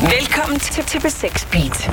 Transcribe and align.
Velkommen 0.00 0.60
til 0.60 0.82
TB6 0.82 1.50
Beat. 1.50 1.90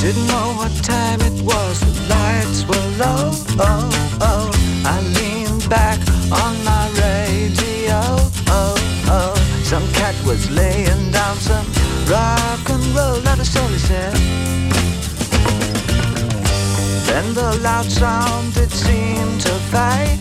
Didn't 0.00 0.26
know 0.26 0.54
what 0.56 0.70
time 0.82 1.20
it 1.20 1.42
was, 1.42 1.80
the 1.80 1.92
lights 2.08 2.64
were 2.66 2.88
low. 2.98 3.30
Oh, 3.58 4.18
oh. 4.20 4.50
I 4.84 5.00
leaned 5.02 5.68
back 5.68 6.05
was 10.36 10.50
laying 10.50 11.10
down 11.10 11.36
some 11.36 11.66
rock 12.12 12.64
and 12.68 12.84
roll, 12.96 13.18
that 13.26 13.38
all 13.58 13.68
he 13.68 13.78
said. 13.78 14.14
Then 17.08 17.26
the 17.34 17.58
loud 17.62 17.86
sound 17.86 18.56
it 18.56 18.70
seemed 18.70 19.40
to 19.46 19.54
fade. 19.72 20.20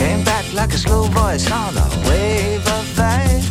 Came 0.00 0.22
back 0.24 0.44
like 0.54 0.72
a 0.72 0.78
slow 0.78 1.04
voice 1.20 1.50
on 1.50 1.76
a 1.76 1.88
wave 2.08 2.66
of 2.76 2.84
fate. 2.96 3.44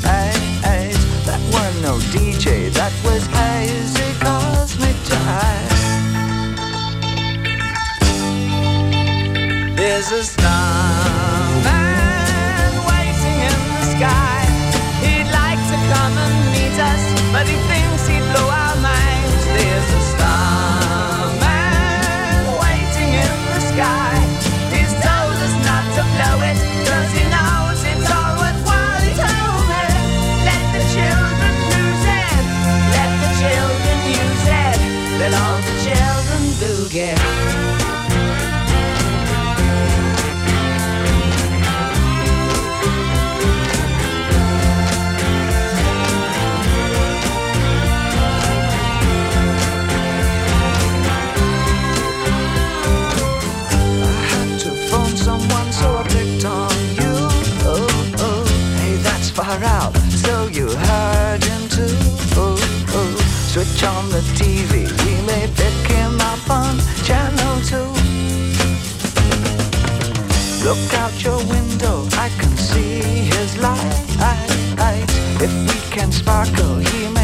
That 1.27 1.41
weren't 1.53 1.79
no 1.87 1.93
DJ, 2.13 2.71
that 2.79 2.93
was 3.05 3.23
hazy 3.37 4.09
cosmic 4.25 4.97
jive. 5.09 5.77
There's 9.77 10.11
a 10.11 10.23
starman 10.23 11.38
switch 63.59 63.83
on 63.83 64.09
the 64.09 64.21
TV. 64.39 64.87
We 65.03 65.13
may 65.27 65.45
pick 65.59 65.91
him 65.91 66.15
up 66.21 66.49
on 66.49 66.77
channel 67.03 67.55
two. 67.69 67.89
Look 70.63 70.93
out 70.93 71.15
your 71.23 71.39
window, 71.45 72.07
I 72.25 72.29
can 72.39 72.55
see 72.55 73.01
his 73.33 73.57
light. 73.57 73.99
If 75.41 75.51
we 75.69 75.79
can 75.95 76.11
sparkle, 76.11 76.75
he 76.77 77.07
may 77.13 77.18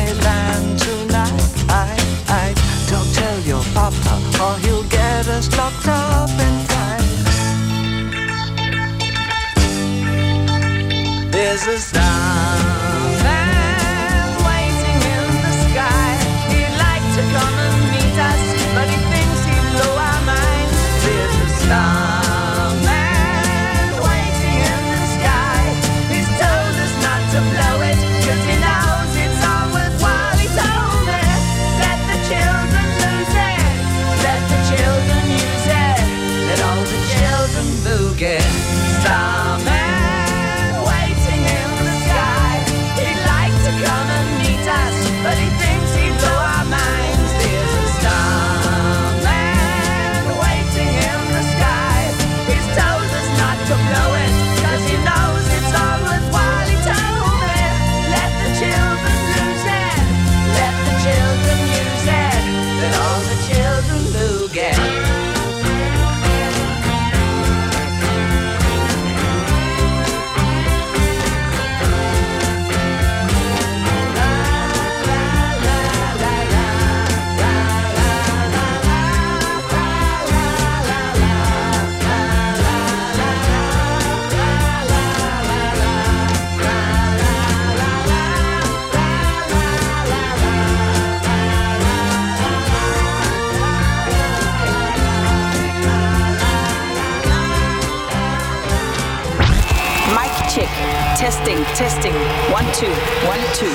Testing, 101.25 101.61
testing. 101.81 102.17
One, 102.57 102.67
two, 102.79 102.93
one, 103.33 103.43
two. 103.57 103.73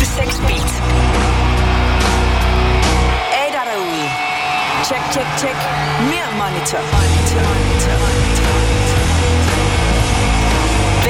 The 0.00 0.06
sex 0.16 0.30
Beat. 0.46 0.70
Er 3.38 3.46
I 3.46 3.50
der 3.56 3.64
derude? 3.70 4.06
Check, 4.88 5.02
check, 5.14 5.28
check. 5.42 5.56
Mere 6.10 6.30
monitor. 6.40 6.82
monitor, 6.96 7.42
monitor, 7.50 7.96
monitor. 8.04 8.48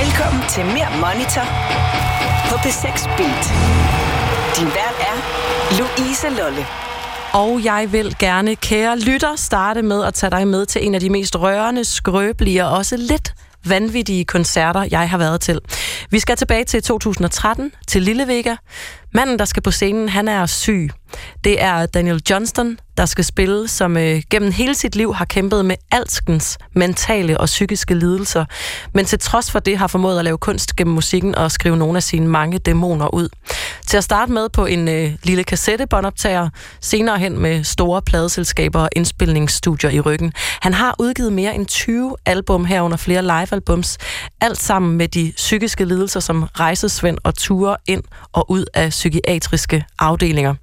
Velkommen 0.01 0.43
til 0.49 0.65
Mere 0.65 0.93
Monitor 1.05 1.47
på 2.49 2.55
P6 2.65 3.17
Beat. 3.17 3.45
Din 4.57 4.69
vært 4.79 4.99
er 5.11 5.17
Louise 5.79 6.29
Lolle. 6.29 6.67
Og 7.33 7.65
jeg 7.65 7.93
vil 7.93 8.17
gerne, 8.19 8.57
kære 8.57 8.99
lytter, 8.99 9.37
starte 9.37 9.83
med 9.83 10.05
at 10.05 10.15
tage 10.15 10.31
dig 10.31 10.49
med 10.49 10.67
til 10.67 10.87
en 10.87 10.95
af 10.95 11.01
de 11.01 11.11
mest 11.11 11.37
rørende, 11.37 11.85
skrøbelige 11.85 12.65
og 12.65 12.71
også 12.77 12.97
lidt 12.97 13.35
vanvittige 13.65 14.25
koncerter, 14.25 14.89
jeg 14.91 15.11
har 15.11 15.19
været 15.19 15.41
til. 15.41 15.61
Vi 16.11 16.19
skal 16.19 16.37
tilbage 16.37 16.65
til 16.65 16.83
2013, 16.83 17.73
til 17.87 18.03
Lille 18.03 18.27
Vega. 18.27 18.57
Manden, 19.15 19.39
der 19.39 19.45
skal 19.45 19.63
på 19.63 19.71
scenen, 19.71 20.09
han 20.09 20.29
er 20.29 20.47
syg. 20.47 20.91
Det 21.45 21.63
er 21.63 21.87
Daniel 21.87 22.23
Johnston, 22.31 22.79
der 22.97 23.07
skal 23.07 23.25
spille, 23.25 23.69
som 23.69 23.97
øh, 23.97 24.23
gennem 24.31 24.53
hele 24.53 24.75
sit 24.75 24.97
liv 24.97 25.15
har 25.15 25.25
kæmpet 25.25 25.65
med 25.65 25.77
alskens 25.91 26.59
mentale 26.75 27.41
og 27.41 27.47
psykiske 27.47 27.95
lidelser, 27.95 28.45
men 28.95 29.05
til 29.05 29.19
trods 29.19 29.51
for 29.51 29.59
det 29.59 29.79
har 29.79 29.87
formået 29.87 30.19
at 30.19 30.25
lave 30.25 30.39
kunst 30.39 30.77
gennem 30.77 30.95
musikken 30.95 31.35
og 31.35 31.53
skrive 31.53 31.77
nogle 31.77 31.97
af 31.97 32.03
sine 32.03 32.29
mange 32.29 32.59
dæmoner 32.59 33.15
ud. 33.15 33.29
Til 33.87 33.97
at 33.97 34.05
starte 34.05 34.33
med 34.33 34.49
på 34.49 34.67
en 34.67 34.89
øh, 34.89 35.13
lille 35.23 35.45
kassettebåndoptager, 35.45 36.49
senere 36.81 37.19
hen 37.19 37.39
med 37.39 37.65
store 37.65 38.03
pladeselskaber 38.03 38.81
og 38.81 38.89
indspilningsstudier 38.97 39.91
i 39.91 40.01
ryggen. 40.01 40.33
Han 40.61 40.75
har 40.75 40.95
udgivet 40.99 41.33
mere 41.33 41.55
end 41.55 41.67
20 41.67 42.17
album 42.27 42.65
herunder 42.65 42.97
flere 42.97 43.23
livealbums, 43.23 43.99
alt 44.41 44.59
sammen 44.59 44.97
med 44.97 45.09
de 45.09 45.33
psykiske 45.37 45.85
lidelser 45.85 46.21
som 46.21 46.43
rejsesvend 46.43 47.19
og 47.25 47.35
ture 47.35 47.77
ind 47.87 48.03
og 48.33 48.51
ud 48.51 48.65
af 48.75 48.93
psykiatriske 48.99 49.85
afdelinger. 49.99 50.55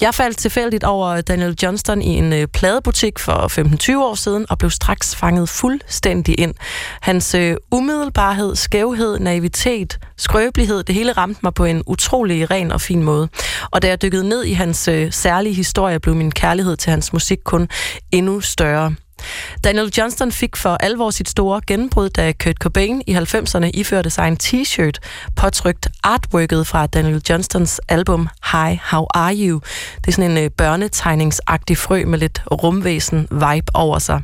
Jeg 0.00 0.14
faldt 0.14 0.38
tilfældigt 0.38 0.84
over 0.84 1.20
Daniel 1.20 1.56
Johnston 1.62 2.02
i 2.02 2.06
en 2.06 2.32
øh, 2.32 2.46
pladebutik 2.46 3.18
for 3.18 3.60
15-20 3.92 3.96
år 3.96 4.14
siden 4.14 4.46
og 4.50 4.58
blev 4.58 4.70
straks 4.70 5.16
fanget 5.16 5.48
fuldstændig 5.48 6.40
ind. 6.40 6.54
Hans 7.00 7.34
øh, 7.34 7.56
umiddelbarhed, 7.70 8.56
skævhed, 8.56 9.18
naivitet, 9.18 9.98
skrøbelighed, 10.16 10.82
det 10.82 10.94
hele 10.94 11.12
ramte 11.12 11.40
mig 11.42 11.54
på 11.54 11.64
en 11.64 11.82
utrolig 11.86 12.50
ren 12.50 12.72
og 12.72 12.80
fin 12.80 13.02
måde. 13.02 13.28
Og 13.70 13.82
da 13.82 13.88
jeg 13.88 14.02
dykkede 14.02 14.28
ned 14.28 14.44
i 14.44 14.52
hans 14.52 14.88
øh, 14.88 15.12
særlige 15.12 15.54
historie, 15.54 16.00
blev 16.00 16.14
min 16.14 16.30
kærlighed 16.30 16.76
til 16.76 16.90
hans 16.90 17.12
musik 17.12 17.38
kun 17.44 17.68
endnu 18.12 18.40
større. 18.40 18.94
Daniel 19.64 19.92
Johnston 19.98 20.32
fik 20.32 20.56
for 20.56 20.76
alvor 20.80 21.10
sit 21.10 21.28
store 21.28 21.60
gennembrud, 21.66 22.08
da 22.08 22.32
Kurt 22.32 22.56
Cobain 22.56 23.02
i 23.06 23.14
90'erne 23.14 23.70
iførte 23.74 24.10
sig 24.10 24.28
en 24.28 24.38
t-shirt, 24.42 24.98
påtrykt 25.36 25.88
artworket 26.02 26.66
fra 26.66 26.86
Daniel 26.86 27.22
Johnstons 27.30 27.80
album 27.88 28.28
Hi, 28.52 28.78
How 28.82 29.06
Are 29.14 29.34
You? 29.36 29.60
Det 29.96 30.08
er 30.08 30.12
sådan 30.12 30.30
en 30.30 30.44
øh, 30.44 30.50
børnetegningsagtig 30.50 31.78
frø 31.78 32.04
med 32.04 32.18
lidt 32.18 32.42
rumvæsen 32.52 33.28
vibe 33.30 33.66
over 33.74 33.98
sig. 33.98 34.22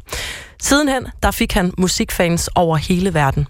Sidenhen, 0.62 1.06
der 1.22 1.30
fik 1.30 1.52
han 1.52 1.72
musikfans 1.78 2.48
over 2.54 2.76
hele 2.76 3.14
verden. 3.14 3.46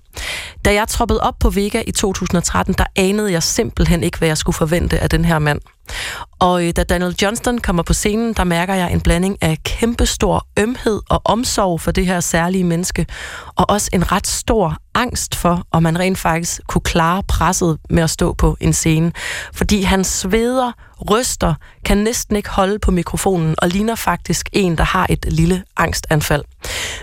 Da 0.65 0.75
jeg 0.75 0.89
troppede 0.89 1.21
op 1.21 1.35
på 1.41 1.51
Vega 1.51 1.83
i 1.87 1.91
2013, 1.91 2.75
der 2.79 2.85
anede 2.97 3.33
jeg 3.33 3.43
simpelthen 3.43 4.03
ikke, 4.03 4.19
hvad 4.19 4.29
jeg 4.29 4.39
skulle 4.39 4.57
forvente 4.57 4.99
af 4.99 5.11
den 5.11 5.25
her 5.25 5.39
mand. 5.39 5.61
Og 6.39 6.67
øh, 6.67 6.73
da 6.77 6.83
Daniel 6.83 7.17
Johnston 7.23 7.59
kommer 7.59 7.83
på 7.83 7.93
scenen, 7.93 8.33
der 8.33 8.45
mærker 8.45 8.75
jeg 8.75 8.93
en 8.93 9.01
blanding 9.01 9.39
af 9.41 9.59
kæmpestor 9.65 10.47
ømhed 10.59 11.01
og 11.09 11.23
omsorg 11.25 11.81
for 11.81 11.91
det 11.91 12.07
her 12.07 12.21
særlige 12.21 12.65
menneske, 12.65 13.07
og 13.57 13.71
også 13.71 13.91
en 13.93 14.13
ret 14.13 14.27
stor 14.27 14.77
angst 14.95 15.35
for, 15.35 15.67
om 15.73 15.83
man 15.83 15.99
rent 15.99 16.19
faktisk 16.19 16.61
kunne 16.67 16.83
klare 16.83 17.23
presset 17.23 17.79
med 17.91 18.03
at 18.03 18.11
stå 18.11 18.33
på 18.33 18.57
en 18.61 18.73
scene. 18.73 19.13
Fordi 19.53 19.83
han 19.83 20.05
sveder, 20.05 20.73
ryster, 21.11 21.55
kan 21.85 21.99
næsten 21.99 22.37
ikke 22.37 22.49
holde 22.49 22.79
på 22.79 22.91
mikrofonen 22.91 23.55
og 23.59 23.69
ligner 23.69 23.95
faktisk 23.95 24.49
en, 24.53 24.79
der 24.79 24.85
har 24.85 25.07
et 25.11 25.27
lille 25.33 25.65
angstanfald. 25.77 26.45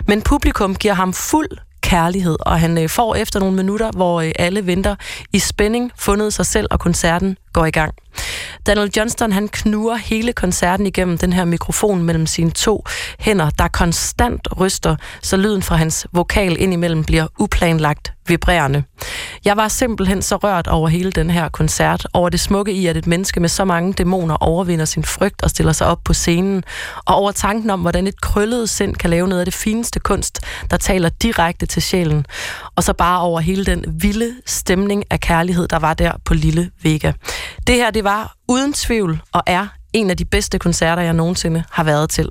Men 0.08 0.22
publikum 0.22 0.76
giver 0.76 0.94
ham 0.94 1.14
fuld 1.14 1.50
kærlighed, 1.82 2.38
og 2.40 2.60
han 2.60 2.78
øh, 2.78 2.90
får 2.90 3.16
efter 3.16 3.40
nogle 3.40 3.56
minutter, 3.56 3.92
hvor 3.92 4.22
øh, 4.22 4.32
alle 4.40 4.66
venter 4.66 4.96
i 5.34 5.40
spænding, 5.40 5.92
fundet 5.98 6.34
sig 6.34 6.46
selv, 6.46 6.68
og 6.72 6.80
koncerten 6.80 7.38
går 7.56 7.66
i 7.66 7.72
gang. 7.72 7.94
Daniel 8.68 8.92
Johnston, 8.98 9.32
han 9.32 9.48
knuger 9.48 9.96
hele 9.96 10.34
koncerten 10.34 10.88
igennem 10.88 11.18
den 11.18 11.34
her 11.34 11.46
mikrofon 11.46 12.04
mellem 12.04 12.26
sine 12.26 12.52
to 12.52 12.86
hænder, 13.20 13.50
der 13.50 13.68
konstant 13.68 14.48
ryster, 14.60 14.96
så 15.22 15.38
lyden 15.38 15.62
fra 15.62 15.76
hans 15.76 16.08
vokal 16.12 16.56
indimellem 16.60 17.04
bliver 17.04 17.28
uplanlagt 17.40 18.14
vibrerende. 18.28 18.84
Jeg 19.46 19.58
var 19.58 19.68
simpelthen 19.68 20.22
så 20.22 20.36
rørt 20.36 20.68
over 20.68 20.88
hele 20.88 21.12
den 21.12 21.30
her 21.30 21.50
koncert, 21.50 22.08
over 22.14 22.30
det 22.30 22.40
smukke 22.40 22.72
i, 22.72 22.88
at 22.88 22.98
et 22.98 23.08
menneske 23.08 23.40
med 23.40 23.50
så 23.50 23.66
mange 23.66 23.94
dæmoner 23.94 24.36
overvinder 24.36 24.86
sin 24.86 25.04
frygt 25.04 25.44
og 25.44 25.50
stiller 25.50 25.74
sig 25.74 25.88
op 25.88 26.00
på 26.06 26.14
scenen, 26.14 26.64
og 27.06 27.16
over 27.16 27.32
tanken 27.32 27.70
om, 27.70 27.82
hvordan 27.82 28.08
et 28.08 28.22
krøllet 28.22 28.70
sind 28.70 28.96
kan 28.96 29.10
lave 29.10 29.28
noget 29.28 29.42
af 29.42 29.46
det 29.46 29.54
fineste 29.54 30.00
kunst, 30.00 30.40
der 30.72 30.78
taler 30.78 31.10
direkte 31.10 31.66
til 31.66 31.82
sjælen, 31.82 32.26
og 32.76 32.84
så 32.84 32.94
bare 32.94 33.22
over 33.22 33.40
hele 33.40 33.66
den 33.66 33.86
vilde 33.88 34.36
stemning 34.46 35.04
af 35.10 35.20
kærlighed, 35.20 35.68
der 35.68 35.80
var 35.80 35.94
der 35.94 36.12
på 36.26 36.34
Lille 36.34 36.72
Vega. 36.84 37.12
Det 37.68 37.76
her, 37.76 37.92
det 37.92 38.04
var 38.04 38.36
uden 38.48 38.74
tvivl 38.74 39.22
og 39.34 39.44
er 39.48 39.68
en 39.94 40.10
af 40.10 40.18
de 40.18 40.26
bedste 40.26 40.60
koncerter, 40.60 41.02
jeg 41.02 41.14
nogensinde 41.14 41.64
har 41.72 41.84
været 41.84 42.10
til. 42.10 42.30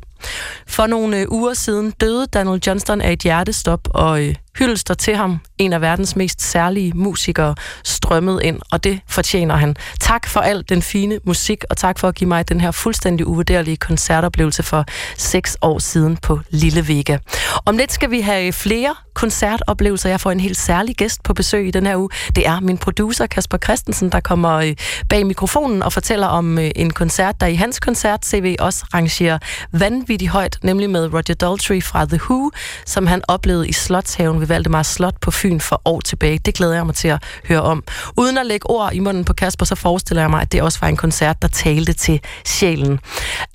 For 0.67 0.87
nogle 0.87 1.19
øh, 1.19 1.27
uger 1.31 1.55
siden 1.55 1.91
døde 1.91 2.27
Donald 2.27 2.61
Johnston 2.67 3.01
af 3.01 3.13
et 3.13 3.21
hjertestop, 3.21 3.89
og 3.91 4.23
øh, 4.23 4.35
hyldester 4.59 4.95
til 4.95 5.17
ham, 5.17 5.39
en 5.59 5.73
af 5.73 5.81
verdens 5.81 6.17
mest 6.17 6.43
særlige 6.43 6.93
musikere, 6.95 7.55
strømmede 7.85 8.45
ind, 8.45 8.61
og 8.73 8.85
det 8.85 9.01
fortjener 9.09 9.57
han. 9.57 9.77
Tak 10.01 10.27
for 10.27 10.41
al 10.41 10.65
den 10.69 10.83
fine 10.83 11.19
musik, 11.25 11.65
og 11.71 11.77
tak 11.77 11.99
for 11.99 12.09
at 12.09 12.15
give 12.15 12.29
mig 12.29 12.49
den 12.49 12.61
her 12.61 12.71
fuldstændig 12.71 13.27
uvurderlige 13.27 13.77
koncertoplevelse 13.77 14.63
for 14.63 14.85
seks 15.17 15.57
år 15.63 15.79
siden 15.79 16.17
på 16.17 16.41
Lille 16.51 16.89
Vega. 16.89 17.19
Om 17.67 17.77
lidt 17.77 17.93
skal 17.93 18.11
vi 18.11 18.21
have 18.21 18.53
flere 18.53 18.95
koncertoplevelser. 19.15 20.09
Jeg 20.09 20.21
får 20.21 20.31
en 20.31 20.41
helt 20.41 20.57
særlig 20.57 20.97
gæst 20.97 21.23
på 21.23 21.35
besøg 21.35 21.67
i 21.67 21.71
den 21.71 21.87
her 21.87 21.97
uge. 21.97 22.09
Det 22.37 22.47
er 22.47 22.61
min 22.61 22.79
producer 22.79 23.27
Kasper 23.27 23.59
Christensen, 23.59 24.13
der 24.13 24.21
kommer 24.21 24.53
øh, 24.53 24.75
bag 25.09 25.27
mikrofonen 25.27 25.83
og 25.83 25.93
fortæller 25.93 26.27
om 26.27 26.59
en 26.59 26.91
koncert, 26.91 27.41
der 27.41 27.47
i 27.47 27.55
hans 27.55 27.81
koncert 27.81 28.27
CV 28.27 28.57
også 28.59 28.85
rangerer 28.95 29.39
vanvittigt 29.73 30.14
højt, 30.23 30.59
nemlig 30.63 30.91
med 30.91 31.13
Roger 31.13 31.35
Daltrey 31.35 31.83
fra 31.83 32.05
The 32.05 32.21
Who, 32.31 32.51
som 32.87 33.07
han 33.07 33.23
oplevede 33.29 33.69
i 33.69 33.73
Slotshaven 33.73 34.41
ved 34.41 34.47
Valdemar 34.47 34.83
Slot 34.83 35.21
på 35.21 35.31
Fyn 35.31 35.61
for 35.61 35.83
år 35.85 36.01
tilbage. 36.01 36.39
Det 36.39 36.55
glæder 36.55 36.75
jeg 36.75 36.87
mig 36.87 36.95
til 36.95 37.09
at 37.09 37.23
høre 37.49 37.63
om. 37.63 37.85
Uden 38.17 38.39
at 38.39 38.47
lægge 38.47 38.71
ord 38.71 38.93
i 38.93 38.99
munden 38.99 39.25
på 39.25 39.33
Kasper, 39.33 39.65
så 39.65 39.75
forestiller 39.75 40.23
jeg 40.23 40.31
mig, 40.31 40.41
at 40.41 40.53
det 40.53 40.63
også 40.63 40.79
var 40.81 40.89
en 40.89 40.97
koncert, 40.97 41.43
der 41.43 41.49
talte 41.49 41.93
til 41.93 42.21
sjælen. 42.45 43.01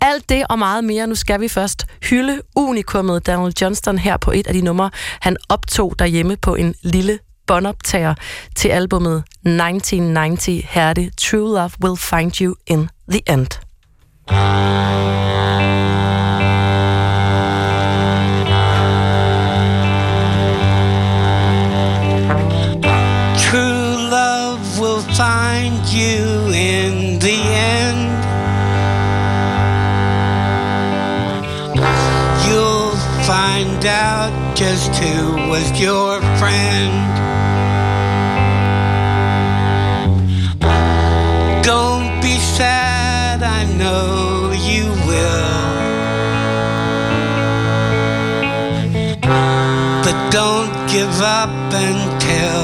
Alt 0.01 0.29
det 0.29 0.43
og 0.49 0.59
meget 0.59 0.83
mere. 0.83 1.07
Nu 1.07 1.15
skal 1.15 1.41
vi 1.41 1.47
først 1.47 1.85
hylde 2.09 2.41
unikummet 2.55 3.27
Donald 3.27 3.53
Johnston 3.61 3.97
her 3.97 4.17
på 4.17 4.31
et 4.31 4.47
af 4.47 4.53
de 4.53 4.61
numre, 4.61 4.89
han 5.21 5.37
optog 5.49 5.95
derhjemme 5.99 6.37
på 6.37 6.55
en 6.55 6.75
lille 6.81 7.19
båndoptager 7.47 8.13
til 8.55 8.69
albumet 8.69 9.17
1990. 9.17 10.65
Her 10.69 10.83
er 10.83 10.93
det 10.93 11.17
True 11.17 11.55
Love 11.55 11.71
Will 11.83 11.97
Find 11.97 12.41
You 12.41 12.55
in 12.67 12.89
the 13.09 13.21
End. 13.29 13.47
Out 33.85 34.55
just 34.55 34.93
who 34.95 35.35
was 35.49 35.79
your 35.79 36.19
friend. 36.37 36.93
Don't 41.63 42.21
be 42.21 42.37
sad, 42.39 43.43
I 43.43 43.63
know 43.77 44.51
you 44.51 44.85
will. 45.07 45.69
But 50.03 50.17
don't 50.31 50.73
give 50.89 51.21
up 51.21 51.49
until 51.73 52.63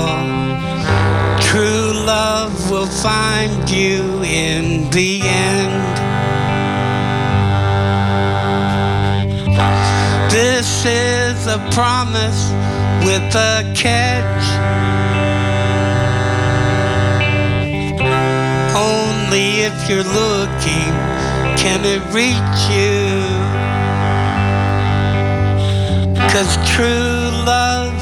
true 1.40 1.94
love 2.06 2.70
will 2.70 2.88
find 2.88 3.70
you 3.70 4.22
in 4.24 4.90
the 4.92 5.22
end. 5.24 5.95
Is 10.88 11.48
a 11.48 11.58
promise 11.72 12.52
with 13.04 13.34
a 13.34 13.74
catch. 13.76 14.46
Only 18.76 19.62
if 19.62 19.90
you're 19.90 20.04
looking 20.04 20.94
can 21.58 21.82
it 21.84 22.04
reach 22.14 22.60
you. 22.70 23.18
Cause 26.30 26.56
true 26.70 27.32
love 27.48 27.96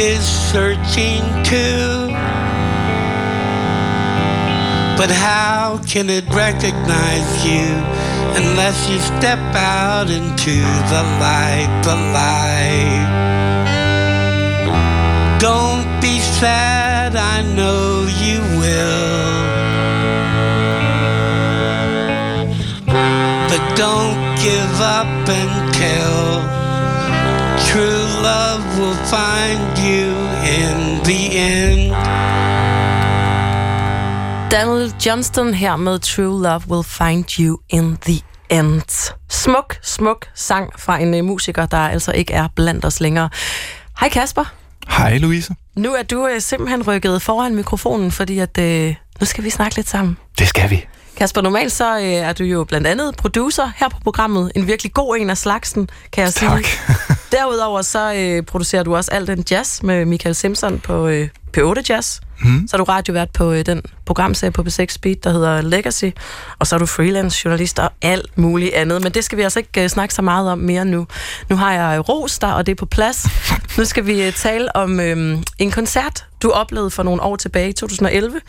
is 0.00 0.24
searching 0.26 1.22
too. 1.44 2.08
But 4.98 5.10
how 5.12 5.80
can 5.86 6.10
it 6.10 6.24
recognize 6.30 7.46
you 7.46 7.93
unless 8.36 8.88
you 8.90 8.98
step 8.98 9.38
out 9.54 10.08
into 10.10 10.56
the 10.92 11.02
light, 11.20 11.70
the 11.84 11.96
light? 12.18 13.08
Don't 15.38 15.86
be 16.00 16.18
sad, 16.20 17.16
I 17.16 17.42
know 17.54 18.06
you 18.22 18.40
will. 18.60 19.34
But 23.50 23.62
don't 23.76 24.18
give 24.42 24.74
up 24.80 25.28
until 25.42 26.14
true 27.68 28.04
love 28.22 28.64
will 28.78 29.00
find 29.06 29.78
you 29.78 30.06
in 30.60 31.02
the 31.04 31.22
end. 31.36 32.53
Daniel 34.50 34.94
Johnston 35.06 35.54
her 35.54 35.76
med 35.76 35.98
True 35.98 36.42
Love 36.42 36.60
Will 36.68 36.84
Find 36.84 37.24
You 37.40 37.58
in 37.70 37.96
the 38.02 38.20
End. 38.50 39.12
Smuk, 39.30 39.76
smuk 39.82 40.26
sang 40.34 40.80
fra 40.80 40.98
en 40.98 41.14
uh, 41.14 41.24
musiker, 41.24 41.66
der 41.66 41.76
altså 41.78 42.12
ikke 42.12 42.32
er 42.34 42.48
blandt 42.56 42.84
os 42.84 43.00
længere. 43.00 43.30
Hej 44.00 44.08
Kasper. 44.08 44.44
Hej 44.88 45.18
Louise. 45.18 45.54
Nu 45.76 45.94
er 45.94 46.02
du 46.02 46.24
uh, 46.24 46.30
simpelthen 46.38 46.82
rykket 46.86 47.22
foran 47.22 47.54
mikrofonen, 47.54 48.10
fordi 48.10 48.38
at, 48.38 48.58
uh, 48.58 48.94
nu 49.20 49.26
skal 49.26 49.44
vi 49.44 49.50
snakke 49.50 49.76
lidt 49.76 49.88
sammen. 49.88 50.16
Det 50.38 50.48
skal 50.48 50.70
vi. 50.70 50.86
Kasper, 51.16 51.40
normalt 51.40 51.72
så 51.72 51.96
uh, 51.96 52.02
er 52.02 52.32
du 52.32 52.44
jo 52.44 52.64
blandt 52.64 52.86
andet 52.86 53.16
producer 53.16 53.70
her 53.76 53.88
på 53.88 53.96
programmet. 54.04 54.52
En 54.54 54.66
virkelig 54.66 54.92
god 54.92 55.16
en 55.16 55.30
af 55.30 55.38
slagsen, 55.38 55.88
kan 56.12 56.24
jeg 56.24 56.34
Tak. 56.34 56.64
sige. 56.64 56.76
Derudover 57.32 57.82
så 57.82 58.36
uh, 58.40 58.46
producerer 58.46 58.82
du 58.82 58.96
også 58.96 59.10
al 59.10 59.26
den 59.26 59.44
jazz 59.50 59.82
med 59.82 60.04
Michael 60.04 60.34
Simpson 60.34 60.78
på 60.78 61.06
uh, 61.08 61.22
P8 61.56 61.82
Jazz. 61.88 62.20
Mm. 62.44 62.68
Så 62.68 62.76
er 62.76 62.78
du 62.78 62.84
radiovært 62.84 63.30
på 63.30 63.52
øh, 63.52 63.66
den 63.66 63.82
programserie 64.04 64.50
på 64.50 64.62
B6 64.62 64.86
Speed, 64.88 65.16
der 65.16 65.32
hedder 65.32 65.62
Legacy, 65.62 66.10
og 66.58 66.66
så 66.66 66.74
er 66.74 66.78
du 66.78 66.86
freelance 66.86 67.42
journalist 67.44 67.78
og 67.78 67.90
alt 68.02 68.38
muligt 68.38 68.74
andet. 68.74 69.02
Men 69.02 69.12
det 69.12 69.24
skal 69.24 69.38
vi 69.38 69.42
altså 69.42 69.58
ikke 69.58 69.82
øh, 69.82 69.88
snakke 69.88 70.14
så 70.14 70.22
meget 70.22 70.50
om 70.50 70.58
mere 70.58 70.84
nu. 70.84 71.06
Nu 71.50 71.56
har 71.56 71.72
jeg 71.72 71.98
øh, 71.98 72.00
ros 72.00 72.38
der, 72.38 72.52
og 72.52 72.66
det 72.66 72.72
er 72.72 72.76
på 72.76 72.86
plads. 72.86 73.26
Nu 73.78 73.84
skal 73.84 74.06
vi 74.06 74.22
øh, 74.22 74.32
tale 74.32 74.76
om 74.76 75.00
øh, 75.00 75.38
en 75.58 75.70
koncert, 75.70 76.26
du 76.42 76.50
oplevede 76.50 76.90
for 76.90 77.02
nogle 77.02 77.22
år 77.22 77.36
tilbage 77.36 77.68
i 77.68 77.72
2011 77.72 78.36
i 78.36 78.40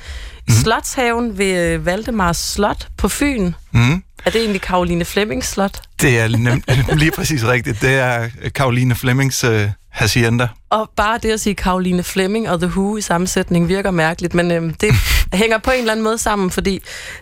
mm. 0.48 0.54
Slotshaven 0.54 1.38
ved 1.38 1.74
øh, 1.74 1.86
Valdemars 1.86 2.38
Slot 2.38 2.88
på 2.98 3.08
Fyn. 3.08 3.52
Mm. 3.72 4.04
Er 4.26 4.30
det 4.30 4.42
egentlig 4.42 4.62
Karoline 4.62 5.06
Flemmings 5.06 5.48
slot? 5.48 5.82
Det 6.02 6.20
er 6.20 6.28
nem- 6.28 6.96
lige 7.02 7.12
præcis 7.12 7.46
rigtigt. 7.46 7.82
Det 7.82 7.94
er 7.94 8.30
Karoline 8.56 8.96
Flemmings 8.96 9.44
øh, 9.44 9.70
hacienda. 9.90 10.48
Og 10.70 10.90
bare 10.96 11.18
det 11.18 11.32
at 11.32 11.40
sige 11.40 11.56
Karoline 11.56 12.04
Flemming 12.04 12.50
og 12.50 12.60
The 12.60 12.68
Who 12.68 12.98
i 12.98 13.02
sammensætning 13.02 13.68
virker 13.68 13.92
mærkeligt, 13.92 14.34
men 14.34 14.52
øh, 14.52 14.74
det 14.82 14.92
hænger 15.34 15.58
på 15.58 15.72
en 15.72 15.80
eller 15.80 15.92
anden 15.92 16.04
måde 16.04 16.18
sammen, 16.18 16.52
fordi 16.52 16.82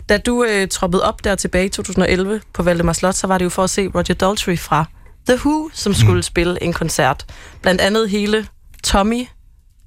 da 0.09 0.17
du 0.17 0.43
øh, 0.43 0.67
troppede 0.67 1.03
op 1.03 1.23
der 1.23 1.35
tilbage 1.35 1.65
i 1.65 1.69
2011 1.69 2.41
på 2.53 2.63
Valdemar 2.63 2.93
Slot, 2.93 3.15
så 3.15 3.27
var 3.27 3.37
det 3.37 3.45
jo 3.45 3.49
for 3.49 3.63
at 3.63 3.69
se 3.69 3.87
Roger 3.95 4.13
Daltrey 4.13 4.59
fra 4.59 4.85
The 5.27 5.37
Who, 5.45 5.69
som 5.73 5.93
skulle 5.93 6.15
mm. 6.15 6.21
spille 6.21 6.63
en 6.63 6.73
koncert. 6.73 7.25
Blandt 7.61 7.81
andet 7.81 8.09
hele 8.09 8.47
Tommy 8.83 9.25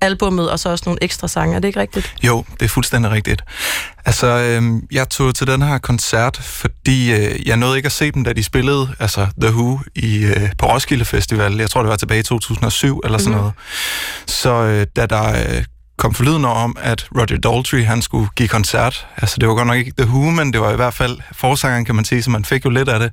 albummet, 0.01 0.51
og 0.51 0.59
så 0.59 0.69
også 0.69 0.83
nogle 0.87 0.99
ekstra 1.03 1.29
sange. 1.29 1.57
Er 1.57 1.61
det 1.61 1.69
ikke 1.69 1.81
rigtigt? 1.81 2.15
Jo, 2.23 2.45
det 2.61 2.63
er 2.63 2.69
fuldstændig 2.69 3.11
rigtigt. 3.11 3.43
Altså, 4.05 4.27
øh, 4.27 4.63
jeg 4.93 5.09
tog 5.09 5.35
til 5.35 5.47
den 5.47 5.63
her 5.63 5.79
koncert, 5.79 6.37
fordi 6.37 7.13
øh, 7.13 7.49
jeg 7.49 7.57
nåede 7.57 7.77
ikke 7.77 7.87
at 7.87 7.93
se 7.93 8.13
dem, 8.13 8.25
da 8.25 8.33
de 8.33 8.43
spillede 8.43 8.89
altså 8.99 9.27
The 9.41 9.51
Who 9.51 9.81
i, 9.95 10.25
øh, 10.25 10.51
på 10.59 10.67
Roskilde 10.67 11.05
Festival. 11.05 11.57
Jeg 11.57 11.71
tror, 11.71 11.83
det 11.83 11.91
var 11.91 11.97
tilbage 11.97 12.21
i 12.21 12.23
2007 12.23 13.01
eller 13.05 13.19
sådan 13.19 13.33
mm. 13.33 13.39
noget. 13.39 13.53
Så 14.27 14.51
øh, 14.51 14.87
da 14.97 15.07
der 15.07 15.57
øh, 15.57 15.65
kom 15.97 16.15
forlydende 16.15 16.49
om, 16.49 16.77
at 16.81 17.09
Roger 17.15 17.39
Daltrey, 17.39 17.85
han 17.85 18.03
skulle 18.03 18.29
give 18.37 18.49
koncert. 18.49 19.07
Altså, 19.17 19.37
det 19.41 19.49
var 19.49 19.55
godt 19.55 19.67
nok 19.67 19.77
ikke 19.77 19.93
The 19.99 20.07
Who, 20.07 20.31
men 20.31 20.53
det 20.53 20.61
var 20.61 20.73
i 20.73 20.77
hvert 20.77 20.95
fald 20.95 21.19
forsangeren, 21.33 21.85
kan 21.85 21.95
man 21.95 22.05
sige, 22.05 22.23
så 22.23 22.31
man 22.31 22.45
fik 22.45 22.65
jo 22.65 22.71
lidt 22.71 22.89
af 22.89 23.01
det. 23.01 23.13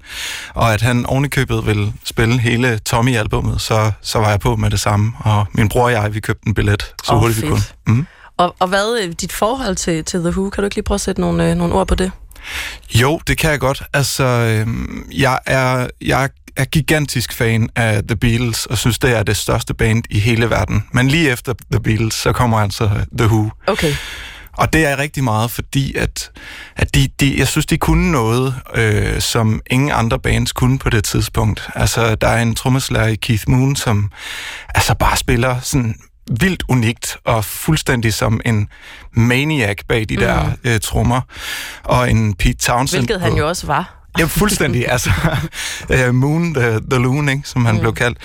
Og 0.53 0.73
at 0.73 0.81
han 0.81 1.05
ovenikøbet 1.05 1.65
ville 1.65 1.93
spille 2.03 2.39
hele 2.39 2.79
Tommy-albummet, 2.79 3.61
så, 3.61 3.91
så 4.01 4.19
var 4.19 4.29
jeg 4.29 4.39
på 4.39 4.55
med 4.55 4.69
det 4.69 4.79
samme. 4.79 5.13
Og 5.19 5.45
min 5.51 5.69
bror 5.69 5.83
og 5.83 5.91
jeg, 5.91 6.13
vi 6.13 6.19
købte 6.19 6.47
en 6.47 6.53
billet, 6.53 6.93
så 7.03 7.13
oh, 7.13 7.19
hurtigt 7.19 7.39
fedt. 7.39 7.45
vi 7.45 7.49
kunne. 7.49 7.95
Mm. 7.97 8.07
Og, 8.37 8.55
og 8.59 8.67
hvad 8.67 8.85
er 8.85 9.13
dit 9.13 9.31
forhold 9.31 9.75
til, 9.75 10.05
til 10.05 10.19
The 10.19 10.29
Who? 10.29 10.49
Kan 10.49 10.61
du 10.61 10.65
ikke 10.65 10.75
lige 10.75 10.83
prøve 10.83 10.95
at 10.95 11.01
sætte 11.01 11.21
nogle, 11.21 11.49
øh, 11.49 11.55
nogle 11.55 11.73
ord 11.73 11.87
på 11.87 11.95
det? 11.95 12.11
Jo, 12.95 13.21
det 13.27 13.37
kan 13.37 13.51
jeg 13.51 13.59
godt. 13.59 13.83
Altså, 13.93 14.23
øh, 14.23 14.67
jeg 15.11 15.39
er, 15.45 15.87
jeg 16.01 16.29
er 16.55 16.65
gigantisk 16.65 17.33
fan 17.33 17.69
af 17.75 18.03
The 18.07 18.15
Beatles, 18.15 18.65
og 18.65 18.77
synes, 18.77 18.99
det 18.99 19.17
er 19.17 19.23
det 19.23 19.37
største 19.37 19.73
band 19.73 20.03
i 20.09 20.19
hele 20.19 20.49
verden. 20.49 20.83
Men 20.91 21.07
lige 21.07 21.31
efter 21.31 21.53
The 21.71 21.79
Beatles, 21.79 22.13
så 22.13 22.31
kommer 22.31 22.57
altså 22.57 22.89
The 23.17 23.27
Who. 23.27 23.49
Okay. 23.67 23.93
Og 24.57 24.73
det 24.73 24.85
er 24.85 24.97
rigtig 24.97 25.23
meget, 25.23 25.51
fordi 25.51 25.95
at, 25.95 26.31
at 26.75 26.95
de, 26.95 27.09
de, 27.19 27.37
jeg 27.39 27.47
synes, 27.47 27.65
de 27.65 27.77
kunne 27.77 28.11
noget, 28.11 28.55
øh, 28.75 29.21
som 29.21 29.61
ingen 29.67 29.91
andre 29.91 30.19
bands 30.19 30.51
kunne 30.51 30.79
på 30.79 30.89
det 30.89 31.03
tidspunkt. 31.03 31.69
Altså, 31.75 32.15
der 32.15 32.27
er 32.27 32.41
en 32.41 32.55
trommeslager 32.55 33.07
i 33.07 33.15
Keith 33.15 33.43
Moon, 33.47 33.75
som 33.75 34.11
altså 34.75 34.95
bare 34.95 35.17
spiller 35.17 35.59
sådan 35.59 35.95
vildt 36.39 36.63
unikt 36.69 37.17
og 37.25 37.45
fuldstændig 37.45 38.13
som 38.13 38.41
en 38.45 38.67
maniac 39.11 39.77
bag 39.87 40.05
de 40.09 40.15
der 40.15 40.45
mm. 40.45 40.51
øh, 40.63 40.79
trommer. 40.79 41.21
Og 41.83 42.11
en 42.11 42.33
Pete 42.33 42.53
Townsend... 42.53 43.01
Hvilket 43.01 43.21
han 43.21 43.33
jo 43.33 43.47
også 43.47 43.67
var. 43.67 44.02
Ja, 44.19 44.25
fuldstændig. 44.25 44.89
altså, 44.91 45.11
uh, 45.89 46.15
Moon, 46.15 46.53
the, 46.53 46.79
the 46.89 46.99
Loon, 47.01 47.29
ikke, 47.29 47.41
som 47.45 47.65
han 47.65 47.75
mm. 47.75 47.81
blev 47.81 47.93
kaldt. 47.93 48.17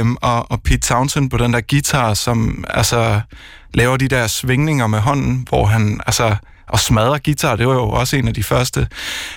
Um, 0.00 0.18
og, 0.22 0.50
og 0.50 0.62
Pete 0.62 0.78
Townsend 0.78 1.30
på 1.30 1.36
den 1.36 1.52
der 1.52 1.60
guitar, 1.60 2.14
som 2.14 2.64
altså 2.68 3.20
laver 3.74 3.96
de 3.96 4.08
der 4.08 4.26
svingninger 4.26 4.86
med 4.86 4.98
hånden, 4.98 5.46
hvor 5.48 5.66
han 5.66 6.00
altså 6.06 6.36
og 6.68 6.80
smadrer 6.80 7.18
guitar, 7.24 7.56
det 7.56 7.66
var 7.66 7.74
jo 7.74 7.88
også 7.88 8.16
en 8.16 8.28
af 8.28 8.34
de 8.34 8.42
første, 8.42 8.88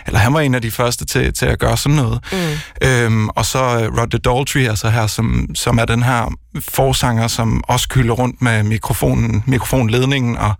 eller 0.07 0.19
han 0.19 0.33
var 0.33 0.39
en 0.39 0.55
af 0.55 0.61
de 0.61 0.71
første 0.71 1.05
til, 1.05 1.33
til 1.33 1.45
at 1.45 1.59
gøre 1.59 1.77
sådan 1.77 1.95
noget. 1.95 2.19
Mm. 2.31 2.87
Øhm, 2.87 3.29
og 3.29 3.45
så 3.45 3.59
uh, 3.59 3.97
Roger 3.97 4.19
Daltrey, 4.25 4.67
altså 4.69 4.89
her, 4.89 5.07
som, 5.07 5.47
som 5.55 5.77
er 5.77 5.85
den 5.85 6.03
her 6.03 6.33
forsanger, 6.59 7.27
som 7.27 7.63
også 7.67 7.89
kylder 7.89 8.13
rundt 8.13 8.41
med 8.41 8.63
mikrofonen, 8.63 9.43
mikrofonledningen, 9.47 10.37
og 10.37 10.53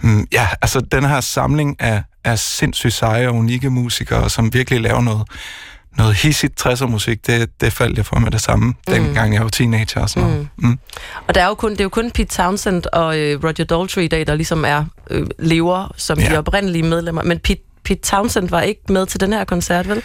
mm, 0.00 0.26
ja, 0.32 0.48
altså 0.62 0.80
den 0.80 1.04
her 1.04 1.20
samling 1.20 1.80
af, 1.80 2.02
af 2.26 2.38
sindssygt 2.38 2.92
seje 2.92 3.28
og 3.28 3.34
unikke 3.34 3.70
musikere, 3.70 4.30
som 4.30 4.54
virkelig 4.54 4.80
laver 4.80 5.00
noget, 5.00 5.28
noget 5.96 6.14
hissigt 6.14 6.66
60'er 6.66 6.86
musik, 6.86 7.26
det, 7.26 7.60
det 7.60 7.72
faldt 7.72 7.96
jeg 7.96 8.06
for 8.06 8.18
med 8.18 8.30
det 8.30 8.40
samme, 8.40 8.66
mm. 8.66 8.74
dengang 8.94 9.34
jeg 9.34 9.42
var 9.42 9.48
teenager 9.48 10.00
og 10.00 10.10
sådan 10.10 10.28
noget. 10.28 10.48
Mm. 10.56 10.68
Mm. 10.68 10.78
Og 11.26 11.34
der 11.34 11.42
er 11.42 11.46
jo 11.46 11.54
kun, 11.54 11.70
det 11.70 11.80
er 11.80 11.84
jo 11.84 11.88
kun 11.88 12.10
Pete 12.10 12.36
Townsend 12.36 12.82
og 12.92 13.18
øh, 13.18 13.44
Roger 13.44 13.64
Daltrey 13.64 14.02
i 14.02 14.08
dag, 14.08 14.26
der 14.26 14.34
ligesom 14.34 14.64
er 14.64 14.84
øh, 15.10 15.26
lever 15.38 15.92
som 15.96 16.18
ja. 16.18 16.30
de 16.30 16.38
oprindelige 16.38 16.82
medlemmer. 16.82 17.22
Men 17.22 17.38
Pete 17.38 17.62
Pete 17.86 18.00
Townsend 18.00 18.48
var 18.48 18.60
ikke 18.60 18.80
med 18.88 19.06
til 19.06 19.20
den 19.20 19.32
her 19.32 19.44
koncert, 19.44 19.88
vel? 19.88 20.02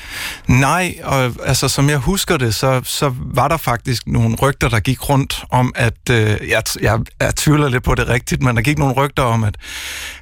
Nej, 0.48 0.96
og 1.04 1.32
altså 1.44 1.68
som 1.68 1.90
jeg 1.90 1.98
husker 1.98 2.38
det, 2.38 2.56
så, 2.56 2.82
så 2.84 3.14
var 3.18 3.48
der 3.48 3.58
faktisk 3.58 4.08
nogle 4.08 4.36
rygter, 4.42 4.70
der 4.70 4.80
gik 4.80 5.10
rundt 5.10 5.44
om, 5.50 5.74
at, 5.76 6.10
øh, 6.12 6.38
jeg, 6.50 6.64
jeg, 6.82 7.00
jeg 7.20 7.36
tvivler 7.36 7.70
lidt 7.70 7.84
på 7.84 7.96
det 7.96 8.08
rigtigt, 8.08 8.44
men 8.44 8.56
der 8.56 8.62
gik 8.62 8.78
nogle 8.78 8.96
rygter 8.96 9.24
om, 9.24 9.44
at, 9.44 9.56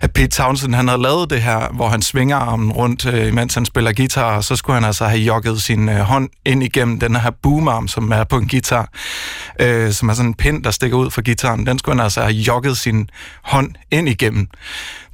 at 0.01 0.12
Pete 0.12 0.28
Townsend 0.28 0.75
han 0.75 0.88
havde 0.88 1.01
lavet 1.01 1.30
det 1.30 1.42
her, 1.42 1.74
hvor 1.74 1.88
han 1.89 2.01
svinger 2.01 2.38
armen 2.38 2.72
rundt, 2.72 3.06
øh, 3.06 3.34
mens 3.34 3.54
han 3.54 3.66
spiller 3.66 3.94
guitar, 3.94 4.36
og 4.36 4.44
så 4.44 4.56
skulle 4.56 4.75
han 4.75 4.86
altså 4.86 5.06
have 5.06 5.22
jogget 5.22 5.62
sin 5.62 5.89
øh, 5.89 6.00
hånd 6.00 6.30
ind 6.46 6.63
igennem 6.63 7.00
den 7.00 7.16
her 7.16 7.32
boomarm, 7.44 7.88
som 7.88 8.12
er 8.12 8.24
på 8.24 8.38
en 8.38 8.48
guitar, 8.48 8.89
øh, 9.60 9.92
som 9.92 10.10
er 10.10 10.13
sådan 10.13 10.30
en 10.30 10.34
pind, 10.34 10.63
der 10.63 10.72
stikker 10.72 10.98
ud 10.98 11.12
fra 11.12 11.22
gitaren. 11.22 11.66
Den 11.66 11.80
skulle 11.80 11.96
han 11.96 12.04
altså 12.04 12.22
have 12.22 12.34
jogget 12.34 12.78
sin 12.78 13.10
hånd 13.44 13.72
ind 13.92 14.10
igennem. 14.10 14.48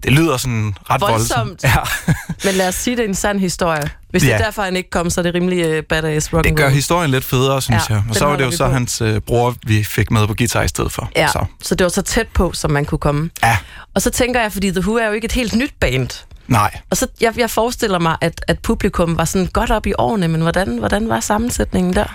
Det 0.06 0.14
lyder 0.14 0.38
sådan 0.38 0.76
ret 0.90 1.02
voldsomt. 1.02 1.64
voldsomt. 1.64 1.64
Ja. 1.64 2.14
Men 2.50 2.56
lad 2.56 2.68
os 2.68 2.76
sige, 2.76 2.98
det 2.98 3.06
er 3.06 3.08
en 3.08 3.16
sand 3.16 3.40
historie. 3.40 3.90
Hvis 4.10 4.24
ja. 4.24 4.28
det 4.28 4.36
er 4.36 4.44
derfor, 4.44 4.62
han 4.62 4.76
ikke 4.76 4.90
kom, 4.90 5.10
så 5.10 5.22
er 5.22 5.24
det 5.24 5.34
rimelig 5.34 5.78
uh, 5.78 5.84
badass 5.84 6.34
rock 6.34 6.44
Det 6.44 6.56
gør 6.56 6.70
historien 6.70 7.12
lidt 7.12 7.26
federe, 7.26 7.62
synes 7.62 7.90
ja, 7.90 7.94
jeg. 7.94 8.04
Og 8.10 8.16
så 8.16 8.26
var 8.26 8.36
det 8.36 8.46
jo 8.46 8.52
så 8.52 8.66
på. 8.66 8.74
hans 8.74 9.02
uh, 9.02 9.18
bror, 9.18 9.56
vi 9.68 9.84
fik 9.84 10.12
med 10.12 10.28
på 10.28 10.34
guitar 10.34 10.62
i 10.62 10.68
stedet 10.68 10.92
for. 10.92 11.10
Ja, 11.16 11.28
så. 11.28 11.46
så 11.62 11.76
det 11.76 11.84
var 11.86 11.90
så 11.90 12.02
tæt 12.02 12.28
på, 12.28 12.52
som 12.54 12.72
man 12.72 12.86
kunne 12.86 13.00
komme. 13.00 13.30
Ja. 13.44 13.58
Og 13.94 14.02
så 14.02 14.10
tænker 14.10 14.42
jeg, 14.42 14.52
fordi 14.52 14.72
The 14.72 14.80
Who 14.80 14.96
er 14.96 15.08
jo 15.08 15.12
ikke 15.12 15.26
et 15.26 15.32
helt 15.32 15.56
nyt 15.56 15.74
band. 15.80 16.10
Nej. 16.48 16.78
Og 16.90 16.98
så 16.98 17.08
jeg, 17.22 17.34
jeg 17.38 17.50
forestiller 17.50 18.00
mig, 18.00 18.18
at, 18.22 18.46
at 18.48 18.60
publikum 18.60 19.18
var 19.18 19.26
sådan 19.26 19.48
godt 19.48 19.72
op 19.72 19.88
i 19.88 19.94
årene, 19.98 20.28
men 20.28 20.42
hvordan, 20.42 20.78
hvordan 20.78 21.10
var 21.10 21.20
sammensætningen 21.20 21.94
der? 21.94 22.06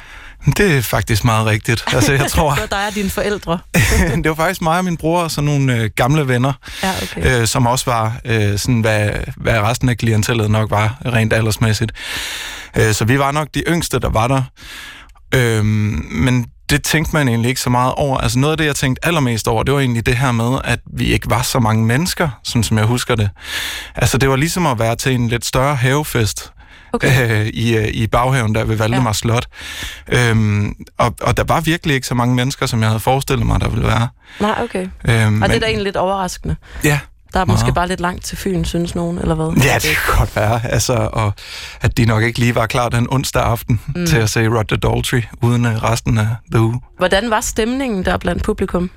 Det 0.47 0.76
er 0.76 0.82
faktisk 0.82 1.25
meget 1.25 1.47
rigtigt. 1.47 1.85
Altså, 1.92 2.12
jeg 2.12 2.30
tror, 2.30 2.50
det 2.54 2.61
var 2.61 2.66
dig 2.66 2.87
og 2.87 2.94
dine 2.94 3.11
forældre. 3.11 3.59
det 4.23 4.28
var 4.28 4.35
faktisk 4.35 4.62
mig 4.62 4.78
og 4.78 4.85
min 4.85 4.97
bror 4.97 5.23
og 5.23 5.30
sådan 5.30 5.44
nogle 5.44 5.76
øh, 5.76 5.90
gamle 5.97 6.28
venner, 6.28 6.52
ja, 6.82 6.92
okay. 7.02 7.40
øh, 7.40 7.47
som 7.47 7.66
også 7.66 7.90
var 7.90 8.16
øh, 8.25 8.59
sådan, 8.59 8.80
hvad, 8.80 9.11
hvad 9.37 9.61
resten 9.61 9.88
af 9.88 9.97
klientellet 9.97 10.50
nok 10.50 10.70
var, 10.70 10.97
rent 11.06 11.32
aldersmæssigt. 11.32 11.92
Øh, 12.76 12.94
så 12.94 13.04
vi 13.04 13.18
var 13.18 13.32
nok 13.32 13.49
de 13.54 13.62
yngste, 13.68 13.99
der 13.99 14.09
var 14.09 14.28
der. 14.28 14.42
Øh, 15.35 15.64
men 15.64 16.47
det 16.70 16.82
tænkte 16.82 17.12
man 17.12 17.28
egentlig 17.28 17.49
ikke 17.49 17.61
så 17.61 17.70
meget 17.70 17.94
over. 17.94 18.18
Altså 18.18 18.38
noget 18.38 18.52
af 18.52 18.59
det, 18.59 18.64
jeg 18.64 18.76
tænkte 18.76 19.06
allermest 19.06 19.49
over, 19.49 19.62
det 19.62 19.75
var 19.75 19.80
egentlig 19.80 20.06
det 20.06 20.16
her 20.16 20.32
med, 20.32 20.59
at 20.64 20.80
vi 20.97 21.04
ikke 21.04 21.30
var 21.30 21.42
så 21.42 21.59
mange 21.59 21.85
mennesker, 21.87 22.28
sådan 22.44 22.62
som 22.62 22.78
jeg 22.78 22.87
husker 22.87 23.14
det. 23.14 23.30
Altså 23.97 24.18
det 24.18 24.28
var 24.28 24.37
ligesom 24.37 24.66
at 24.66 24.78
være 24.78 24.97
til 24.97 25.14
en 25.14 25.28
lidt 25.28 25.44
større 25.44 25.76
havefest, 25.76 26.52
okay. 26.92 27.30
øh, 27.40 27.47
i, 27.47 27.76
øh, 27.76 27.88
i 27.88 28.06
baghaven 28.06 28.54
der 28.54 28.64
ved 28.64 28.76
Valdemar 28.76 29.09
ja. 29.09 29.12
Slot. 29.12 29.47
Øhm, 30.09 30.75
og, 30.99 31.14
og 31.20 31.37
der 31.37 31.44
var 31.44 31.61
virkelig 31.61 31.94
ikke 31.94 32.06
så 32.06 32.14
mange 32.14 32.35
mennesker, 32.35 32.66
som 32.66 32.80
jeg 32.80 32.88
havde 32.88 33.00
forestillet 33.00 33.47
mig, 33.47 33.61
der 33.61 33.68
ville 33.68 33.87
være. 33.87 34.09
Nej, 34.40 34.61
okay. 34.62 34.88
Øhm, 35.09 35.42
og 35.42 35.49
det 35.49 35.56
er 35.56 35.61
da 35.61 35.66
egentlig 35.66 35.85
lidt 35.85 35.97
overraskende. 35.97 36.56
Ja, 36.85 37.00
der 37.35 37.40
er 37.40 37.44
måske 37.44 37.64
Meget. 37.64 37.75
bare 37.75 37.88
lidt 37.88 38.00
langt 38.00 38.25
til 38.25 38.38
Fyn, 38.38 38.64
synes 38.64 38.94
nogen, 38.94 39.18
eller 39.18 39.35
hvad? 39.35 39.62
Ja, 39.64 39.75
det 39.75 39.82
kan 39.82 40.18
godt 40.18 40.37
være. 40.37 40.61
Altså, 40.66 41.09
og 41.12 41.32
at 41.80 41.97
de 41.97 42.04
nok 42.04 42.23
ikke 42.23 42.38
lige 42.38 42.54
var 42.54 42.66
klar 42.66 42.88
den 42.88 43.06
onsdag 43.11 43.42
aften 43.42 43.80
mm. 43.94 44.06
til 44.06 44.16
at 44.16 44.30
se 44.30 44.49
Roger 44.49 44.62
Daltrey 44.62 45.23
uden 45.42 45.66
uh, 45.66 45.82
resten 45.82 46.18
af 46.18 46.26
The 46.52 46.61
Who. 46.61 46.80
Hvordan 46.99 47.30
var 47.30 47.40
stemningen 47.40 48.04
der 48.04 48.16
blandt 48.16 48.42
publikum? 48.44 48.90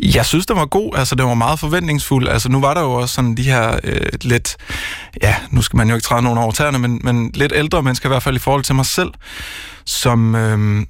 Jeg 0.00 0.26
synes, 0.26 0.46
det 0.46 0.56
var 0.56 0.66
god. 0.66 0.96
Altså, 0.96 1.14
det 1.14 1.24
var 1.24 1.34
meget 1.34 1.58
forventningsfuld. 1.58 2.28
Altså, 2.28 2.48
nu 2.48 2.60
var 2.60 2.74
der 2.74 2.80
jo 2.80 2.92
også 2.92 3.14
sådan 3.14 3.34
de 3.34 3.42
her 3.42 3.78
øh, 3.84 4.06
lidt... 4.22 4.56
Ja, 5.22 5.36
nu 5.50 5.62
skal 5.62 5.76
man 5.76 5.88
jo 5.88 5.94
ikke 5.94 6.04
træde 6.04 6.22
nogen 6.22 6.38
over 6.38 6.52
tæerne, 6.52 6.78
men, 6.78 7.00
men 7.04 7.30
lidt 7.34 7.52
ældre 7.56 7.82
mennesker, 7.82 8.08
i 8.08 8.10
hvert 8.10 8.22
fald 8.22 8.36
i 8.36 8.38
forhold 8.38 8.64
til 8.64 8.74
mig 8.74 8.86
selv, 8.86 9.10
som... 9.84 10.34
Øh, 10.34 10.86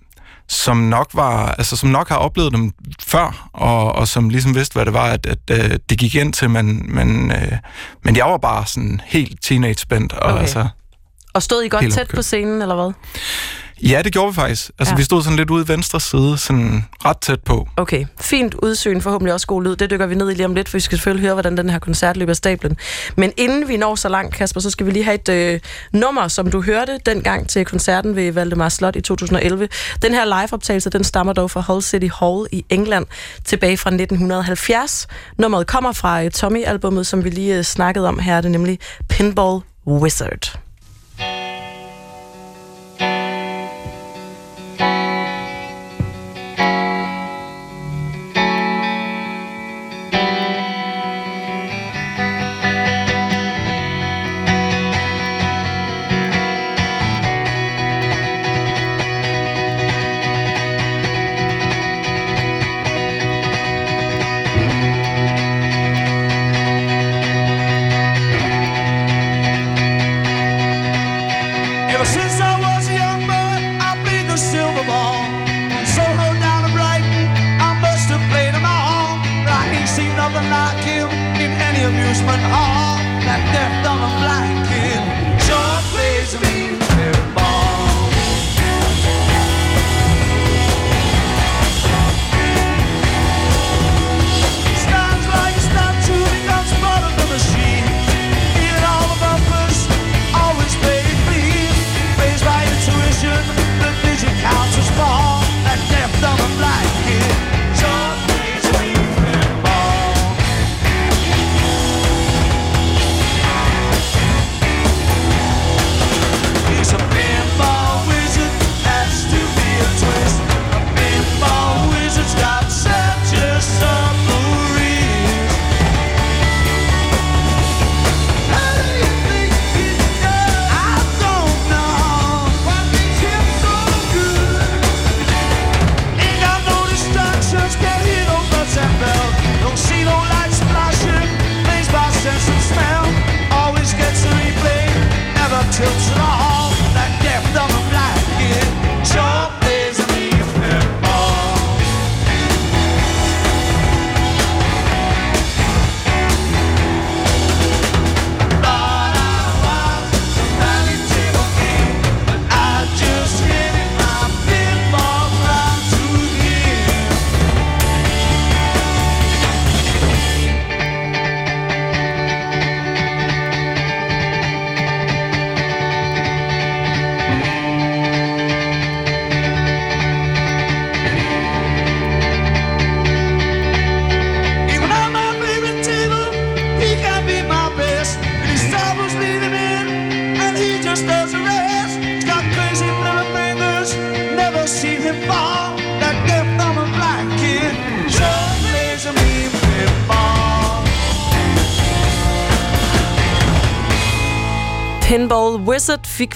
som 0.49 0.77
nok 0.77 1.11
var, 1.15 1.55
altså 1.59 1.77
som 1.77 1.89
nok 1.89 2.09
har 2.09 2.17
oplevet 2.17 2.53
dem 2.53 2.73
før, 3.03 3.49
og, 3.53 3.93
og 3.93 4.09
som 4.09 4.29
ligesom 4.29 4.55
vidste, 4.55 4.75
hvad 4.75 4.85
det 4.85 4.93
var, 4.93 5.05
at, 5.05 5.27
at, 5.27 5.51
at 5.51 5.91
det 5.91 5.99
gik 5.99 6.15
ind 6.15 6.33
til, 6.33 6.51
men, 6.51 6.95
men, 6.95 7.31
øh, 7.31 7.53
men 8.05 8.17
jeg 8.17 8.27
var 8.27 8.37
bare 8.37 8.67
sådan 8.67 9.01
helt 9.05 9.43
teenage-spændt. 9.43 10.13
Og, 10.13 10.33
okay. 10.33 10.41
altså, 10.41 10.69
og 11.33 11.43
stod 11.43 11.63
I 11.63 11.69
godt 11.69 11.93
tæt 11.93 12.11
på 12.15 12.23
scenen, 12.23 12.63
eller 12.63 12.75
hvad? 12.75 12.93
Ja, 13.83 14.03
det 14.03 14.13
gjorde 14.13 14.33
vi 14.33 14.35
faktisk. 14.35 14.71
Altså, 14.79 14.93
Ja. 14.95 14.97
vi 14.97 15.03
stod 15.03 15.23
sådan 15.23 15.37
lidt 15.37 15.51
ude 15.51 15.65
i 15.65 15.69
venstre 15.69 16.01
side, 16.01 16.39
sådan 16.39 16.85
ret 17.05 17.17
tæt 17.19 17.41
på. 17.41 17.69
Okay, 17.77 18.05
fint 18.21 18.55
udsyn, 18.55 19.01
forhåbentlig 19.01 19.35
også 19.35 19.47
god 19.47 19.63
lyd. 19.63 19.77
Det 19.77 19.91
dykker 19.91 20.07
vi 20.07 20.15
ned 20.15 20.31
i 20.31 20.35
lige 20.35 20.47
om 20.47 20.55
lidt, 20.55 20.69
for 20.69 20.77
vi 20.77 20.81
skal 20.81 20.99
selvfølgelig 20.99 21.23
høre, 21.27 21.35
hvordan 21.35 21.57
den 21.57 21.71
her 21.71 21.79
koncert 21.79 22.17
løber 22.17 22.33
stablen. 22.35 22.77
Men 23.17 23.33
inden 23.37 23.69
vi 23.69 23.77
når 23.77 23.95
så 23.95 24.09
langt, 24.09 24.35
Kasper, 24.35 24.61
så 24.61 24.71
skal 24.71 24.87
vi 24.87 24.91
lige 24.91 25.05
have 25.05 25.15
et 25.15 25.29
øh, 25.29 25.61
nummer, 25.93 26.29
som 26.29 26.51
du 26.51 26.63
hørte 26.63 26.99
dengang 27.07 27.49
til 27.49 27.65
koncerten 27.65 28.17
ved 28.17 28.33
Valdemar 28.33 28.69
Slot 28.69 28.97
i 28.97 29.01
2011. 29.01 29.69
Den 30.03 30.13
her 30.15 30.25
liveoptagelse, 30.25 30.91
den 30.91 31.05
stammer 31.05 31.33
dog 31.33 31.51
fra 31.51 31.61
Hull 31.61 31.83
City 31.83 32.09
Hall 32.21 32.47
i 32.53 32.65
England 32.71 33.07
tilbage 33.45 33.77
fra 33.77 33.91
1970. 33.91 35.07
Nummeret 35.39 35.67
kommer 35.67 35.93
fra 35.93 36.25
øh, 36.25 36.31
Tommy-albummet, 36.31 37.07
som 37.07 37.25
vi 37.25 37.31
lige 37.31 37.57
øh, 37.59 37.65
snakkede 37.65 38.09
om 38.09 38.19
her, 38.19 38.37
det 38.41 38.45
er 38.49 38.51
nemlig 38.53 38.79
Pinball 39.09 39.61
Wizard. 39.87 40.59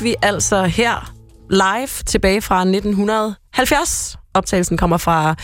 Vi 0.06 0.14
altså 0.22 0.64
her 0.64 1.12
live 1.50 1.88
tilbage 2.06 2.42
fra 2.42 2.60
1970. 2.60 4.16
Optagelsen 4.34 4.76
kommer 4.76 4.96
fra 4.96 5.34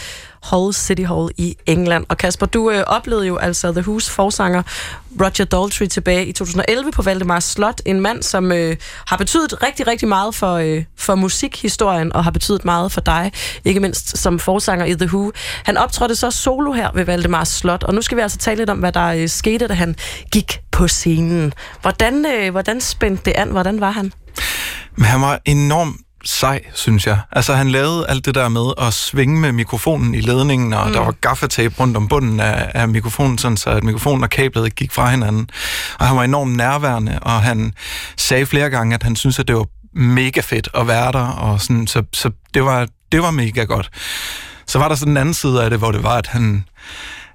Hull 0.50 0.74
City 0.74 1.02
Hall 1.02 1.28
i 1.36 1.56
England. 1.66 2.06
Og 2.08 2.16
Kasper, 2.16 2.46
du 2.46 2.70
øh, 2.70 2.84
oplevede 2.86 3.26
jo 3.26 3.36
altså 3.36 3.72
The 3.72 3.80
Who's 3.80 4.10
forsanger 4.10 4.62
Roger 5.20 5.44
Daltrey 5.44 5.86
tilbage 5.86 6.26
i 6.26 6.32
2011 6.32 6.92
på 6.92 7.02
Valdemar 7.02 7.40
Slot. 7.40 7.80
En 7.86 8.00
mand, 8.00 8.22
som 8.22 8.52
øh, 8.52 8.76
har 9.06 9.16
betydet 9.16 9.62
rigtig, 9.62 9.86
rigtig 9.86 10.08
meget 10.08 10.34
for, 10.34 10.54
øh, 10.54 10.84
for 10.96 11.14
musikhistorien 11.14 12.12
og 12.12 12.24
har 12.24 12.30
betydet 12.30 12.64
meget 12.64 12.92
for 12.92 13.00
dig, 13.00 13.32
ikke 13.64 13.80
mindst 13.80 14.18
som 14.18 14.38
forsanger 14.38 14.84
i 14.84 14.94
The 14.94 15.06
Who. 15.06 15.32
Han 15.64 15.76
optrådte 15.76 16.16
så 16.16 16.30
solo 16.30 16.72
her 16.72 16.90
ved 16.94 17.04
Valdemar 17.04 17.44
Slot, 17.44 17.82
og 17.82 17.94
nu 17.94 18.02
skal 18.02 18.16
vi 18.16 18.22
altså 18.22 18.38
tale 18.38 18.58
lidt 18.58 18.70
om, 18.70 18.78
hvad 18.78 18.92
der 18.92 19.06
øh, 19.06 19.28
skete, 19.28 19.66
da 19.66 19.74
han 19.74 19.96
gik 20.32 20.60
på 20.72 20.88
scenen. 20.88 21.52
Hvordan, 21.80 22.26
øh, 22.26 22.50
hvordan 22.50 22.80
spændte 22.80 23.24
det 23.24 23.32
an? 23.36 23.48
Hvordan 23.50 23.80
var 23.80 23.90
han? 23.90 24.12
Men 24.96 25.04
han 25.04 25.20
var 25.20 25.40
enormt 25.44 25.96
sej, 26.24 26.60
synes 26.74 27.06
jeg. 27.06 27.18
Altså, 27.32 27.54
han 27.54 27.70
lavede 27.70 28.06
alt 28.08 28.24
det 28.24 28.34
der 28.34 28.48
med 28.48 28.72
at 28.78 28.94
svinge 28.94 29.40
med 29.40 29.52
mikrofonen 29.52 30.14
i 30.14 30.20
ledningen, 30.20 30.72
og 30.72 30.86
mm. 30.86 30.92
der 30.92 31.00
var 31.00 31.10
gaffatape 31.10 31.74
rundt 31.80 31.96
om 31.96 32.08
bunden 32.08 32.40
af, 32.40 32.70
af 32.74 32.88
mikrofonen, 32.88 33.38
sådan 33.38 33.56
så 33.56 33.70
at 33.70 33.84
mikrofonen 33.84 34.24
og 34.24 34.30
kablet 34.30 34.74
gik 34.74 34.92
fra 34.92 35.10
hinanden. 35.10 35.50
Og 35.98 36.06
han 36.06 36.16
var 36.16 36.24
enormt 36.24 36.56
nærværende, 36.56 37.18
og 37.22 37.42
han 37.42 37.74
sagde 38.16 38.46
flere 38.46 38.70
gange, 38.70 38.94
at 38.94 39.02
han 39.02 39.16
synes, 39.16 39.38
at 39.38 39.48
det 39.48 39.56
var 39.56 39.66
mega 39.94 40.40
fedt 40.40 40.68
at 40.74 40.86
være 40.86 41.12
der, 41.12 41.26
og 41.26 41.60
sådan, 41.60 41.86
så, 41.86 42.02
så 42.12 42.30
det, 42.54 42.64
var, 42.64 42.88
det 43.12 43.22
var 43.22 43.30
mega 43.30 43.64
godt. 43.64 43.90
Så 44.66 44.78
var 44.78 44.88
der 44.88 44.94
så 44.94 45.04
den 45.04 45.16
anden 45.16 45.34
side 45.34 45.64
af 45.64 45.70
det, 45.70 45.78
hvor 45.78 45.90
det 45.92 46.02
var, 46.02 46.16
at 46.16 46.26
han 46.26 46.64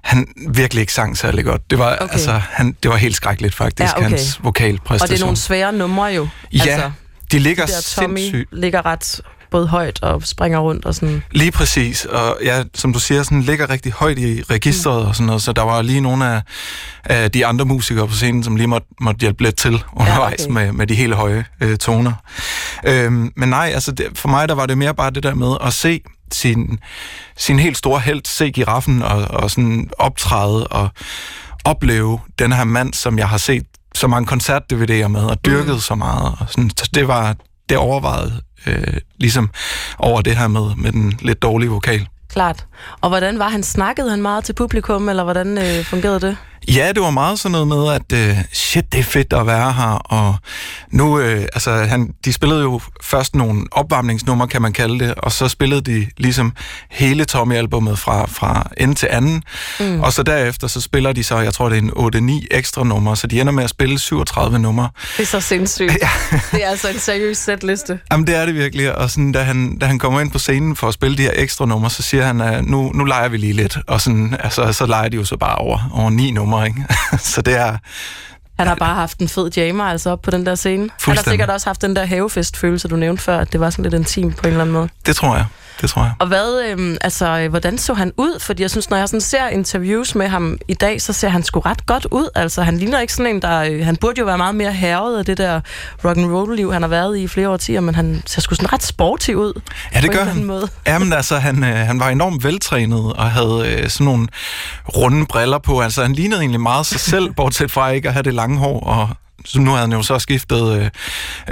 han 0.02 0.26
virkelig 0.48 0.80
ikke 0.80 0.92
sang 0.92 1.18
særlig 1.18 1.44
godt. 1.44 1.70
Det 1.70 1.78
var, 1.78 1.96
okay. 2.00 2.12
altså, 2.12 2.40
han, 2.50 2.76
det 2.82 2.90
var 2.90 2.96
helt 2.96 3.16
skrækkeligt 3.16 3.54
faktisk, 3.54 3.92
Ja, 3.92 3.98
okay. 3.98 4.08
hans 4.08 4.40
vokalpræstation. 4.42 5.02
Og 5.02 5.08
det 5.08 5.20
er 5.20 5.24
nogle 5.24 5.36
svære 5.36 5.72
numre 5.72 6.04
jo. 6.04 6.28
Ja, 6.52 6.60
altså, 6.66 6.90
de 7.32 7.38
ligger 7.38 7.66
der 7.66 7.92
Tommy 7.94 8.18
sindssygt 8.18 8.48
ligger 8.52 8.86
ret 8.86 9.20
både 9.50 9.66
højt 9.66 10.02
og 10.02 10.22
springer 10.22 10.58
rundt 10.58 10.84
og 10.84 10.94
sådan. 10.94 11.22
Lige 11.30 11.52
præcis, 11.52 12.04
og 12.04 12.38
ja, 12.42 12.62
som 12.74 12.92
du 12.92 12.98
siger, 12.98 13.22
sådan 13.22 13.42
ligger 13.42 13.70
rigtig 13.70 13.92
højt 13.92 14.18
i 14.18 14.42
registret 14.42 15.06
og 15.06 15.14
sådan 15.14 15.26
noget, 15.26 15.42
så 15.42 15.52
der 15.52 15.62
var 15.62 15.82
lige 15.82 16.00
nogle 16.00 16.26
af, 16.26 16.42
af 17.04 17.30
de 17.30 17.46
andre 17.46 17.64
musikere 17.64 18.08
på 18.08 18.14
scenen, 18.14 18.44
som 18.44 18.56
lige 18.56 18.66
måtte, 18.66 18.86
måtte 19.00 19.20
hjælpe 19.20 19.42
lidt 19.42 19.56
til 19.56 19.84
undervejs 19.96 20.44
okay. 20.44 20.52
med, 20.52 20.72
med 20.72 20.86
de 20.86 20.94
hele 20.94 21.14
høje 21.14 21.44
øh, 21.60 21.76
toner. 21.76 22.12
Øhm, 22.86 23.32
men 23.36 23.48
nej, 23.48 23.70
altså 23.74 23.92
det, 23.92 24.06
for 24.14 24.28
mig 24.28 24.48
der 24.48 24.54
var 24.54 24.66
det 24.66 24.78
mere 24.78 24.94
bare 24.94 25.10
det 25.10 25.22
der 25.22 25.34
med 25.34 25.56
at 25.64 25.72
se 25.72 26.00
sin, 26.32 26.78
sin 27.36 27.58
helt 27.58 27.76
store 27.76 28.00
held, 28.00 28.22
se 28.24 28.50
giraffen 28.50 29.02
og, 29.02 29.28
og 29.30 29.50
sådan 29.50 29.90
optræde 29.98 30.66
og 30.66 30.88
opleve 31.64 32.20
den 32.38 32.52
her 32.52 32.64
mand, 32.64 32.94
som 32.94 33.18
jeg 33.18 33.28
har 33.28 33.38
set 33.38 33.64
så 33.98 34.06
mange 34.06 34.26
koncert-DVD'er 34.26 35.08
med 35.08 35.20
og 35.20 35.44
dyrket 35.46 35.74
mm. 35.74 35.80
så 35.80 35.94
meget. 35.94 36.34
Og 36.40 36.46
sådan, 36.48 36.70
så 36.70 36.90
det 36.94 37.08
var 37.08 37.36
det 37.68 37.76
overvejede 37.76 38.32
øh, 38.66 38.96
ligesom 39.18 39.50
over 39.98 40.20
det 40.20 40.36
her 40.36 40.48
med, 40.48 40.76
med 40.76 40.92
den 40.92 41.18
lidt 41.22 41.42
dårlige 41.42 41.70
vokal. 41.70 42.08
Klart. 42.28 42.66
Og 43.00 43.08
hvordan 43.08 43.38
var 43.38 43.48
han? 43.48 43.62
Snakkede 43.62 44.10
han 44.10 44.22
meget 44.22 44.44
til 44.44 44.52
publikum, 44.52 45.08
eller 45.08 45.24
hvordan 45.24 45.58
øh, 45.58 45.84
fungerede 45.84 46.20
det? 46.20 46.36
Ja, 46.74 46.92
det 46.92 47.02
var 47.02 47.10
meget 47.10 47.38
sådan 47.38 47.52
noget 47.52 47.68
med, 47.68 47.92
at 47.92 48.28
øh, 48.28 48.36
shit, 48.52 48.92
det 48.92 49.00
er 49.00 49.04
fedt 49.04 49.32
at 49.32 49.46
være 49.46 49.72
her, 49.72 49.90
og 49.90 50.36
nu, 50.90 51.18
øh, 51.18 51.40
altså, 51.40 51.70
han, 51.70 52.14
de 52.24 52.32
spillede 52.32 52.60
jo 52.62 52.80
først 53.02 53.34
nogle 53.34 53.64
opvarmningsnumre, 53.70 54.48
kan 54.48 54.62
man 54.62 54.72
kalde 54.72 54.98
det, 55.04 55.14
og 55.14 55.32
så 55.32 55.48
spillede 55.48 55.80
de 55.80 56.06
ligesom 56.16 56.52
hele 56.90 57.24
Tommy-albummet 57.24 57.98
fra, 57.98 58.26
fra 58.26 58.70
ende 58.76 58.94
til 58.94 59.08
anden, 59.10 59.42
mm. 59.80 60.00
og 60.00 60.12
så 60.12 60.22
derefter, 60.22 60.66
så 60.66 60.80
spiller 60.80 61.12
de 61.12 61.24
så, 61.24 61.38
jeg 61.38 61.54
tror, 61.54 61.68
det 61.68 61.78
er 61.78 61.82
en 61.82 62.40
8-9 62.42 62.46
ekstra 62.50 62.84
numre, 62.84 63.16
så 63.16 63.26
de 63.26 63.40
ender 63.40 63.52
med 63.52 63.64
at 63.64 63.70
spille 63.70 63.98
37 63.98 64.58
numre. 64.58 64.88
Det 65.16 65.22
er 65.22 65.26
så 65.26 65.40
sindssygt. 65.40 65.98
Ja. 66.02 66.10
det 66.52 66.64
er 66.64 66.70
altså 66.70 66.88
en 66.88 66.98
seriøs 66.98 67.38
sætliste. 67.38 67.98
Jamen, 68.12 68.26
det 68.26 68.36
er 68.36 68.46
det 68.46 68.54
virkelig, 68.54 68.94
og 68.94 69.10
sådan, 69.10 69.32
da, 69.32 69.42
han, 69.42 69.78
da 69.78 69.86
han 69.86 69.98
kommer 69.98 70.20
ind 70.20 70.30
på 70.30 70.38
scenen 70.38 70.76
for 70.76 70.88
at 70.88 70.94
spille 70.94 71.16
de 71.16 71.22
her 71.22 71.32
ekstra 71.34 71.66
numre, 71.66 71.90
så 71.90 72.02
siger 72.02 72.24
han, 72.24 72.40
at 72.40 72.64
nu, 72.64 72.92
nu 72.94 73.04
leger 73.04 73.28
vi 73.28 73.36
lige 73.36 73.52
lidt, 73.52 73.78
og 73.86 74.00
sådan, 74.00 74.36
altså, 74.40 74.72
så 74.72 74.86
leger 74.86 75.08
de 75.08 75.16
jo 75.16 75.24
så 75.24 75.36
bare 75.36 75.54
over, 75.54 75.90
over 75.94 76.10
ni 76.10 76.30
numre, 76.30 76.57
ikke? 76.64 76.84
så 77.32 77.42
det 77.42 77.56
er, 77.56 77.76
Han 78.58 78.66
har 78.66 78.74
bare 78.74 78.94
haft 78.94 79.18
en 79.18 79.28
fed 79.28 79.50
jammer 79.56 79.84
altså 79.84 80.10
op 80.10 80.22
på 80.22 80.30
den 80.30 80.46
der 80.46 80.54
scene. 80.54 80.88
Han 81.04 81.16
har 81.16 81.22
sikkert 81.22 81.50
også 81.50 81.68
haft 81.68 81.82
den 81.82 81.96
der 81.96 82.04
havefest-følelse, 82.06 82.88
du 82.88 82.96
nævnte 82.96 83.22
før, 83.22 83.38
at 83.38 83.52
det 83.52 83.60
var 83.60 83.70
sådan 83.70 83.82
lidt 83.82 83.94
intim 83.94 84.32
på 84.32 84.40
en 84.42 84.46
eller 84.46 84.60
anden 84.60 84.72
måde. 84.72 84.88
det 85.06 85.16
tror 85.16 85.36
jeg, 85.36 85.46
det 85.80 85.90
tror 85.90 86.02
jeg. 86.02 86.12
Og 86.18 86.26
hvad, 86.26 86.62
øhm, 86.70 86.96
altså, 87.00 87.38
øh, 87.38 87.50
hvordan 87.50 87.78
så 87.78 87.94
han 87.94 88.12
ud? 88.16 88.40
Fordi 88.40 88.62
jeg 88.62 88.70
synes, 88.70 88.90
når 88.90 88.96
jeg 88.96 89.08
sådan 89.08 89.20
ser 89.20 89.48
interviews 89.48 90.14
med 90.14 90.28
ham 90.28 90.58
i 90.68 90.74
dag, 90.74 91.02
så 91.02 91.12
ser 91.12 91.28
han 91.28 91.42
sgu 91.42 91.60
ret 91.60 91.86
godt 91.86 92.06
ud. 92.10 92.28
Altså, 92.34 92.62
han 92.62 92.78
ligner 92.78 93.00
ikke 93.00 93.12
sådan 93.12 93.34
en, 93.34 93.42
der... 93.42 93.58
Øh, 93.58 93.84
han 93.84 93.96
burde 93.96 94.18
jo 94.18 94.24
være 94.24 94.38
meget 94.38 94.54
mere 94.54 94.72
herret 94.72 95.18
af 95.18 95.24
det 95.24 95.38
der 95.38 95.60
rock 96.04 96.16
and 96.16 96.32
roll 96.32 96.56
liv 96.56 96.72
han 96.72 96.82
har 96.82 96.88
været 96.88 97.18
i 97.18 97.28
i 97.28 97.30
flere 97.30 97.48
årtier, 97.48 97.80
men 97.80 97.94
han 97.94 98.22
ser 98.26 98.40
sgu 98.40 98.54
sådan 98.54 98.72
ret 98.72 98.82
sporty 98.82 99.30
ud. 99.30 99.60
Ja, 99.94 100.00
det 100.00 100.10
gør 100.10 100.24
han. 100.24 100.44
Måde. 100.44 100.68
Jamen 100.86 101.12
altså, 101.12 101.36
han, 101.36 101.64
øh, 101.64 101.76
han 101.76 102.00
var 102.00 102.08
enormt 102.08 102.44
veltrænet 102.44 103.12
og 103.12 103.30
havde 103.30 103.64
øh, 103.66 103.88
sådan 103.88 104.04
nogle 104.04 104.28
runde 104.96 105.26
briller 105.26 105.58
på. 105.58 105.80
Altså, 105.80 106.02
han 106.02 106.12
lignede 106.12 106.40
egentlig 106.40 106.60
meget 106.60 106.86
sig 106.86 107.00
selv, 107.00 107.32
bortset 107.36 107.70
fra 107.70 107.90
ikke 107.90 108.08
at 108.08 108.12
have 108.14 108.22
det 108.22 108.34
lange 108.34 108.58
hår. 108.58 108.80
Og 108.80 109.08
så 109.48 109.60
nu 109.60 109.70
havde 109.70 109.80
han 109.80 109.92
jo 109.92 110.02
så 110.02 110.18
skiftet 110.18 110.72
øh, 110.80 110.90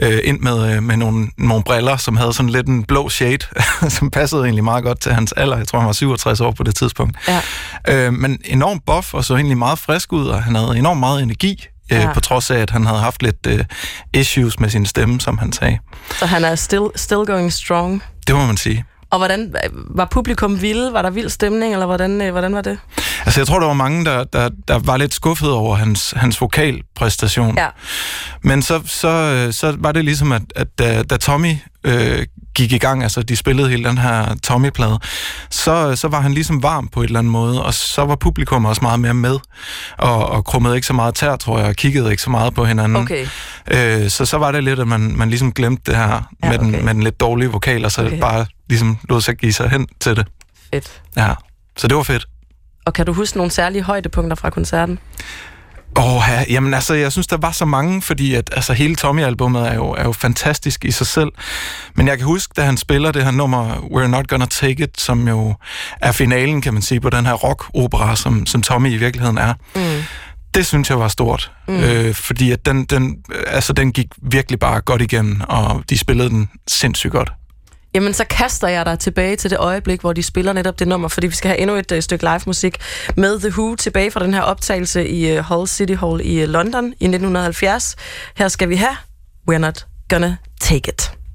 øh, 0.02 0.18
ind 0.24 0.40
med, 0.40 0.76
øh, 0.76 0.82
med 0.82 0.96
nogle, 0.96 1.28
nogle 1.38 1.64
briller, 1.64 1.96
som 1.96 2.16
havde 2.16 2.32
sådan 2.32 2.50
lidt 2.50 2.66
en 2.66 2.84
blå 2.84 3.08
shade, 3.08 3.38
som 3.96 4.10
passede 4.10 4.42
egentlig 4.42 4.64
meget 4.64 4.84
godt 4.84 5.00
til 5.00 5.12
hans 5.12 5.32
alder. 5.32 5.56
Jeg 5.56 5.68
tror, 5.68 5.78
han 5.78 5.86
var 5.86 5.92
67 5.92 6.40
år 6.40 6.50
på 6.50 6.62
det 6.62 6.74
tidspunkt. 6.76 7.16
Ja. 7.28 7.40
Øh, 7.88 8.12
men 8.12 8.38
enormt 8.44 8.82
buff 8.86 9.14
og 9.14 9.24
så 9.24 9.34
egentlig 9.34 9.58
meget 9.58 9.78
frisk 9.78 10.12
ud, 10.12 10.26
og 10.26 10.42
han 10.42 10.54
havde 10.54 10.78
enormt 10.78 11.00
meget 11.00 11.22
energi. 11.22 11.66
Øh, 11.92 11.98
Ja. 11.98 12.12
på 12.12 12.20
trods 12.20 12.50
af, 12.50 12.58
at 12.58 12.70
han 12.70 12.86
havde 12.86 13.00
haft 13.00 13.22
lidt 13.22 13.46
øh, 13.46 13.64
issues 14.14 14.60
med 14.60 14.68
sin 14.70 14.86
stemme, 14.86 15.20
som 15.20 15.38
han 15.38 15.52
sagde. 15.52 15.78
Så 16.18 16.26
han 16.26 16.44
er 16.44 16.54
still, 16.54 16.84
still 16.96 17.20
going 17.26 17.52
strong. 17.52 18.02
Det 18.26 18.34
må 18.34 18.46
man 18.46 18.56
sige. 18.56 18.84
Og 19.10 19.18
hvordan 19.18 19.54
var 19.72 20.04
publikum 20.04 20.62
vilde? 20.62 20.92
Var 20.92 21.02
der 21.02 21.10
vild 21.10 21.28
stemning, 21.28 21.72
eller 21.72 21.86
hvordan, 21.86 22.22
øh, 22.22 22.30
hvordan 22.32 22.54
var 22.54 22.60
det? 22.62 22.78
Altså, 23.24 23.40
jeg 23.40 23.46
tror, 23.46 23.58
der 23.58 23.66
var 23.66 23.74
mange, 23.74 24.04
der, 24.04 24.24
der, 24.24 24.50
der 24.68 24.78
var 24.78 24.96
lidt 24.96 25.14
skuffet 25.14 25.50
over 25.50 25.76
hans, 25.76 26.14
hans 26.16 26.40
vokalpræstation. 26.40 27.58
Ja. 27.58 27.66
Men 28.42 28.62
så, 28.62 28.82
så, 28.84 29.08
øh, 29.08 29.52
så 29.52 29.76
var 29.78 29.92
det 29.92 30.04
ligesom, 30.04 30.32
at, 30.32 30.42
at 30.56 30.78
da, 30.78 31.02
da 31.02 31.16
Tommy 31.16 31.54
øh, 31.86 32.26
gik 32.54 32.72
i 32.72 32.78
gang, 32.78 33.02
altså 33.02 33.22
de 33.22 33.36
spillede 33.36 33.68
hele 33.68 33.84
den 33.84 33.98
her 33.98 34.34
Tommy-plade, 34.42 34.98
så, 35.50 35.96
så 35.96 36.08
var 36.08 36.20
han 36.20 36.34
ligesom 36.34 36.62
varm 36.62 36.88
på 36.88 37.00
et 37.00 37.06
eller 37.06 37.18
andet 37.18 37.32
måde, 37.32 37.64
og 37.64 37.74
så 37.74 38.04
var 38.04 38.16
publikum 38.16 38.64
også 38.64 38.82
meget 38.82 39.00
mere 39.00 39.14
med, 39.14 39.38
og, 39.98 40.28
og 40.28 40.44
krummede 40.44 40.74
ikke 40.74 40.86
så 40.86 40.92
meget 40.92 41.14
tær, 41.14 41.36
tror 41.36 41.58
jeg, 41.58 41.68
og 41.68 41.74
kiggede 41.74 42.10
ikke 42.10 42.22
så 42.22 42.30
meget 42.30 42.54
på 42.54 42.64
hinanden. 42.64 42.96
Okay. 42.96 43.26
Øh, 43.70 44.10
så 44.10 44.24
så 44.24 44.38
var 44.38 44.52
det 44.52 44.64
lidt, 44.64 44.78
at 44.78 44.88
man, 44.88 45.16
man 45.16 45.28
ligesom 45.28 45.52
glemte 45.52 45.82
det 45.86 45.96
her 45.96 46.22
Ja, 46.42 46.48
med, 46.50 46.58
den, 46.58 46.74
okay. 46.74 46.84
med 46.84 46.94
den 46.94 47.02
lidt 47.02 47.20
dårlige 47.20 47.50
vokal, 47.50 47.84
og 47.84 47.92
så 47.92 48.06
okay. 48.06 48.20
bare 48.20 48.46
ligesom 48.68 48.98
lod 49.08 49.20
sig 49.20 49.36
give 49.36 49.52
sig 49.52 49.70
hen 49.70 49.86
til 50.00 50.16
det. 50.16 50.26
Fedt. 50.72 51.02
Ja, 51.16 51.34
så 51.76 51.88
det 51.88 51.96
var 51.96 52.02
fedt. 52.02 52.26
Og 52.86 52.92
kan 52.92 53.06
du 53.06 53.12
huske 53.12 53.36
nogle 53.36 53.52
særlige 53.52 53.82
højdepunkter 53.82 54.34
fra 54.36 54.50
koncerten? 54.50 54.98
Åh, 55.96 56.22
ja, 56.28 56.44
jamen 56.50 56.74
altså, 56.74 56.94
jeg 56.94 57.12
synes, 57.12 57.26
der 57.26 57.36
var 57.36 57.50
så 57.50 57.64
mange, 57.64 58.02
fordi 58.02 58.34
at, 58.34 58.50
altså, 58.52 58.72
hele 58.72 58.96
Tommy-albummet 58.96 59.68
er 59.68 59.74
jo, 59.74 59.90
er 59.90 60.04
jo 60.04 60.12
fantastisk 60.12 60.84
i 60.84 60.90
sig 60.90 61.06
selv. 61.06 61.28
Men 61.94 62.08
jeg 62.08 62.18
kan 62.18 62.26
huske, 62.26 62.52
da 62.56 62.62
han 62.62 62.76
spiller 62.76 63.12
det 63.12 63.24
her 63.24 63.30
nummer, 63.30 63.74
We're 63.74 64.06
Not 64.06 64.28
Gonna 64.28 64.46
Take 64.46 64.82
It, 64.82 65.00
som 65.00 65.28
jo 65.28 65.54
er 66.00 66.12
finalen, 66.12 66.60
kan 66.60 66.72
man 66.72 66.82
sige, 66.82 67.00
på 67.00 67.10
den 67.10 67.26
her 67.26 67.32
rock-opera, 67.32 68.16
som, 68.16 68.46
som 68.46 68.62
Tommy 68.62 68.88
i 68.88 68.96
virkeligheden 68.96 69.38
er. 69.38 69.54
Mm. 69.74 70.02
Det 70.54 70.66
synes 70.66 70.90
jeg 70.90 70.98
var 70.98 71.08
stort, 71.08 71.52
mm. 71.68 71.74
øh, 71.74 72.14
fordi 72.14 72.50
at 72.50 72.66
den, 72.66 72.84
den, 72.84 73.16
altså, 73.46 73.72
den 73.72 73.92
gik 73.92 74.06
virkelig 74.22 74.58
bare 74.58 74.80
godt 74.80 75.02
igennem, 75.02 75.40
og 75.48 75.82
de 75.90 75.98
spillede 75.98 76.28
den 76.28 76.48
sindssygt 76.68 77.12
godt. 77.12 77.32
Jamen, 77.96 78.14
så 78.14 78.24
kaster 78.24 78.68
jeg 78.68 78.86
dig 78.86 78.98
tilbage 78.98 79.36
til 79.36 79.50
det 79.50 79.58
øjeblik, 79.58 80.00
hvor 80.00 80.12
de 80.12 80.22
spiller 80.22 80.52
netop 80.52 80.78
det 80.78 80.88
nummer, 80.88 81.08
fordi 81.08 81.26
vi 81.26 81.34
skal 81.34 81.48
have 81.48 81.58
endnu 81.58 81.76
et 81.76 81.92
uh, 81.92 82.00
stykke 82.00 82.24
live 82.24 82.40
musik 82.46 82.78
med 83.16 83.40
The 83.40 83.48
Who 83.48 83.76
tilbage 83.76 84.10
fra 84.10 84.24
den 84.24 84.34
her 84.34 84.40
optagelse 84.40 85.08
i 85.08 85.38
uh, 85.38 85.44
Hull 85.44 85.68
City 85.68 85.94
Hall 85.94 86.20
i 86.24 86.42
uh, 86.42 86.48
London 86.48 86.86
i 86.86 87.04
1970. 87.04 87.96
Her 88.34 88.48
skal 88.48 88.68
vi 88.68 88.76
have 88.76 88.96
We're 89.50 89.58
Not 89.58 89.86
Gonna 90.08 90.36
Take 90.60 90.92
It. 90.92 91.25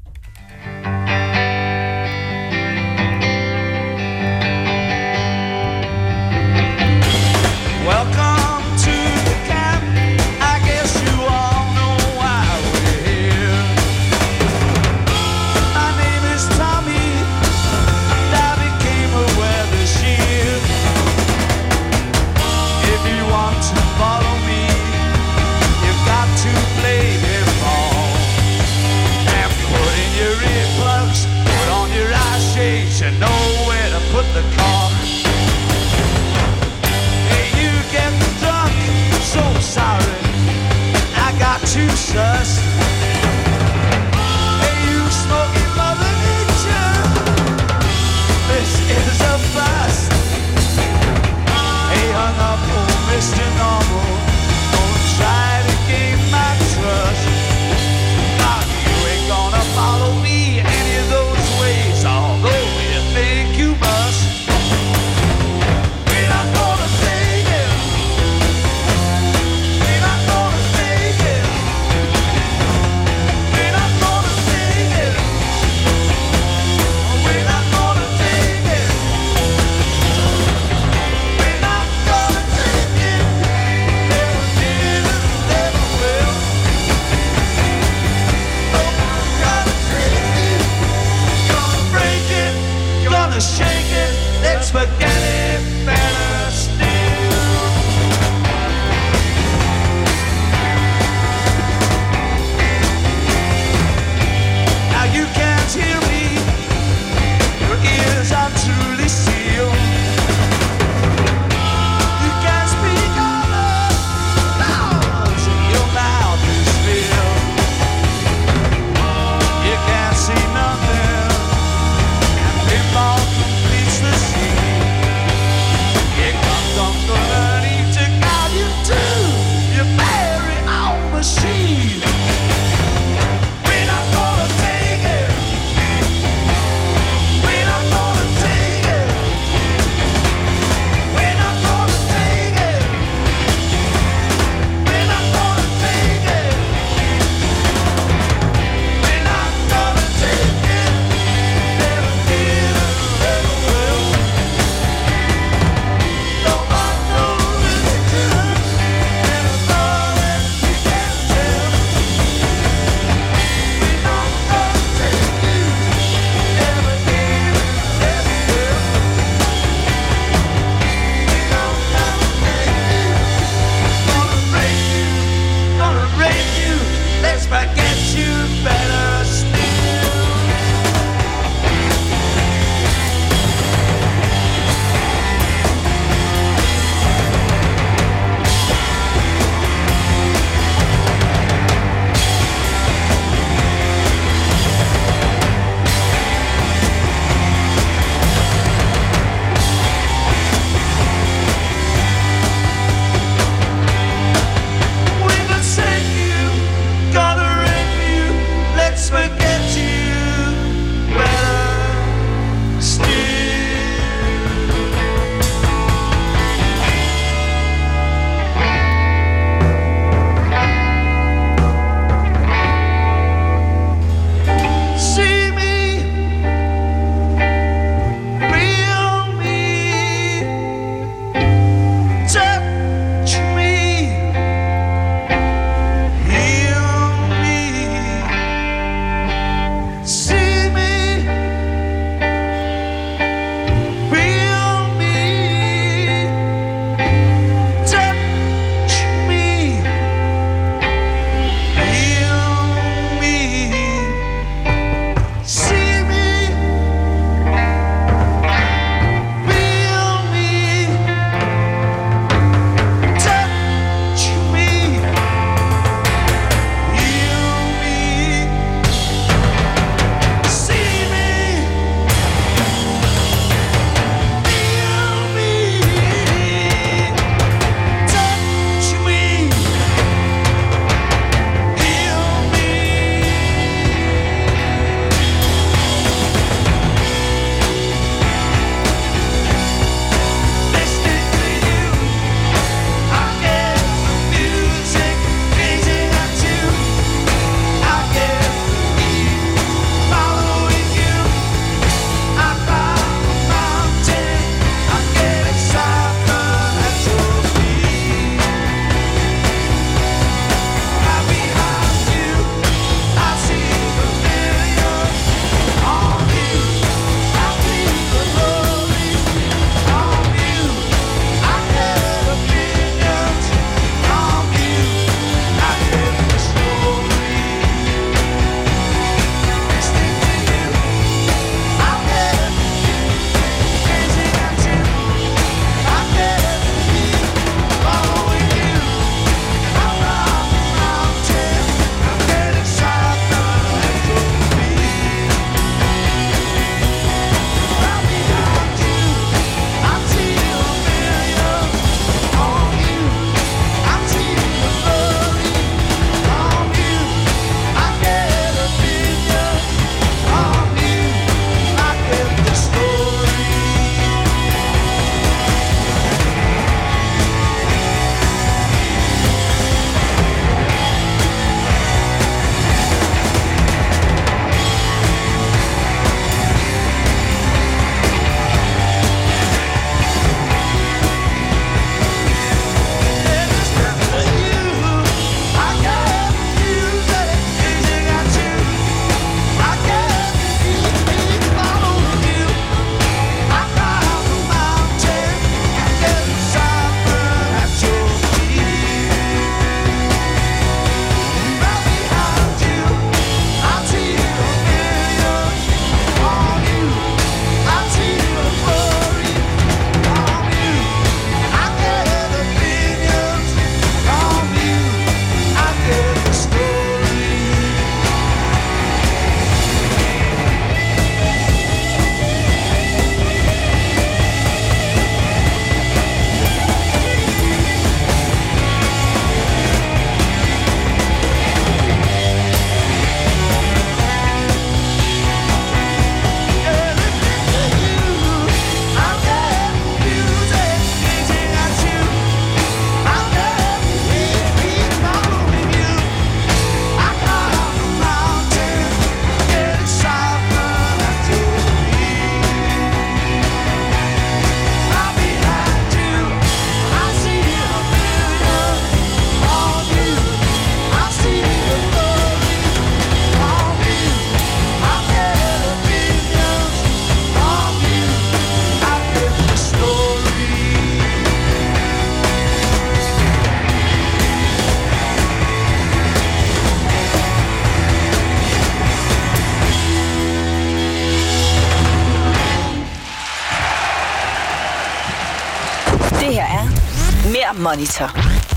Monitor 487.72 488.12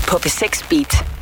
på 0.07 0.17
B6 0.17 0.69
Beat. 0.69 1.14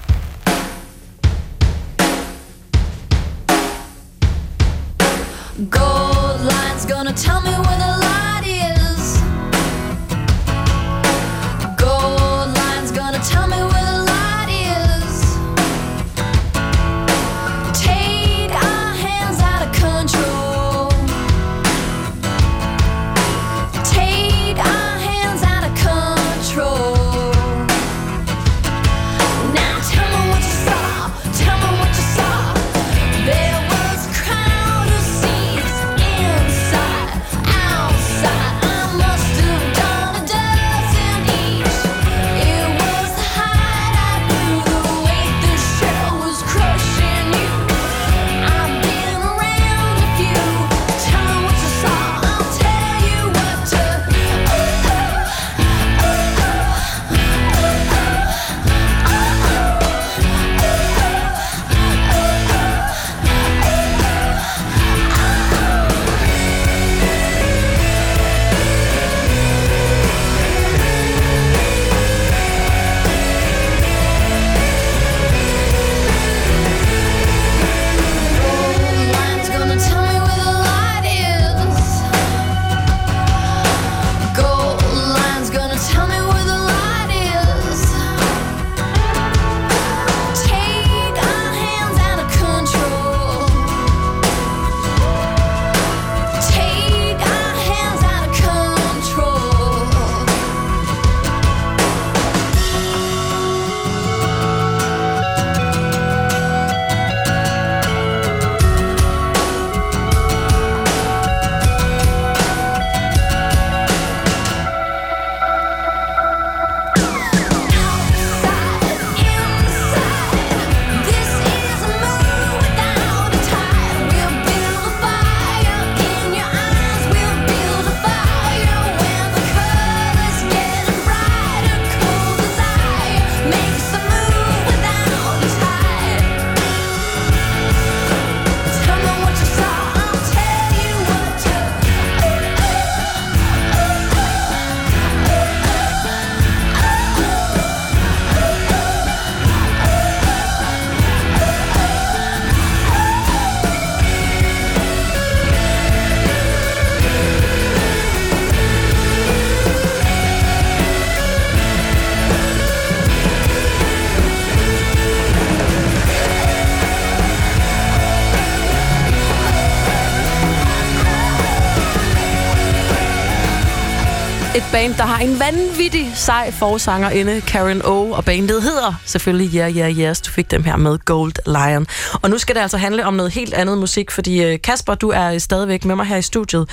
Band, 174.74 174.96
der 174.96 175.04
har 175.04 175.20
en 175.20 175.40
vanvittig 175.40 176.12
sej 176.16 176.52
forsanger 176.52 177.10
inde, 177.10 177.42
Karen 177.42 177.82
O. 177.86 178.12
Og 178.12 178.26
bandet 178.26 178.64
hedder 178.64 178.94
selvfølgelig 179.06 179.56
Yeah 179.56 179.78
Yeah 179.78 180.00
Yes. 180.00 180.22
Du 180.22 180.32
fik 180.32 180.52
dem 180.52 180.64
her 180.64 180.76
med 180.76 180.98
Gold 181.06 181.34
Lion. 181.46 181.88
Og 182.22 182.30
nu 182.30 182.38
skal 182.38 182.56
det 182.56 182.62
altså 182.62 182.78
handle 182.78 183.06
om 183.06 183.14
noget 183.14 183.34
helt 183.34 183.54
andet 183.54 183.78
musik, 183.78 184.12
fordi 184.12 184.44
øh, 184.44 184.62
Kasper, 184.62 184.96
du 184.96 185.10
er 185.10 185.38
stadigvæk 185.40 185.86
med 185.86 185.96
mig 185.96 186.06
her 186.06 186.18
i 186.18 186.22
studiet. 186.22 186.70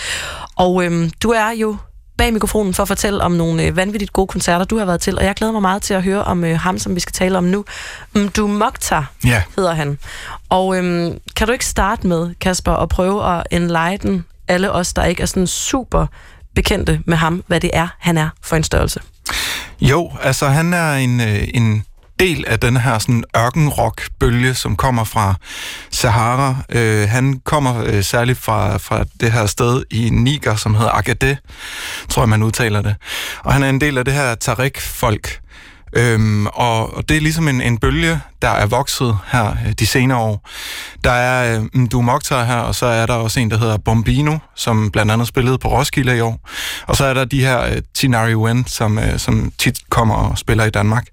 Og 0.56 0.84
øhm, 0.84 1.10
du 1.22 1.30
er 1.30 1.50
jo 1.50 1.76
bag 2.18 2.32
mikrofonen 2.32 2.74
for 2.74 2.82
at 2.82 2.88
fortælle 2.88 3.22
om 3.22 3.32
nogle 3.32 3.62
øh, 3.62 3.76
vanvittigt 3.76 4.12
gode 4.12 4.26
koncerter, 4.26 4.64
du 4.64 4.78
har 4.78 4.84
været 4.84 5.00
til. 5.00 5.18
Og 5.18 5.24
jeg 5.24 5.34
glæder 5.34 5.52
mig 5.52 5.62
meget 5.62 5.82
til 5.82 5.94
at 5.94 6.02
høre 6.02 6.24
om 6.24 6.44
øh, 6.44 6.58
ham, 6.60 6.78
som 6.78 6.94
vi 6.94 7.00
skal 7.00 7.12
tale 7.12 7.38
om 7.38 7.44
nu. 7.44 7.64
Du 8.36 8.46
Mokhtar 8.46 9.12
Ja. 9.24 9.42
hedder 9.56 9.74
han. 9.74 9.98
Og 10.48 10.76
øhm, 10.76 11.18
kan 11.36 11.46
du 11.46 11.52
ikke 11.52 11.66
starte 11.66 12.06
med, 12.06 12.34
Kasper, 12.40 12.72
at 12.72 12.88
prøve 12.88 13.36
at 13.38 13.46
enlighten 13.50 14.24
alle 14.48 14.72
os, 14.72 14.92
der 14.92 15.04
ikke 15.04 15.22
er 15.22 15.26
sådan 15.26 15.46
super 15.46 16.06
bekendte 16.54 17.00
med 17.06 17.16
ham, 17.16 17.44
hvad 17.46 17.60
det 17.60 17.70
er, 17.72 17.88
han 17.98 18.18
er 18.18 18.28
for 18.42 18.56
en 18.56 18.64
størrelse? 18.64 19.00
Jo, 19.80 20.12
altså 20.22 20.48
han 20.48 20.74
er 20.74 20.94
en, 20.94 21.20
øh, 21.20 21.48
en 21.54 21.84
del 22.20 22.44
af 22.46 22.60
den 22.60 22.76
her 22.76 22.98
sådan 22.98 23.24
ørkenrock-bølge, 23.36 24.54
som 24.54 24.76
kommer 24.76 25.04
fra 25.04 25.34
Sahara. 25.90 26.56
Øh, 26.68 27.08
han 27.08 27.40
kommer 27.44 27.84
øh, 27.84 28.04
særligt 28.04 28.38
fra, 28.38 28.76
fra 28.76 29.04
det 29.20 29.32
her 29.32 29.46
sted 29.46 29.82
i 29.90 30.10
Niger, 30.10 30.56
som 30.56 30.74
hedder 30.74 30.90
Agadez, 30.90 31.36
tror 32.08 32.22
jeg, 32.22 32.28
man 32.28 32.42
udtaler 32.42 32.82
det. 32.82 32.96
Og 33.44 33.52
han 33.52 33.62
er 33.62 33.68
en 33.68 33.80
del 33.80 33.98
af 33.98 34.04
det 34.04 34.14
her 34.14 34.34
Tarek-folk. 34.34 35.40
Øhm, 35.92 36.46
og, 36.46 36.96
og 36.96 37.09
det 37.09 37.16
er 37.16 37.20
ligesom 37.20 37.48
en, 37.48 37.61
en 37.61 37.79
bølge, 37.79 38.20
der 38.42 38.48
er 38.48 38.66
vokset 38.66 39.18
her 39.33 39.57
øh, 39.66 39.72
de 39.72 39.87
senere 39.87 40.18
år. 40.18 40.48
Der 41.05 41.11
er 41.11 41.59
øh, 41.59 41.66
mm, 41.74 41.88
Du 41.88 42.00
Mokhtar 42.00 42.44
her, 42.44 42.57
og 42.57 42.74
så 42.74 42.87
er 42.87 43.07
der 43.07 43.14
også 43.14 43.40
en, 43.40 43.50
der 43.50 43.59
hedder 43.59 43.76
Bombino, 43.76 44.38
som 44.55 44.90
blandt 44.90 45.12
andet 45.12 45.29
spillede 45.29 45.59
på 45.59 45.68
Roskilde 45.68 46.16
i 46.16 46.20
år. 46.20 46.48
Og 46.87 46.96
så 46.96 47.05
er 47.05 47.14
der 47.14 47.24
de 47.24 47.40
her 47.40 47.62
øh, 47.62 47.83
Tinari 47.94 48.35
Wen, 48.35 48.66
som, 48.66 48.98
øh, 48.98 49.18
som 49.18 49.53
tit 49.59 49.79
kommer 49.90 50.14
og 50.14 50.38
spiller 50.38 50.64
i 50.64 50.70
Danmark. 50.70 51.07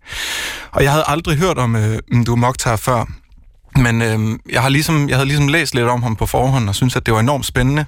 Og 0.71 0.83
jeg 0.83 0.91
havde 0.91 1.03
aldrig 1.07 1.37
hørt 1.37 1.57
om 1.57 1.75
øh, 1.75 1.99
mm, 2.11 2.25
Du 2.25 2.35
Mokhtar 2.35 2.75
før, 2.75 3.05
men 3.77 4.01
øh, 4.01 4.39
jeg, 4.49 4.61
har 4.61 4.69
ligesom, 4.69 5.09
jeg 5.09 5.17
havde 5.17 5.27
ligesom 5.27 5.47
læst 5.47 5.75
lidt 5.75 5.87
om 5.87 6.03
ham 6.03 6.15
på 6.15 6.25
forhånd, 6.25 6.69
og 6.69 6.75
synes 6.75 6.95
at 6.95 7.05
det 7.05 7.13
var 7.13 7.19
enormt 7.19 7.45
spændende. 7.45 7.85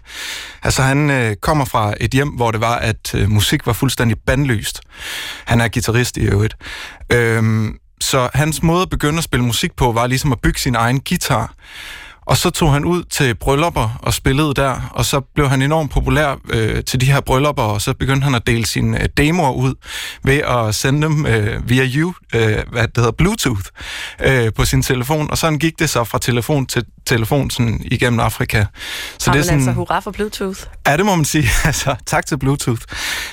Altså, 0.64 0.82
han 0.82 1.10
øh, 1.10 1.36
kommer 1.36 1.66
fra 1.66 1.94
et 2.00 2.12
hjem, 2.12 2.30
hvor 2.30 2.52
det 2.52 2.62
var, 2.62 2.76
at 2.76 3.16
øh, 3.16 3.30
musik 3.30 3.66
var 3.66 3.74
fuldstændig 3.74 4.18
bandlyst. 4.26 4.82
Han 5.46 5.62
er 5.62 5.68
guitarist 5.68 6.18
i 6.18 6.22
øvrigt. 6.22 6.56
Øh, 7.12 7.74
så 8.02 8.30
hans 8.34 8.64
måde 8.64 8.82
at 8.82 8.90
begynde 8.90 9.18
at 9.18 9.24
spille 9.24 9.46
musik 9.46 9.76
på, 9.76 9.92
var 9.92 10.08
ligesom 10.08 10.32
at 10.32 10.40
bygge 10.40 10.60
sin 10.60 10.76
egen 10.76 11.02
guitar. 11.10 11.54
Og 12.30 12.38
så 12.38 12.50
tog 12.50 12.74
han 12.74 12.86
ud 12.86 13.04
til 13.04 13.36
bryllupper 13.36 14.00
og 14.02 14.14
spillede 14.14 14.54
der, 14.54 14.90
og 14.92 15.06
så 15.06 15.20
blev 15.20 15.50
han 15.50 15.62
enormt 15.62 15.92
populær 15.92 16.36
øh, 16.50 16.84
til 16.84 17.02
de 17.02 17.06
her 17.06 17.22
bryllupper, 17.22 17.64
og 17.64 17.82
så 17.82 17.94
begyndte 17.94 18.24
han 18.24 18.36
at 18.36 18.48
dele 18.48 18.66
sine 18.66 19.02
øh, 19.02 19.10
demoer 19.18 19.52
ud 19.52 19.74
ved 20.24 20.38
at 20.38 20.76
sende 20.76 21.08
dem 21.08 21.26
øh, 21.26 21.70
via 21.70 21.86
you, 21.96 22.14
øh, 22.36 22.58
hvad 22.72 22.88
det 22.88 22.92
hedder, 22.96 23.12
Bluetooth 23.12 23.62
øh, 24.24 24.54
på 24.54 24.66
sin 24.66 24.82
telefon, 24.82 25.32
og 25.32 25.38
sådan 25.38 25.60
gik 25.60 25.80
det 25.80 25.90
så 25.90 26.04
fra 26.04 26.20
telefon 26.20 26.66
til 26.66 26.86
telefon 27.06 27.50
sådan 27.50 27.82
igennem 27.86 28.20
Afrika. 28.20 28.66
Så 29.18 29.32
Har 29.32 29.38
det 29.38 29.42
er 29.42 29.52
man 29.52 29.54
altså 29.54 29.66
sådan, 29.66 29.74
hurra 29.74 30.00
for 30.00 30.12
Bluetooth? 30.12 30.60
Ja, 30.88 30.98
det 30.98 31.06
må 31.06 31.16
man 31.16 31.26
sige. 31.26 31.50
Altså, 31.70 31.96
tak 32.06 32.26
til 32.26 32.38
Bluetooth. 32.38 32.82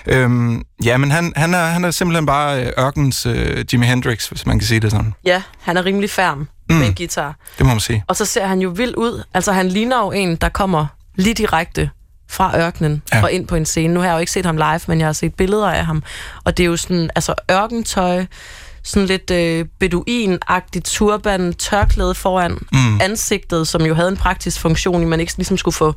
Øhm, 0.06 0.62
ja, 0.84 0.96
men 0.96 1.10
han, 1.10 1.32
han, 1.36 1.54
er, 1.54 1.64
han 1.64 1.84
er 1.84 1.90
simpelthen 1.90 2.26
bare 2.26 2.64
øh, 2.64 2.72
ørkens 2.78 3.26
øh, 3.26 3.64
Jimi 3.72 3.86
Hendrix, 3.86 4.28
hvis 4.28 4.46
man 4.46 4.58
kan 4.58 4.68
sige 4.68 4.80
det 4.80 4.90
sådan. 4.90 5.14
Ja, 5.24 5.42
han 5.60 5.76
er 5.76 5.84
rimelig 5.84 6.10
færm 6.10 6.48
mm. 6.70 6.76
med 6.76 6.86
en 6.86 6.94
guitar. 6.94 7.36
Det 7.58 7.66
må 7.66 7.72
man 7.72 7.80
sige. 7.80 8.04
Og 8.06 8.16
så 8.16 8.24
ser 8.24 8.46
han 8.46 8.60
jo 8.60 8.68
vild 8.68 8.94
ud. 8.96 9.22
Altså, 9.34 9.52
han 9.52 9.68
ligner 9.68 9.98
jo 9.98 10.12
en, 10.12 10.36
der 10.36 10.48
kommer 10.48 10.86
lige 11.16 11.34
direkte 11.34 11.90
fra 12.28 12.58
ørkenen 12.58 13.02
Ja. 13.12 13.22
og 13.22 13.32
ind 13.32 13.46
på 13.46 13.56
en 13.56 13.66
scene. 13.66 13.94
Nu 13.94 14.00
har 14.00 14.06
jeg 14.06 14.14
jo 14.14 14.18
ikke 14.20 14.32
set 14.32 14.46
ham 14.46 14.56
live, 14.56 14.80
men 14.86 14.98
jeg 14.98 15.08
har 15.08 15.12
set 15.12 15.34
billeder 15.34 15.70
af 15.70 15.86
ham. 15.86 16.02
Og 16.44 16.56
det 16.56 16.62
er 16.62 16.66
jo 16.66 16.76
sådan, 16.76 17.10
altså 17.14 17.34
ørkentøj, 17.50 18.26
sådan 18.82 19.06
lidt 19.06 19.30
øh, 19.30 19.64
beduin-agtigt 19.80 20.80
turban, 20.84 21.54
tørklæde 21.54 22.14
foran 22.14 22.58
mm. 22.72 23.00
ansigtet, 23.00 23.68
som 23.68 23.82
jo 23.82 23.94
havde 23.94 24.08
en 24.08 24.16
praktisk 24.16 24.60
funktion, 24.60 25.02
i 25.02 25.04
man 25.04 25.20
ikke 25.20 25.32
ligesom 25.36 25.56
skulle 25.56 25.74
få 25.74 25.94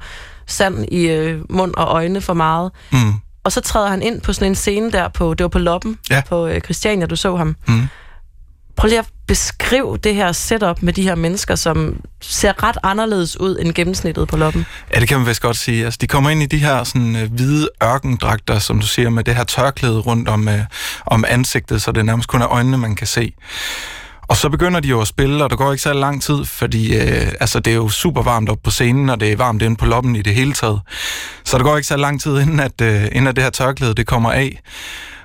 sand 0.48 0.86
i 0.92 1.08
øh, 1.08 1.42
mund 1.50 1.74
og 1.78 1.88
øjne 1.88 2.22
for 2.22 2.34
meget. 2.34 2.72
Mm. 2.92 3.14
Og 3.44 3.52
så 3.52 3.62
træder 3.62 3.88
han 3.90 4.02
ind 4.02 4.22
på 4.22 4.34
sådan 4.34 4.48
en 4.52 4.56
scene 4.56 4.92
der 4.92 5.08
på, 5.08 5.34
det 5.34 5.44
var 5.44 5.48
på 5.48 5.60
Loppen, 5.60 5.98
Ja. 6.10 6.22
på 6.30 6.48
øh, 6.48 6.62
Christiania, 6.62 7.06
du 7.06 7.16
så 7.16 7.36
ham. 7.36 7.56
Mm. 7.68 7.88
Prøv 8.76 8.88
lige 8.88 9.00
at 9.00 9.08
beskrive 9.30 9.98
det 9.98 10.16
her 10.16 10.32
setup 10.32 10.82
med 10.82 10.94
de 10.94 11.04
her 11.04 11.16
mennesker, 11.16 11.56
som 11.56 12.02
ser 12.22 12.64
ret 12.64 12.78
anderledes 12.84 13.40
ud 13.40 13.58
end 13.60 13.74
gennemsnittet 13.74 14.28
på 14.28 14.38
Loppen. 14.38 14.66
Ja, 14.94 15.00
det 15.00 15.08
kan 15.08 15.18
man 15.18 15.28
vist 15.28 15.42
godt 15.42 15.58
sige. 15.58 15.86
Altså, 15.86 15.98
de 16.02 16.08
kommer 16.08 16.30
ind 16.30 16.44
i 16.44 16.46
de 16.46 16.58
her 16.58 16.84
sådan, 16.84 17.16
øh, 17.16 17.32
hvide 17.32 17.70
ørkendragter, 17.84 18.60
som 18.60 18.80
du 18.80 18.88
siger, 18.88 19.10
med 19.10 19.24
det 19.24 19.36
her 19.36 19.44
tørklæde 19.44 20.00
rundt 20.00 20.30
om, 20.30 20.48
øh, 20.48 20.60
om 21.06 21.26
ansigtet, 21.28 21.82
så 21.82 21.92
det 21.92 22.06
nærmest 22.06 22.28
kun 22.28 22.42
er 22.42 22.48
øjnene, 22.48 22.78
man 22.78 22.96
kan 22.96 23.08
se. 23.08 23.34
Og 24.22 24.38
så 24.38 24.50
begynder 24.50 24.80
de 24.80 24.88
jo 24.88 25.02
at 25.02 25.08
spille, 25.08 25.44
og 25.44 25.50
der 25.50 25.56
går 25.56 25.72
ikke 25.72 25.82
så 25.82 25.94
lang 25.94 26.22
tid, 26.22 26.46
fordi 26.46 26.98
øh, 26.98 27.32
altså, 27.40 27.60
det 27.60 27.72
er 27.72 27.76
jo 27.76 27.90
super 27.90 28.24
varmt 28.24 28.50
op 28.50 28.60
på 28.64 28.72
scenen, 28.72 29.10
og 29.10 29.20
det 29.20 29.32
er 29.32 29.36
varmt 29.36 29.62
inde 29.62 29.76
på 29.76 29.86
loppen 29.86 30.16
i 30.16 30.22
det 30.22 30.36
hele 30.36 30.54
taget. 30.54 30.82
Så 31.46 31.58
der 31.58 31.64
går 31.64 31.78
ikke 31.78 31.88
så 31.88 31.98
lang 31.98 32.22
tid, 32.22 32.40
inden 32.40 32.60
at, 32.60 32.82
øh, 32.82 33.04
inden 33.04 33.28
at 33.28 33.36
det 33.36 33.44
her 33.44 33.52
tørklæde 33.52 33.94
det 33.94 34.08
kommer 34.08 34.32
af. 34.32 34.62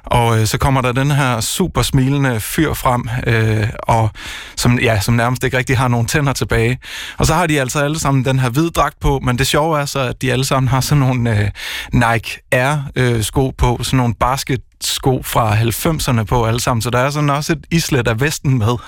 Og 0.04 0.40
øh, 0.40 0.46
så 0.46 0.58
kommer 0.58 0.80
der 0.80 0.92
den 0.92 1.10
her 1.10 1.40
super 1.40 1.82
smilende 1.82 2.40
fyr 2.40 2.72
frem, 2.72 3.08
øh, 3.26 3.68
og 3.78 4.10
som, 4.56 4.78
ja, 4.78 5.00
som 5.00 5.14
nærmest 5.14 5.44
ikke 5.44 5.58
rigtig 5.58 5.78
har 5.78 5.88
nogen 5.88 6.06
tænder 6.06 6.32
tilbage. 6.32 6.78
Og 7.18 7.26
så 7.26 7.34
har 7.34 7.46
de 7.46 7.60
altså 7.60 7.78
alle 7.78 7.98
sammen 7.98 8.24
den 8.24 8.38
her 8.38 8.50
hvide 8.50 8.70
dragt 8.70 9.00
på, 9.00 9.20
men 9.22 9.38
det 9.38 9.46
sjove 9.46 9.80
er 9.80 9.84
så, 9.84 10.00
at 10.00 10.22
de 10.22 10.32
alle 10.32 10.44
sammen 10.44 10.68
har 10.68 10.80
sådan 10.80 11.00
nogle 11.00 11.38
øh, 11.40 11.50
Nike 11.92 12.40
Air 12.52 12.76
øh, 12.96 13.22
sko 13.22 13.50
på, 13.58 13.78
sådan 13.82 13.96
nogle 13.96 14.14
basket 14.14 14.60
sko 14.86 15.22
fra 15.22 15.54
90'erne 15.56 16.22
på 16.24 16.44
alle 16.46 16.60
sammen, 16.60 16.82
så 16.82 16.90
der 16.90 16.98
er 16.98 17.10
sådan 17.10 17.30
også 17.30 17.52
et 17.52 17.64
islet 17.70 18.08
af 18.08 18.20
vesten 18.20 18.58
med. 18.58 18.66
Det 18.66 18.78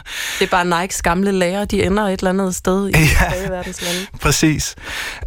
er 0.40 0.46
bare 0.50 0.80
Nikes 0.82 1.02
gamle 1.02 1.32
lærer, 1.32 1.64
de 1.64 1.82
ender 1.84 2.04
et 2.04 2.12
eller 2.18 2.30
andet 2.30 2.54
sted 2.54 2.88
i 2.88 2.92
Ja. 2.92 3.48
verdens 3.50 3.82
lande. 3.82 4.00
Præcis. 4.22 4.74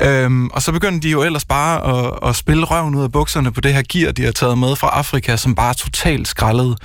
Øhm, 0.01 0.47
og 0.47 0.61
så 0.61 0.71
begynder 0.71 0.99
de 0.99 1.09
jo 1.09 1.23
ellers 1.23 1.45
bare 1.45 1.97
at, 2.07 2.29
at 2.29 2.35
spille 2.35 2.65
røven 2.65 2.95
ud 2.95 3.03
af 3.03 3.11
bukserne 3.11 3.51
på 3.51 3.61
det 3.61 3.73
her 3.73 3.83
gear, 3.89 4.11
de 4.11 4.23
har 4.25 4.31
taget 4.31 4.57
med 4.57 4.75
fra 4.75 4.87
Afrika, 4.87 5.37
som 5.37 5.55
bare 5.55 5.69
er 5.69 5.73
totalt 5.73 6.27
skrællet. 6.27 6.77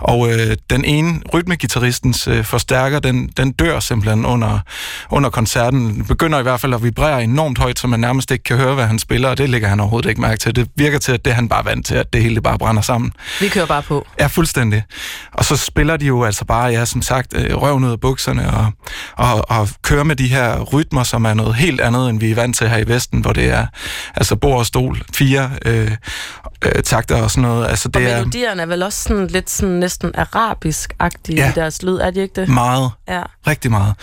Og 0.00 0.32
øh, 0.32 0.56
den 0.70 0.84
ene, 0.84 1.20
rytmegitarristens 1.34 2.28
øh, 2.28 2.44
forstærker, 2.44 2.98
den, 2.98 3.28
den 3.36 3.52
dør 3.52 3.80
simpelthen 3.80 4.26
under, 4.26 4.58
under 5.10 5.30
koncerten. 5.30 5.80
Den 5.94 6.04
begynder 6.04 6.38
i 6.38 6.42
hvert 6.42 6.60
fald 6.60 6.74
at 6.74 6.82
vibrere 6.82 7.24
enormt 7.24 7.58
højt, 7.58 7.78
så 7.78 7.86
man 7.86 8.00
nærmest 8.00 8.30
ikke 8.30 8.44
kan 8.44 8.56
høre, 8.56 8.74
hvad 8.74 8.86
han 8.86 8.98
spiller, 8.98 9.28
og 9.28 9.38
det 9.38 9.48
lægger 9.50 9.68
han 9.68 9.80
overhovedet 9.80 10.08
ikke 10.08 10.20
mærke 10.20 10.38
til. 10.38 10.56
Det 10.56 10.68
virker 10.76 10.98
til, 10.98 11.12
at 11.12 11.24
det 11.24 11.34
han 11.34 11.48
bare 11.48 11.64
vant 11.64 11.86
til, 11.86 11.94
at 11.94 12.12
det 12.12 12.22
hele 12.22 12.40
bare 12.42 12.58
brænder 12.58 12.82
sammen. 12.82 13.12
Vi 13.40 13.48
kører 13.48 13.66
bare 13.66 13.82
på. 13.82 14.06
Ja, 14.20 14.26
fuldstændig. 14.26 14.82
Og 15.32 15.44
så 15.44 15.56
spiller 15.56 15.96
de 15.96 16.06
jo 16.06 16.24
altså 16.24 16.44
bare, 16.44 16.64
ja, 16.66 16.84
som 16.84 17.02
sagt, 17.02 17.34
øh, 17.36 17.54
røven 17.56 17.84
ud 17.84 17.90
af 17.92 18.00
bukserne 18.00 18.50
og, 18.52 18.72
og, 19.16 19.50
og 19.50 19.68
kører 19.82 20.04
med 20.04 20.16
de 20.16 20.28
her 20.28 20.60
rytmer, 20.60 21.02
som 21.02 21.24
er 21.24 21.34
noget 21.34 21.54
helt 21.54 21.80
andet, 21.80 22.10
end 22.10 22.20
vi 22.20 22.30
er 22.30 22.34
vant 22.34 22.56
til 22.56 22.68
her 22.68 22.78
i 22.78 22.88
Vesten, 22.88 23.20
hvor 23.20 23.32
det 23.32 23.50
er 23.50 23.66
altså 24.16 24.36
bord 24.36 24.58
og 24.58 24.66
stol, 24.66 25.02
fire 25.14 25.50
øh, 25.66 25.90
øh, 26.64 26.82
takter 26.82 27.22
og 27.22 27.30
sådan 27.30 27.42
noget. 27.42 27.68
Altså 27.68 27.88
Og 27.88 28.00
det 28.00 28.10
er 28.10 28.16
melodierne 28.16 28.62
er 28.62 28.66
vel 28.66 28.82
også 28.82 29.02
sådan 29.02 29.26
lidt 29.26 29.50
sådan 29.50 29.74
næsten 29.74 30.12
arabisk-agtige 30.18 31.36
Ja. 31.36 31.50
i 31.50 31.52
deres 31.54 31.82
lyd, 31.82 31.96
er 31.96 32.10
de 32.10 32.20
ikke 32.20 32.40
det? 32.40 32.48
meget, 32.48 32.90
Ja. 33.08 33.22
rigtig 33.46 33.70
meget. 33.70 33.94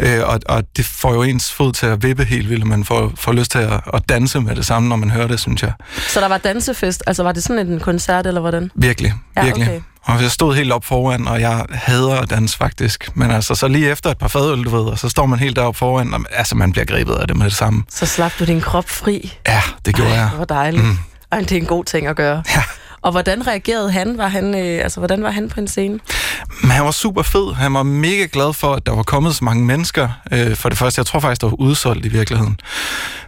Øh, 0.00 0.20
og, 0.24 0.40
og 0.48 0.64
det 0.76 0.84
får 0.84 1.14
jo 1.14 1.22
ens 1.22 1.52
fod 1.52 1.72
til 1.72 1.86
at 1.86 2.02
vippe 2.02 2.24
helt 2.24 2.48
vildt, 2.50 2.62
og 2.62 2.68
man 2.68 2.84
får, 2.84 3.12
får 3.16 3.32
lyst 3.32 3.50
til 3.50 3.58
at, 3.58 3.80
at 3.94 4.02
danse 4.08 4.40
med 4.40 4.56
det 4.56 4.66
samme, 4.66 4.88
når 4.88 4.96
man 4.96 5.10
hører 5.10 5.26
det, 5.26 5.40
synes 5.40 5.62
jeg. 5.62 5.72
Så 6.08 6.20
der 6.20 6.28
var 6.28 6.38
dansefest, 6.38 7.02
altså 7.06 7.22
var 7.22 7.32
det 7.32 7.42
sådan 7.42 7.66
en 7.68 7.80
koncert, 7.80 8.26
eller 8.26 8.40
hvordan? 8.58 8.70
Virkelig, 8.74 9.14
Ja, 9.36 9.44
virkelig. 9.44 9.68
okay. 9.68 9.80
Og 10.02 10.22
jeg 10.22 10.30
stod 10.30 10.54
helt 10.54 10.72
op 10.72 10.84
foran, 10.84 11.28
og 11.28 11.40
jeg 11.40 11.64
hader 11.70 12.20
at 12.20 12.30
danse 12.30 12.56
faktisk. 12.56 13.08
Men 13.16 13.30
altså, 13.30 13.54
så 13.54 13.68
lige 13.68 13.90
efter 13.90 14.10
et 14.10 14.18
par 14.18 14.28
fadøl, 14.28 14.64
du 14.64 14.70
ved, 14.70 14.84
og 14.84 14.98
så 14.98 15.08
står 15.08 15.26
man 15.26 15.38
helt 15.38 15.56
deroppe 15.56 15.78
foran, 15.78 16.14
og 16.14 16.20
altså, 16.30 16.54
man 16.54 16.72
bliver 16.72 16.84
grebet 16.84 17.14
af 17.14 17.26
det 17.28 17.36
med 17.36 17.44
det 17.46 17.54
samme. 17.56 17.82
Så 17.90 18.06
slap 18.06 18.32
du 18.38 18.44
din 18.44 18.60
krop 18.60 18.88
fri. 18.88 19.32
Ja, 19.48 19.62
det 19.86 19.94
gjorde 19.94 20.12
jeg. 20.12 20.28
Det 20.30 20.38
var 20.38 20.44
dejligt. 20.44 20.84
Mm. 20.84 20.98
Ej, 21.32 21.38
det 21.40 21.52
er 21.52 21.56
en 21.56 21.66
god 21.66 21.84
ting 21.84 22.06
at 22.06 22.16
gøre. 22.16 22.42
Ja. 22.54 22.62
Og 23.06 23.12
hvordan 23.12 23.46
reagerede 23.46 23.92
han? 23.92 24.18
Var 24.18 24.28
han, 24.28 24.54
øh, 24.54 24.82
altså, 24.82 25.00
hvordan 25.00 25.22
var 25.22 25.30
han 25.30 25.48
på 25.48 25.60
en 25.60 25.68
scene? 25.68 25.98
Han 26.70 26.84
var 26.84 26.90
super 26.90 27.22
fed. 27.22 27.54
Han 27.54 27.74
var 27.74 27.82
mega 27.82 28.26
glad 28.32 28.52
for, 28.52 28.72
at 28.72 28.86
der 28.86 28.92
var 28.92 29.02
kommet 29.02 29.34
så 29.34 29.44
mange 29.44 29.64
mennesker. 29.64 30.08
Øh, 30.32 30.56
for 30.56 30.68
det 30.68 30.78
første, 30.78 30.98
jeg 30.98 31.06
tror 31.06 31.20
faktisk, 31.20 31.40
der 31.40 31.46
var 31.46 31.60
udsolgt 31.60 32.06
i 32.06 32.08
virkeligheden. 32.08 32.60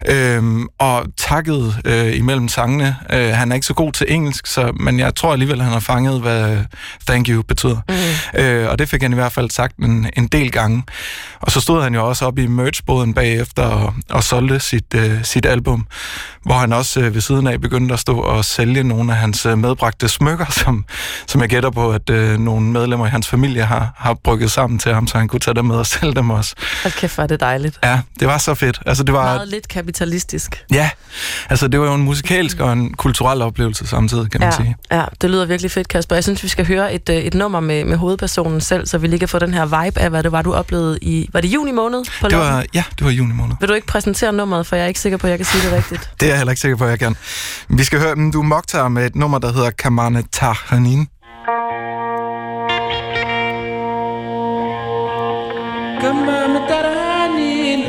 Øhm, 0.09 0.67
og 0.79 1.07
takket 1.17 1.77
øh, 1.85 2.17
imellem 2.17 2.49
sangene. 2.49 2.97
Øh, 3.13 3.29
han 3.29 3.51
er 3.51 3.55
ikke 3.55 3.67
så 3.67 3.75
god 3.75 3.93
til 3.93 4.07
engelsk, 4.13 4.47
så, 4.47 4.73
men 4.81 4.99
jeg 4.99 5.15
tror 5.15 5.33
alligevel, 5.33 5.63
han 5.63 5.73
har 5.73 5.81
fanget, 5.81 6.21
hvad 6.21 6.59
thank 7.07 7.29
you 7.29 7.43
betyder. 7.43 7.81
Mm. 7.89 8.41
Øh, 8.41 8.71
og 8.71 8.79
det 8.79 8.89
fik 8.89 9.03
han 9.03 9.13
i 9.13 9.15
hvert 9.15 9.33
fald 9.33 9.51
sagt 9.51 9.77
en, 9.77 10.11
en 10.17 10.27
del 10.27 10.51
gange. 10.51 10.83
Og 11.41 11.51
så 11.51 11.61
stod 11.61 11.83
han 11.83 11.95
jo 11.95 12.09
også 12.09 12.27
op 12.27 12.39
i 12.39 12.47
merchboden 12.47 13.15
bagefter 13.15 13.63
og, 13.63 13.95
og 14.11 14.25
solgte 14.25 14.61
sit, 14.61 14.95
øh, 14.95 15.25
sit 15.25 15.47
album, 15.47 15.87
hvor 16.45 16.55
han 16.55 16.73
også 16.73 17.01
øh, 17.01 17.15
ved 17.15 17.21
siden 17.21 17.47
af 17.47 17.61
begyndte 17.61 17.95
at 17.95 18.01
stå 18.01 18.19
og 18.19 18.45
sælge 18.45 18.83
nogle 18.83 19.13
af 19.13 19.19
hans 19.19 19.47
øh, 19.47 19.59
medbragte 19.69 20.09
smykker, 20.09 20.47
som, 20.51 20.85
som 21.27 21.41
jeg 21.41 21.49
gætter 21.49 21.71
på, 21.71 21.91
at 21.91 22.11
øh, 22.11 22.39
nogle 22.39 22.67
medlemmer 22.67 23.07
i 23.07 23.11
hans 23.11 23.29
familie 23.29 23.63
har, 23.63 23.93
har 23.97 24.15
brygget 24.15 24.51
sammen 24.51 24.79
til 24.79 24.95
ham, 24.95 25.07
så 25.07 25.19
han 25.19 25.29
kunne 25.29 25.41
tage 25.41 25.55
dem 25.55 25.65
med 25.65 25.77
og 25.77 25.87
sælge 25.97 26.15
dem 26.15 26.31
også. 26.31 26.55
Hold 26.83 26.93
kæft, 26.93 27.15
hvor 27.15 27.23
er 27.25 27.27
det 27.29 27.41
dejligt. 27.41 27.79
Ja, 27.85 28.01
det 28.21 28.29
var 28.29 28.39
så 28.39 28.55
fedt. 28.55 28.81
Altså, 28.87 29.03
det 29.05 29.15
var, 29.15 29.25
Meget 29.25 29.49
lidt 29.49 29.69
kapitalistisk. 29.69 30.65
ja, 30.73 30.91
altså 31.51 31.69
det 31.69 31.81
var 31.81 31.87
jo 31.87 31.95
en 31.95 32.03
musikalsk 32.03 32.61
og 32.61 32.73
en 32.73 32.95
kulturel 32.95 33.43
oplevelse 33.43 33.87
samtidig, 33.87 34.31
kan 34.31 34.41
man 34.41 34.49
Ja, 34.49 34.57
sige. 34.57 34.77
ja, 34.91 35.05
det 35.21 35.31
lyder 35.31 35.47
virkelig 35.47 35.71
fedt, 35.71 35.89
Kasper. 35.89 36.17
Jeg 36.17 36.25
synes, 36.25 36.43
vi 36.43 36.49
skal 36.49 36.67
høre 36.67 36.95
et, 36.95 37.09
øh, 37.09 37.17
et 37.17 37.35
nummer 37.35 37.61
med, 37.61 37.85
med 37.85 37.97
hovedpersonen 37.97 38.61
selv, 38.61 38.87
så 38.87 38.99
vi 38.99 39.07
lige 39.07 39.19
kan 39.19 39.29
få 39.29 39.39
den 39.39 39.55
her 39.55 39.65
vibe 39.85 40.01
af, 40.01 40.11
hvad 40.11 40.23
det 40.23 40.33
var, 40.33 40.43
du 40.43 40.55
oplevede 40.55 40.99
i... 41.03 41.29
Var 41.33 41.41
det 41.41 41.49
juni 41.49 41.73
måned 41.73 42.05
på 42.21 42.29
Det 42.29 42.39
var, 42.39 42.65
ja, 42.75 42.85
det 42.99 43.05
var 43.05 43.11
juni 43.11 43.33
måned. 43.33 43.55
Vil 43.61 43.69
du 43.69 43.75
ikke 43.75 43.87
præsentere 43.87 44.33
nummeret, 44.33 44.67
for 44.67 44.77
jeg 44.77 44.83
er 44.85 44.89
ikke 44.89 45.01
sikker 45.01 45.19
på, 45.19 45.27
at 45.27 45.31
jeg 45.31 45.39
kan 45.39 45.47
sige 45.47 45.63
det 45.63 45.73
rigtigt. 45.73 46.11
Det 46.21 46.27
er 46.27 46.31
jeg 46.31 46.37
heller 46.37 46.51
ikke 46.51 46.61
sikker 46.61 46.77
på, 46.77 46.85
at 46.85 46.91
jeg 46.91 46.99
kan. 46.99 47.17
Vi 47.69 47.85
skal 47.85 48.01
høre 48.01 48.15
mm, 48.15 48.33
Du 48.33 48.43
Mokhtar 48.43 48.89
med 48.89 49.07
et 49.07 49.17
nummer, 49.17 49.39
der 49.39 49.53
hedder 49.59 49.73
Kamane 49.73 50.23
Tahanin. 50.31 51.09
Kamane 56.01 56.61
Tahanin, 56.69 57.83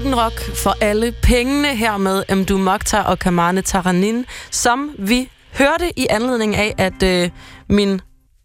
Ørkenrock 0.00 0.54
for 0.54 0.76
alle 0.80 1.12
pengene. 1.12 1.76
Her 1.76 1.96
med 1.96 2.36
Mdu 2.36 2.58
Mokhtar 2.58 3.02
og 3.02 3.18
Kamane 3.18 3.62
Taranin, 3.62 4.26
som 4.50 4.90
vi 4.98 5.30
hørte 5.58 5.98
i 5.98 6.06
anledning 6.10 6.56
af, 6.56 6.74
at 6.78 7.02
øh, 7.02 7.30
min 7.68 8.00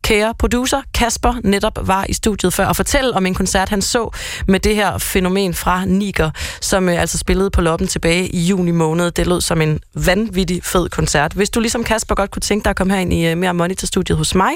kære 0.05 0.33
producer 0.39 0.81
Kasper 0.93 1.33
netop 1.43 1.79
var 1.81 2.05
i 2.09 2.13
studiet 2.13 2.53
før 2.53 2.65
og 2.65 2.75
fortælle 2.75 3.13
om 3.13 3.25
en 3.25 3.33
koncert, 3.33 3.69
han 3.69 3.81
så 3.81 4.09
med 4.47 4.59
det 4.59 4.75
her 4.75 4.97
fænomen 4.97 5.53
fra 5.53 5.85
Niger, 5.85 6.31
som 6.61 6.89
øh, 6.89 7.01
altså 7.01 7.17
spillede 7.17 7.49
på 7.49 7.61
Loppen 7.61 7.87
tilbage 7.87 8.27
i 8.27 8.39
juni 8.39 8.71
måned. 8.71 9.11
Det 9.11 9.27
lød 9.27 9.41
som 9.41 9.61
en 9.61 9.79
vanvittig 9.93 10.63
fed 10.63 10.89
koncert. 10.89 11.33
Hvis 11.33 11.49
du 11.49 11.59
ligesom 11.59 11.83
Kasper 11.83 12.15
godt 12.15 12.31
kunne 12.31 12.41
tænke 12.41 12.63
dig 12.63 12.69
at 12.69 12.75
komme 12.75 12.93
herind 12.93 13.13
i 13.13 13.25
øh, 13.25 13.37
mere 13.37 13.53
Monitor-studiet 13.53 14.17
hos 14.17 14.35
mig 14.35 14.51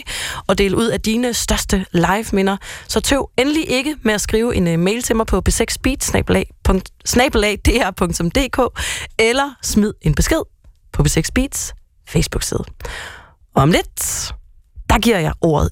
og 0.48 0.58
dele 0.58 0.78
ud 0.78 0.88
af 0.88 1.02
dine 1.02 1.34
største 1.34 1.86
live-minder, 1.92 2.58
så 2.88 3.00
tøv 3.00 3.30
endelig 3.38 3.70
ikke 3.70 3.96
med 4.04 4.14
at 4.14 4.22
skrive 4.22 4.56
en 4.56 4.68
øh, 4.68 4.80
mail 4.80 5.02
til 5.02 5.16
mig 5.16 5.26
på 5.26 5.42
b 5.42 5.50
6 5.50 5.78
snabelag.dr.dk 7.06 8.82
eller 9.20 9.56
smid 9.62 9.94
en 10.02 10.16
besked 10.16 10.42
på 10.94 11.04
B6 11.08 11.30
Beats 11.36 11.74
Facebook-side. 12.08 12.64
Om 13.56 13.72
lidt, 13.72 14.34
der 14.90 15.00
giver 15.00 15.20
jeg 15.20 15.34
ordet 15.42 15.70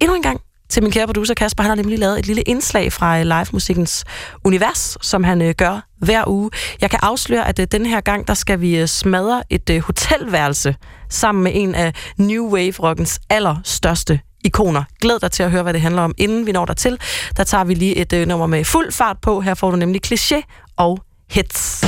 endnu 0.00 0.16
en 0.16 0.22
gang 0.22 0.40
til 0.68 0.82
min 0.82 0.92
kære 0.92 1.06
producer 1.06 1.34
Kasper. 1.34 1.62
Han 1.62 1.70
har 1.70 1.76
nemlig 1.76 1.98
lavet 1.98 2.18
et 2.18 2.26
lille 2.26 2.42
indslag 2.42 2.92
fra 2.92 3.18
øh, 3.18 3.24
live-musikkens 3.26 4.04
univers, 4.44 4.98
som 5.02 5.24
han 5.24 5.42
øh, 5.42 5.54
gør 5.54 5.88
hver 5.98 6.28
uge. 6.28 6.50
Jeg 6.80 6.90
kan 6.90 6.98
afsløre, 7.02 7.48
at 7.48 7.58
øh, 7.58 7.66
den 7.72 7.86
her 7.86 8.00
gang, 8.00 8.28
der 8.28 8.34
skal 8.34 8.60
vi 8.60 8.76
øh, 8.78 8.88
smadre 8.88 9.42
et 9.50 9.70
øh, 9.70 9.82
hotelværelse 9.82 10.76
sammen 11.10 11.44
med 11.44 11.52
en 11.54 11.74
af 11.74 11.92
New 12.18 12.56
Wave-rockens 12.56 13.18
allerstørste 13.30 14.20
ikoner. 14.44 14.82
Glæd 15.00 15.18
dig 15.20 15.30
til 15.30 15.42
at 15.42 15.50
høre, 15.50 15.62
hvad 15.62 15.72
det 15.72 15.80
handler 15.80 16.02
om, 16.02 16.14
inden 16.18 16.46
vi 16.46 16.52
når 16.52 16.64
dertil. 16.64 16.98
Der 17.36 17.44
tager 17.44 17.64
vi 17.64 17.74
lige 17.74 17.96
et 17.96 18.12
øh, 18.12 18.26
nummer 18.28 18.46
med 18.46 18.64
fuld 18.64 18.92
fart 18.92 19.16
på. 19.22 19.40
Her 19.40 19.54
får 19.54 19.70
du 19.70 19.76
nemlig 19.76 20.00
kliché 20.06 20.42
og 20.76 20.98
hits. 21.30 21.84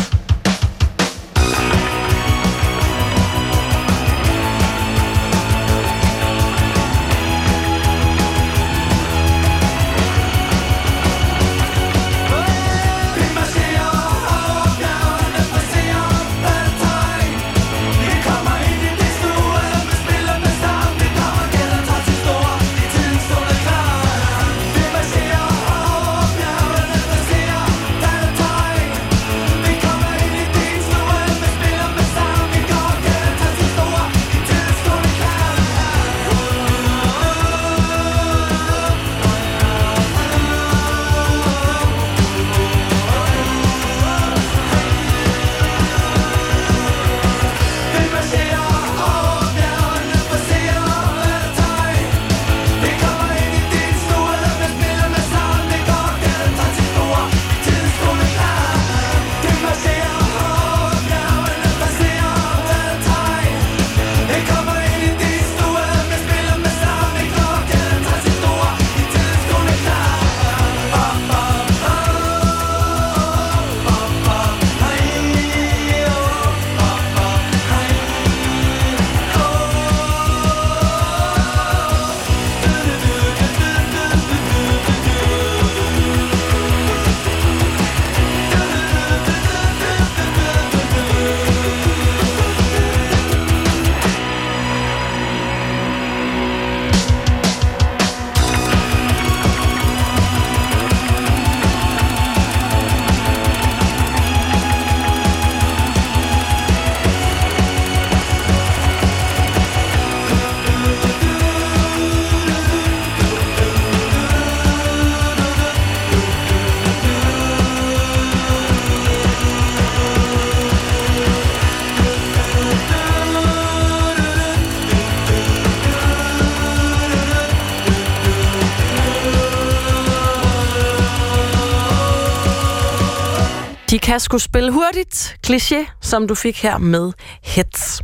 De 133.91 133.99
kan 133.99 134.21
skulle 134.21 134.43
spille 134.43 134.73
hurtigt. 134.73 135.37
Kliché, 135.47 135.99
som 136.01 136.29
du 136.29 136.35
fik 136.35 136.63
her 136.63 136.79
med 136.79 137.13
Hits. 137.45 138.03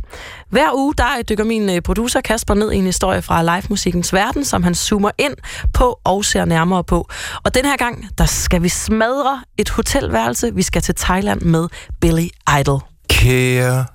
Hver 0.49 0.75
uge, 0.75 0.93
der 0.97 1.21
dykker 1.29 1.43
min 1.43 1.69
øh, 1.69 1.81
producer 1.81 2.21
Kasper 2.21 2.53
ned 2.53 2.71
i 2.71 2.75
en 2.75 2.85
historie 2.85 3.21
fra 3.21 3.43
live-musikkens 3.43 4.13
verden, 4.13 4.45
som 4.45 4.63
han 4.63 4.75
zoomer 4.75 5.11
ind 5.17 5.33
på 5.73 5.99
og 6.03 6.25
ser 6.25 6.45
nærmere 6.45 6.83
på. 6.83 7.09
Og 7.43 7.55
den 7.55 7.65
her 7.65 7.77
gang, 7.77 8.05
der 8.17 8.25
skal 8.25 8.63
vi 8.63 8.69
smadre 8.69 9.41
et 9.57 9.69
hotelværelse. 9.69 10.55
Vi 10.55 10.61
skal 10.61 10.81
til 10.81 10.95
Thailand 10.95 11.41
med 11.41 11.67
Billy 12.01 12.27
Idol. 12.59 12.79
Kære 13.09 13.85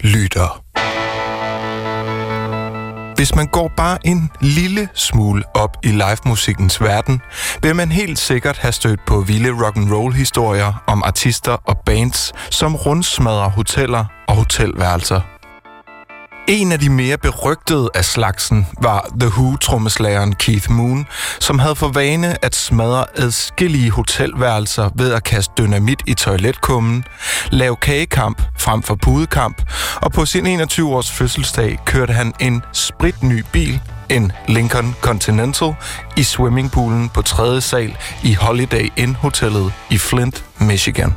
lytter. 0.00 0.64
Hvis 3.20 3.34
man 3.34 3.46
går 3.46 3.70
bare 3.76 4.06
en 4.06 4.30
lille 4.40 4.88
smule 4.94 5.42
op 5.54 5.76
i 5.82 5.88
live-musikkens 5.88 6.80
verden, 6.80 7.20
vil 7.62 7.76
man 7.76 7.92
helt 7.92 8.18
sikkert 8.18 8.58
have 8.58 8.72
stødt 8.72 9.00
på 9.06 9.20
vilde 9.20 9.64
rock 9.64 9.76
and 9.76 9.92
roll 9.92 10.12
historier 10.12 10.82
om 10.86 11.02
artister 11.06 11.52
og 11.52 11.78
bands, 11.86 12.32
som 12.50 12.76
rundsmadrer 12.76 13.50
hoteller 13.50 14.04
og 14.28 14.36
hotelværelser. 14.36 15.39
En 16.50 16.72
af 16.72 16.78
de 16.78 16.90
mere 16.90 17.18
berygtede 17.18 17.90
af 17.94 18.04
slagsen 18.04 18.66
var 18.82 19.08
The 19.20 19.28
Who-trommeslageren 19.28 20.34
Keith 20.34 20.70
Moon, 20.70 21.06
som 21.40 21.58
havde 21.58 21.76
for 21.76 21.88
vane 21.88 22.44
at 22.44 22.54
smadre 22.54 23.04
adskillige 23.14 23.90
hotelværelser 23.90 24.90
ved 24.94 25.12
at 25.12 25.24
kaste 25.24 25.52
dynamit 25.58 26.02
i 26.06 26.14
toiletkummen, 26.14 27.04
lave 27.50 27.76
kagekamp 27.76 28.42
frem 28.58 28.82
for 28.82 28.94
pudekamp, 28.94 29.62
og 30.02 30.12
på 30.12 30.26
sin 30.26 30.60
21-års 30.60 31.10
fødselsdag 31.10 31.78
kørte 31.84 32.12
han 32.12 32.34
en 32.40 32.62
spritny 32.72 33.44
bil, 33.52 33.80
en 34.08 34.32
Lincoln 34.48 34.94
Continental, 35.00 35.74
i 36.16 36.22
swimmingpoolen 36.22 37.08
på 37.08 37.22
3. 37.22 37.60
sal 37.60 37.96
i 38.22 38.34
Holiday 38.34 38.92
Inn 38.96 39.14
Hotellet 39.14 39.72
i 39.90 39.98
Flint, 39.98 40.44
Michigan. 40.58 41.14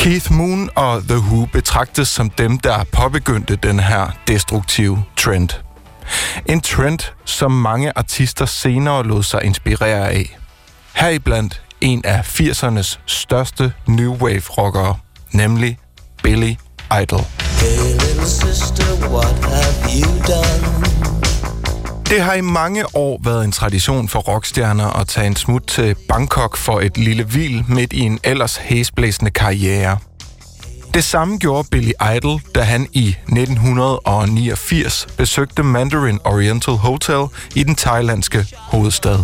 Keith 0.00 0.32
Moon 0.32 0.70
og 0.74 1.02
The 1.02 1.18
Who 1.18 1.46
betragtes 1.52 2.08
som 2.08 2.30
dem, 2.30 2.58
der 2.58 2.84
påbegyndte 2.92 3.56
den 3.56 3.80
her 3.80 4.10
destruktive 4.28 5.04
trend. 5.16 5.48
En 6.46 6.60
trend, 6.60 6.98
som 7.24 7.50
mange 7.52 7.92
artister 7.96 8.46
senere 8.46 9.04
lod 9.06 9.22
sig 9.22 9.44
inspirere 9.44 10.10
af. 10.10 10.38
Heriblandt 10.94 11.62
en 11.80 12.04
af 12.04 12.40
80'ernes 12.40 12.98
største 13.06 13.72
new 13.86 14.16
wave 14.16 14.42
rockere, 14.58 14.96
nemlig 15.32 15.78
Billy 16.22 16.54
Idol. 17.02 17.20
Hey, 17.20 17.92
little 17.92 18.26
sister, 18.26 19.08
what 19.08 19.44
have 19.44 20.00
you 20.00 20.08
done? 20.26 21.29
Det 22.10 22.20
har 22.20 22.34
i 22.34 22.40
mange 22.40 22.84
år 22.96 23.20
været 23.24 23.44
en 23.44 23.52
tradition 23.52 24.08
for 24.08 24.18
rockstjerner 24.18 25.00
at 25.00 25.08
tage 25.08 25.26
en 25.26 25.36
smut 25.36 25.62
til 25.62 25.96
Bangkok 26.08 26.56
for 26.56 26.80
et 26.80 26.98
lille 26.98 27.24
hvil 27.24 27.64
midt 27.68 27.92
i 27.92 28.00
en 28.00 28.18
ellers 28.24 28.56
hæsblæsende 28.56 29.30
karriere. 29.30 29.98
Det 30.94 31.04
samme 31.04 31.38
gjorde 31.38 31.68
Billy 31.70 31.92
Idol, 32.16 32.40
da 32.54 32.62
han 32.62 32.88
i 32.92 33.08
1989 33.08 35.06
besøgte 35.16 35.62
Mandarin 35.62 36.18
Oriental 36.24 36.74
Hotel 36.74 37.26
i 37.54 37.62
den 37.62 37.74
thailandske 37.74 38.46
hovedstad. 38.56 39.18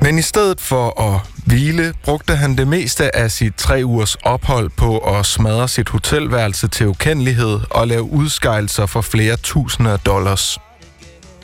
Men 0.00 0.18
i 0.18 0.22
stedet 0.22 0.60
for 0.60 1.02
at 1.02 1.37
hvile, 1.48 1.94
brugte 2.04 2.36
han 2.36 2.58
det 2.58 2.68
meste 2.68 3.16
af 3.16 3.30
sit 3.30 3.54
tre 3.54 3.80
ugers 3.84 4.14
ophold 4.14 4.70
på 4.76 4.98
at 4.98 5.26
smadre 5.26 5.68
sit 5.68 5.88
hotelværelse 5.88 6.68
til 6.68 6.86
ukendelighed 6.86 7.60
og 7.70 7.88
lave 7.88 8.02
udskejelser 8.02 8.86
for 8.86 9.00
flere 9.00 9.36
tusinder 9.36 9.92
af 9.92 9.98
dollars. 10.00 10.58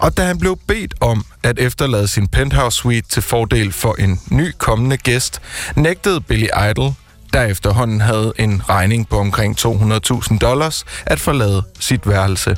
Og 0.00 0.16
da 0.16 0.22
han 0.24 0.38
blev 0.38 0.59
bedt 0.66 0.94
om 1.00 1.24
at 1.42 1.59
efterlade 1.59 2.09
sin 2.09 2.26
penthouse 2.28 2.76
suite 2.76 3.09
til 3.09 3.22
fordel 3.22 3.72
for 3.72 3.94
en 3.98 4.20
ny 4.30 4.52
kommende 4.59 4.96
gæst, 4.96 5.40
nægtede 5.76 6.20
Billy 6.20 6.48
Idol, 6.70 6.92
der 7.32 7.42
efterhånden 7.42 8.00
havde 8.00 8.32
en 8.38 8.62
regning 8.68 9.09
på 9.09 9.18
omkring 9.18 9.59
200.000 9.59 10.38
dollars, 10.38 10.84
at 11.07 11.20
forlade 11.20 11.62
sit 11.80 12.09
værelse. 12.09 12.57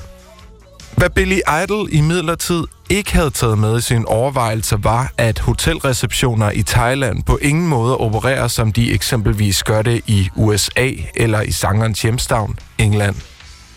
Hvad 0.97 1.11
Billy 1.11 1.39
Idol 1.65 1.89
i 1.93 2.01
midlertid 2.01 2.65
ikke 2.91 3.15
havde 3.15 3.31
taget 3.31 3.59
med 3.59 3.79
i 3.79 3.81
sin 3.81 4.05
overvejelse 4.07 4.77
var, 4.85 5.13
at 5.19 5.39
hotelreceptioner 5.39 6.51
i 6.51 6.63
Thailand 6.63 7.23
på 7.23 7.39
ingen 7.43 7.69
måde 7.69 7.97
opererer, 7.97 8.49
som 8.49 8.73
de 8.73 8.93
eksempelvis 8.93 9.63
gør 9.63 9.83
det 9.83 10.03
i 10.07 10.29
USA 10.35 10.91
eller 11.15 11.41
i 11.41 11.53
sangerens 11.53 12.03
hjemstavn, 12.03 12.59
England. 12.79 13.17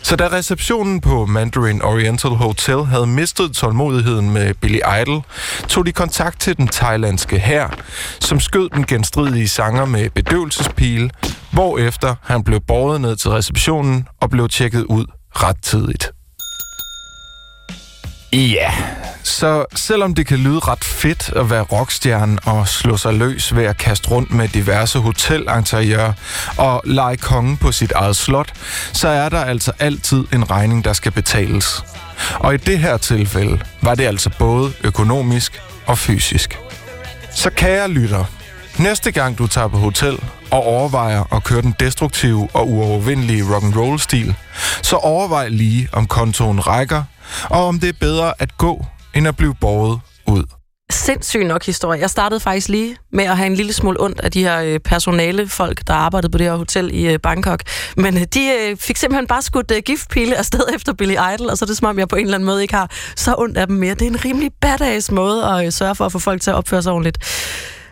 Så 0.02 0.16
da 0.16 0.28
receptionen 0.28 1.00
på 1.00 1.26
Mandarin 1.26 1.82
Oriental 1.82 2.30
Hotel 2.30 2.84
havde 2.84 3.06
mistet 3.06 3.52
tålmodigheden 3.52 4.30
med 4.30 4.54
Billy 4.54 4.80
Idol, 5.00 5.22
tog 5.68 5.86
de 5.86 5.92
kontakt 5.92 6.40
til 6.40 6.56
den 6.56 6.68
thailandske 6.68 7.38
hær, 7.38 7.76
som 8.20 8.40
skød 8.40 8.68
den 8.68 8.86
genstridige 8.86 9.48
sanger 9.48 9.84
med 9.84 10.10
bedøvelsespil, 10.10 11.10
hvorefter 11.52 12.14
han 12.22 12.44
blev 12.44 12.60
båret 12.60 13.00
ned 13.00 13.16
til 13.16 13.30
receptionen 13.30 14.08
og 14.20 14.30
blev 14.30 14.48
tjekket 14.48 14.84
ud 14.84 15.04
ret 15.30 15.62
tidligt. 15.62 16.12
Ja, 18.32 18.72
så 19.22 19.64
selvom 19.74 20.14
det 20.14 20.26
kan 20.26 20.38
lyde 20.38 20.58
ret 20.58 20.84
fedt 20.84 21.32
at 21.36 21.50
være 21.50 21.62
rockstjerne 21.62 22.38
og 22.44 22.68
slå 22.68 22.96
sig 22.96 23.14
løs 23.14 23.56
ved 23.56 23.64
at 23.64 23.76
kaste 23.78 24.10
rundt 24.10 24.30
med 24.30 24.48
diverse 24.48 24.98
hotelinteriører 24.98 26.12
og 26.56 26.82
lege 26.84 27.16
kongen 27.16 27.56
på 27.56 27.72
sit 27.72 27.92
eget 27.92 28.16
slot, 28.16 28.52
så 28.92 29.08
er 29.08 29.28
der 29.28 29.44
altså 29.44 29.72
altid 29.78 30.24
en 30.32 30.50
regning, 30.50 30.84
der 30.84 30.92
skal 30.92 31.12
betales. 31.12 31.84
Og 32.34 32.54
i 32.54 32.56
det 32.56 32.78
her 32.78 32.96
tilfælde 32.96 33.60
var 33.82 33.94
det 33.94 34.04
altså 34.04 34.30
både 34.38 34.72
økonomisk 34.84 35.62
og 35.86 35.98
fysisk. 35.98 36.58
Så 37.34 37.50
kære 37.50 37.88
lytter, 37.88 38.24
næste 38.78 39.10
gang 39.10 39.38
du 39.38 39.46
tager 39.46 39.68
på 39.68 39.78
hotel 39.78 40.18
og 40.50 40.64
overvejer 40.66 41.34
at 41.34 41.44
køre 41.44 41.62
den 41.62 41.74
destruktive 41.80 42.48
og 42.52 42.68
uovervindelige 42.68 43.44
rock'n'roll-stil, 43.44 44.34
så 44.82 44.96
overvej 44.96 45.48
lige, 45.48 45.88
om 45.92 46.06
kontoen 46.06 46.66
rækker, 46.66 47.02
og 47.44 47.66
om 47.66 47.80
det 47.80 47.88
er 47.88 47.92
bedre 48.00 48.32
at 48.38 48.56
gå, 48.58 48.86
end 49.14 49.28
at 49.28 49.36
blive 49.36 49.54
borget 49.60 50.00
ud. 50.26 50.44
Sindssyg 50.90 51.44
nok 51.44 51.66
historie. 51.66 52.00
Jeg 52.00 52.10
startede 52.10 52.40
faktisk 52.40 52.68
lige 52.68 52.96
med 53.12 53.24
at 53.24 53.36
have 53.36 53.46
en 53.46 53.54
lille 53.54 53.72
smule 53.72 54.00
ondt 54.00 54.20
af 54.20 54.30
de 54.30 54.42
her 54.42 54.60
øh, 54.60 54.78
personale 54.78 55.48
folk, 55.48 55.80
der 55.86 55.94
arbejdede 55.94 56.32
på 56.32 56.38
det 56.38 56.46
her 56.46 56.56
hotel 56.56 56.90
i 56.94 57.12
øh, 57.12 57.18
Bangkok. 57.18 57.62
Men 57.96 58.16
øh, 58.16 58.22
de 58.34 58.76
fik 58.80 58.96
simpelthen 58.96 59.26
bare 59.26 59.42
skudt 59.42 59.72
giftpile 59.84 60.36
afsted 60.36 60.60
efter 60.74 60.92
Billy 60.92 61.16
Idol, 61.34 61.50
og 61.50 61.58
så 61.58 61.64
er 61.64 61.66
det 61.66 61.76
som 61.76 61.88
om, 61.88 61.98
jeg 61.98 62.08
på 62.08 62.16
en 62.16 62.24
eller 62.24 62.34
anden 62.34 62.46
måde 62.46 62.62
ikke 62.62 62.74
har 62.74 62.90
så 63.16 63.34
ondt 63.38 63.56
af 63.56 63.66
dem 63.66 63.76
mere. 63.76 63.94
Det 63.94 64.02
er 64.02 64.10
en 64.10 64.24
rimelig 64.24 64.50
badass 64.60 65.10
måde 65.10 65.44
at 65.44 65.74
sørge 65.74 65.94
for 65.94 66.06
at 66.06 66.12
få 66.12 66.18
folk 66.18 66.42
til 66.42 66.50
at 66.50 66.56
opføre 66.56 66.82
sig 66.82 66.92
ordentligt. 66.92 67.18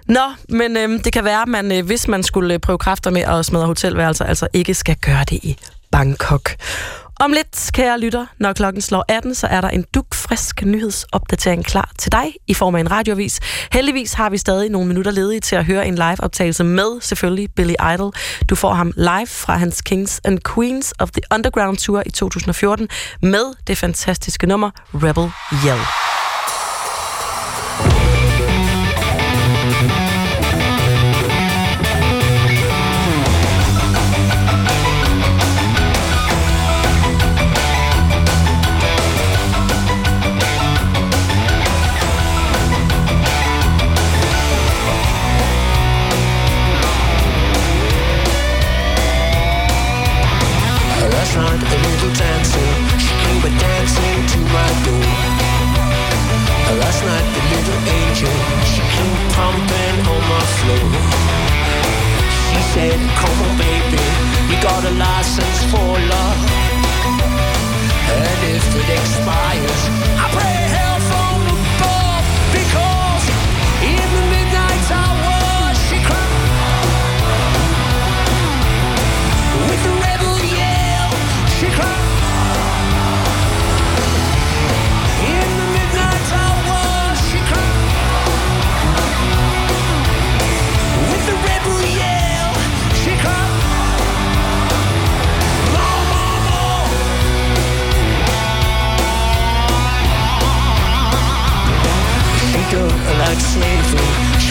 Nå, 0.08 0.20
men 0.48 0.76
øhm, 0.76 1.02
det 1.02 1.12
kan 1.12 1.24
være, 1.24 1.42
at 1.42 1.48
man, 1.48 1.72
øh, 1.72 1.86
hvis 1.86 2.08
man 2.08 2.22
skulle 2.22 2.58
prøve 2.58 2.78
kræfter 2.78 3.10
med 3.10 3.22
at 3.22 3.46
smadre 3.46 3.66
hotelværelser, 3.66 4.24
altså 4.24 4.48
ikke 4.52 4.74
skal 4.74 4.96
gøre 4.96 5.24
det 5.30 5.38
i 5.42 5.58
Bangkok. 5.92 6.50
Om 7.20 7.32
lidt, 7.32 7.70
kære 7.74 8.00
lytter, 8.00 8.26
når 8.38 8.52
klokken 8.52 8.82
slår 8.82 9.04
18, 9.08 9.34
så 9.34 9.46
er 9.46 9.60
der 9.60 9.68
en 9.68 9.84
dukfrisk 9.94 10.64
nyhedsopdatering 10.64 11.64
klar 11.64 11.90
til 11.98 12.12
dig 12.12 12.34
i 12.46 12.54
form 12.54 12.74
af 12.74 12.80
en 12.80 12.90
radiovis. 12.90 13.40
Heldigvis 13.72 14.12
har 14.12 14.30
vi 14.30 14.38
stadig 14.38 14.70
nogle 14.70 14.88
minutter 14.88 15.10
ledige 15.10 15.40
til 15.40 15.56
at 15.56 15.64
høre 15.64 15.86
en 15.86 15.94
live-optagelse 15.94 16.64
med 16.64 17.00
selvfølgelig 17.00 17.48
Billy 17.56 17.74
Idol. 17.94 18.12
Du 18.50 18.54
får 18.54 18.74
ham 18.74 18.92
live 18.96 19.26
fra 19.26 19.56
hans 19.56 19.80
Kings 19.80 20.20
and 20.24 20.38
Queens 20.54 20.94
of 20.98 21.10
the 21.10 21.22
Underground 21.34 21.76
Tour 21.76 22.02
i 22.06 22.10
2014 22.10 22.88
med 23.22 23.54
det 23.66 23.78
fantastiske 23.78 24.46
nummer 24.46 24.70
Rebel 24.94 25.30
Yell. 25.66 26.07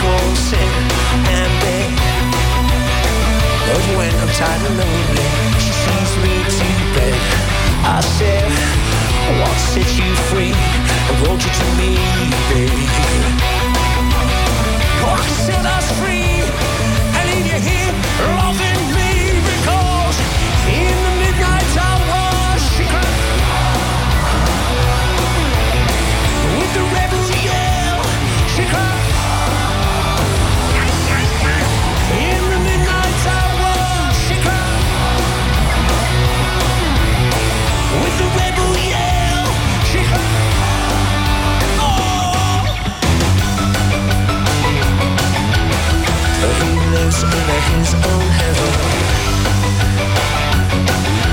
Won't 0.08 0.38
sit 0.38 0.72
and 1.36 1.52
beg. 1.64 1.92
But 3.68 3.84
when 3.98 4.14
I'm 4.22 4.32
tired 4.40 4.64
and 4.68 4.78
lonely, 4.80 5.28
she 5.64 5.72
sends 5.84 6.14
me 6.24 6.34
to 6.58 6.68
bed. 6.96 7.20
I 7.84 8.00
said, 8.18 8.48
what 9.40 9.58
set 9.72 9.90
you 10.00 10.10
free? 10.30 10.54
I 10.56 11.14
wrote 11.22 11.42
you 11.46 11.52
to 11.60 11.68
me, 11.80 11.92
baby. 12.52 12.86
What 15.04 15.24
set 15.46 15.66
us 15.66 15.88
free? 16.00 16.37
In 47.24 47.80
his 47.80 47.94
own 47.94 48.28
heaven. 48.42 48.74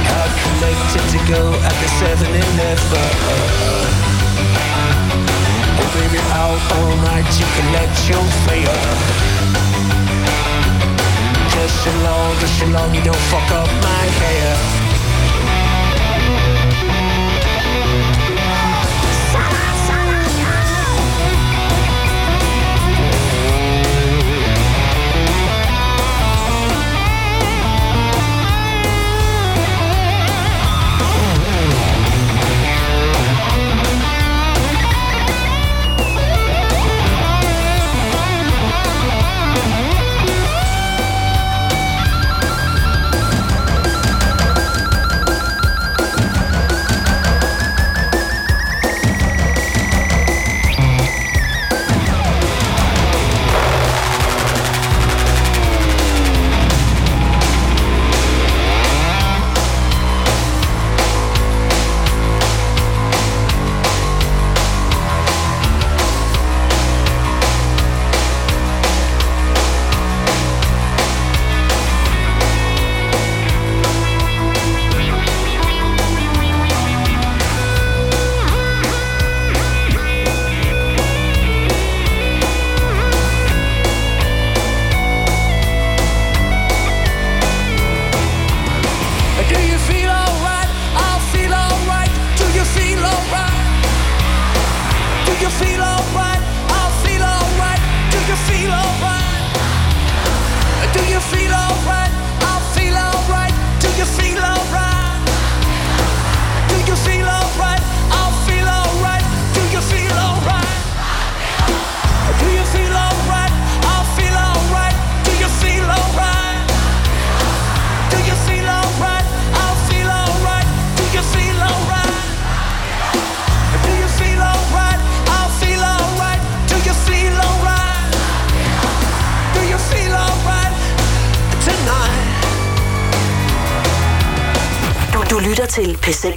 Calculated 0.08 1.04
to 1.12 1.18
go 1.28 1.42
at 1.60 1.74
the 1.82 1.88
7-Eleven. 2.00 3.10
Oh 5.76 5.88
baby, 5.92 6.20
out 6.40 6.60
all 6.76 6.96
night 7.04 7.28
you 7.38 7.46
collect 7.58 7.96
your 8.08 8.24
fare. 8.44 8.84
Just 11.52 11.74
so 11.84 11.90
long, 12.06 12.38
just 12.40 12.58
so 12.58 12.66
long 12.66 12.94
you 12.94 13.02
don't 13.02 13.24
fuck 13.28 13.50
up 13.52 13.68
my 13.82 14.04
hair. 14.20 14.83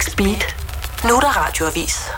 Til 0.00 0.10
P6 0.10 0.16
Beat. 0.16 0.56
Nu 1.04 1.16
er 1.16 1.20
der 1.20 1.46
radioavis. 1.46 2.10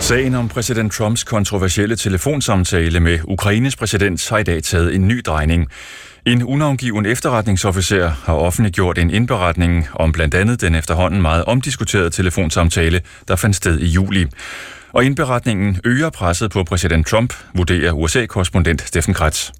Sagen 0.00 0.34
om 0.34 0.48
præsident 0.48 0.92
Trumps 0.92 1.24
kontroversielle 1.24 1.96
telefonsamtale 1.96 3.00
med 3.00 3.18
Ukraines 3.24 3.76
præsident 3.76 4.28
har 4.28 4.38
i 4.38 4.42
dag 4.42 4.62
taget 4.62 4.94
en 4.94 5.08
ny 5.08 5.22
drejning. 5.26 5.68
En 6.26 6.42
unavngiven 6.42 7.06
efterretningsofficer 7.06 8.08
har 8.08 8.34
offentliggjort 8.34 8.98
en 8.98 9.10
indberetning 9.10 9.88
om 9.94 10.12
blandt 10.12 10.34
andet 10.34 10.60
den 10.60 10.74
efterhånden 10.74 11.22
meget 11.22 11.44
omdiskuterede 11.44 12.10
telefonsamtale, 12.10 13.00
der 13.28 13.36
fandt 13.36 13.56
sted 13.56 13.78
i 13.78 13.86
juli. 13.86 14.26
Og 14.92 15.04
indberetningen 15.04 15.80
øger 15.84 16.10
presset 16.10 16.50
på 16.50 16.64
præsident 16.64 17.06
Trump, 17.06 17.34
vurderer 17.54 17.92
USA-korrespondent 17.92 18.80
Steffen 18.80 19.14
Kratz. 19.14 19.50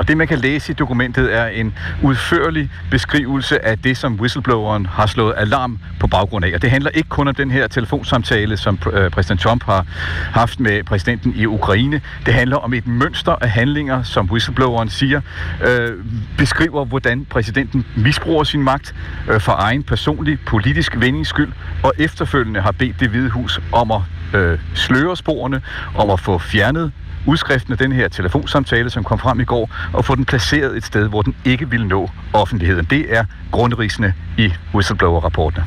Og 0.00 0.08
det, 0.08 0.16
man 0.16 0.28
kan 0.28 0.38
læse 0.38 0.72
i 0.72 0.74
dokumentet, 0.74 1.34
er 1.34 1.46
en 1.46 1.74
udførlig 2.02 2.70
beskrivelse 2.90 3.64
af 3.64 3.78
det, 3.78 3.96
som 3.96 4.20
whistlebloweren 4.20 4.86
har 4.86 5.06
slået 5.06 5.34
alarm 5.36 5.78
på 6.00 6.06
baggrund 6.06 6.44
af. 6.44 6.52
Og 6.54 6.62
det 6.62 6.70
handler 6.70 6.90
ikke 6.90 7.08
kun 7.08 7.28
om 7.28 7.34
den 7.34 7.50
her 7.50 7.68
telefonsamtale, 7.68 8.56
som 8.56 8.78
øh, 8.92 9.10
præsident 9.10 9.40
Trump 9.40 9.64
har 9.64 9.86
haft 10.32 10.60
med 10.60 10.84
præsidenten 10.84 11.34
i 11.36 11.46
Ukraine. 11.46 12.00
Det 12.26 12.34
handler 12.34 12.56
om 12.56 12.74
et 12.74 12.86
mønster 12.86 13.32
af 13.40 13.50
handlinger, 13.50 14.02
som 14.02 14.30
whistlebloweren 14.30 14.88
siger, 14.88 15.20
øh, 15.68 16.04
beskriver, 16.38 16.84
hvordan 16.84 17.24
præsidenten 17.24 17.86
misbruger 17.96 18.44
sin 18.44 18.62
magt 18.62 18.94
øh, 19.30 19.40
for 19.40 19.52
egen 19.58 19.82
personlig 19.82 20.38
politisk 20.46 20.96
vindings 21.00 21.28
skyld, 21.28 21.52
og 21.82 21.92
efterfølgende 21.98 22.60
har 22.60 22.72
bedt 22.72 23.00
det 23.00 23.08
hvide 23.08 23.30
hus 23.30 23.60
om 23.72 23.90
at 23.90 24.00
øh, 24.40 24.58
sløre 24.74 25.16
sporene, 25.16 25.62
om 25.94 26.10
at 26.10 26.20
få 26.20 26.38
fjernet 26.38 26.92
udskriften 27.26 27.72
af 27.72 27.78
den 27.78 27.92
her 27.92 28.08
telefonsamtale, 28.08 28.90
som 28.90 29.04
kom 29.04 29.18
frem 29.18 29.40
i 29.40 29.44
går, 29.44 29.70
og 29.92 30.04
få 30.04 30.14
den 30.14 30.24
placeret 30.24 30.76
et 30.76 30.84
sted, 30.84 31.08
hvor 31.08 31.22
den 31.22 31.36
ikke 31.44 31.70
ville 31.70 31.88
nå 31.88 32.10
offentligheden. 32.32 32.86
Det 32.90 33.16
er 33.16 33.24
grundrisene 33.52 34.14
i 34.38 34.52
whistleblower-rapportene. 34.74 35.64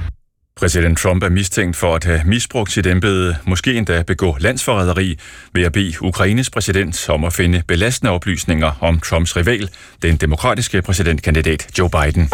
Præsident 0.57 0.97
Trump 0.97 1.23
er 1.23 1.29
mistænkt 1.29 1.75
for 1.75 1.95
at 1.95 2.03
have 2.03 2.21
misbrugt 2.25 2.71
sit 2.71 2.87
embede, 2.87 3.35
måske 3.45 3.73
endda 3.73 4.03
begå 4.07 4.37
landsforræderi, 4.39 5.19
ved 5.53 5.63
at 5.63 5.71
bede 5.71 5.93
Ukraines 6.01 6.49
præsident 6.49 7.09
om 7.09 7.23
at 7.23 7.33
finde 7.33 7.63
belastende 7.67 8.11
oplysninger 8.11 8.71
om 8.81 8.99
Trumps 8.99 9.37
rival, 9.37 9.69
den 10.01 10.17
demokratiske 10.17 10.81
præsidentkandidat 10.81 11.79
Joe 11.79 11.89
Biden. 11.89 12.29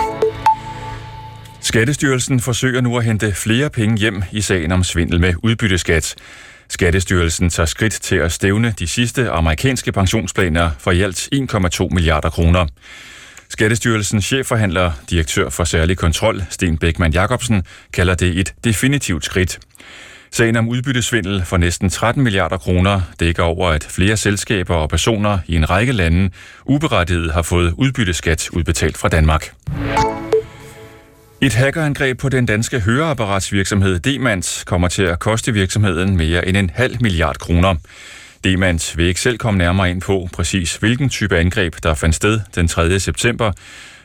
Skattestyrelsen 1.62 2.40
forsøger 2.40 2.82
nu 2.82 2.98
at 2.98 3.04
hente 3.04 3.34
flere 3.36 3.70
penge 3.70 3.98
hjem 3.98 4.24
i 4.32 4.42
sagen 4.42 4.72
om 4.72 4.84
svindel 4.84 5.20
med 5.20 5.34
udbytteskat. 5.44 6.16
Skattestyrelsen 6.70 7.50
tager 7.50 7.68
skridt 7.68 7.94
til 7.94 8.16
at 8.16 8.32
stævne 8.32 8.74
de 8.80 8.88
sidste 8.88 9.30
amerikanske 9.30 9.92
pensionsplaner 9.92 10.72
for 10.80 10.92
i 10.92 11.02
alt 11.02 11.30
1,2 11.36 11.88
milliarder 11.92 12.30
kroner. 12.30 12.68
Skattestyrelsens 13.50 14.26
chefforhandler, 14.26 14.92
direktør 15.10 15.50
for 15.50 15.64
særlig 15.64 15.98
kontrol, 15.98 16.44
Sten 16.50 16.78
Bækman 16.78 17.14
Jacobsen, 17.14 17.64
kalder 17.94 18.16
det 18.16 18.40
et 18.40 18.54
definitivt 18.64 19.26
skridt. 19.26 19.60
Sagen 20.32 20.56
om 20.56 20.68
udbyttesvindel 20.68 21.46
for 21.46 21.58
næsten 21.58 21.90
13 21.90 22.24
milliarder 22.24 22.58
kroner 22.58 23.02
dækker 23.20 23.44
over, 23.44 23.70
at 23.70 23.84
flere 23.84 24.18
selskaber 24.18 24.76
og 24.76 24.90
personer 24.90 25.40
i 25.48 25.56
en 25.56 25.70
række 25.70 25.92
lande 25.92 26.30
uberettiget 26.66 27.34
har 27.34 27.42
fået 27.42 27.74
udbytteskat 27.78 28.50
udbetalt 28.50 28.98
fra 28.98 29.10
Danmark. 29.10 29.54
Et 31.42 31.54
hackerangreb 31.54 32.20
på 32.20 32.30
den 32.30 32.46
danske 32.46 32.80
høreapparatsvirksomhed 32.80 34.00
Demans 34.00 34.64
kommer 34.68 34.88
til 34.88 35.04
at 35.04 35.20
koste 35.20 35.54
virksomheden 35.54 36.18
mere 36.18 36.48
end 36.48 36.58
en 36.58 36.70
halv 36.74 36.98
milliard 37.02 37.38
kroner. 37.38 37.76
Demans 38.44 38.98
vil 38.98 39.06
ikke 39.06 39.22
selv 39.22 39.38
komme 39.38 39.58
nærmere 39.58 39.90
ind 39.90 40.02
på 40.02 40.30
præcis 40.34 40.76
hvilken 40.76 41.10
type 41.10 41.38
angreb, 41.38 41.76
der 41.84 41.94
fandt 41.94 42.16
sted 42.16 42.40
den 42.56 42.68
3. 42.68 43.00
september, 43.00 43.52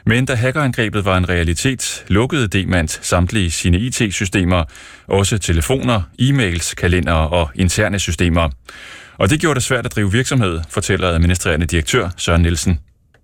men 0.06 0.26
da 0.26 0.34
hackerangrebet 0.34 1.04
var 1.04 1.16
en 1.18 1.28
realitet, 1.28 2.04
lukkede 2.08 2.48
Demant 2.48 3.00
samtlige 3.02 3.50
sine 3.50 3.78
IT-systemer, 3.78 4.64
også 5.06 5.38
telefoner, 5.38 6.02
e-mails, 6.20 6.74
kalendere 6.74 7.28
og 7.28 7.50
interne 7.54 7.98
systemer. 7.98 8.50
Og 9.18 9.30
det 9.30 9.40
gjorde 9.40 9.54
det 9.54 9.62
svært 9.62 9.86
at 9.86 9.94
drive 9.94 10.12
virksomhed, 10.12 10.60
fortæller 10.70 11.08
administrerende 11.08 11.66
direktør 11.66 12.08
Søren 12.16 12.42
Nielsen. 12.42 12.78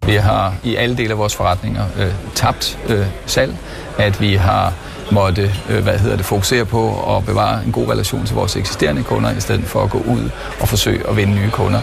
Vi 0.06 0.14
har 0.14 0.54
i 0.64 0.74
alle 0.74 0.96
dele 0.96 1.10
af 1.10 1.18
vores 1.18 1.36
forretninger 1.36 1.84
øh, 1.98 2.12
tabt 2.34 2.78
øh, 2.88 3.06
salg, 3.26 3.56
at 4.00 4.20
vi 4.20 4.34
har 4.34 4.74
måtte 5.12 5.50
øh, 5.70 5.82
hvad 5.82 5.98
hedder 5.98 6.16
det, 6.16 6.26
fokusere 6.26 6.64
på 6.64 7.16
at 7.16 7.26
bevare 7.26 7.64
en 7.64 7.72
god 7.72 7.88
relation 7.88 8.26
til 8.26 8.34
vores 8.34 8.56
eksisterende 8.56 9.02
kunder, 9.02 9.36
i 9.36 9.40
stedet 9.40 9.64
for 9.64 9.82
at 9.82 9.90
gå 9.90 9.98
ud 9.98 10.30
og 10.60 10.68
forsøge 10.68 11.08
at 11.08 11.16
vinde 11.16 11.34
nye 11.34 11.50
kunder. 11.50 11.80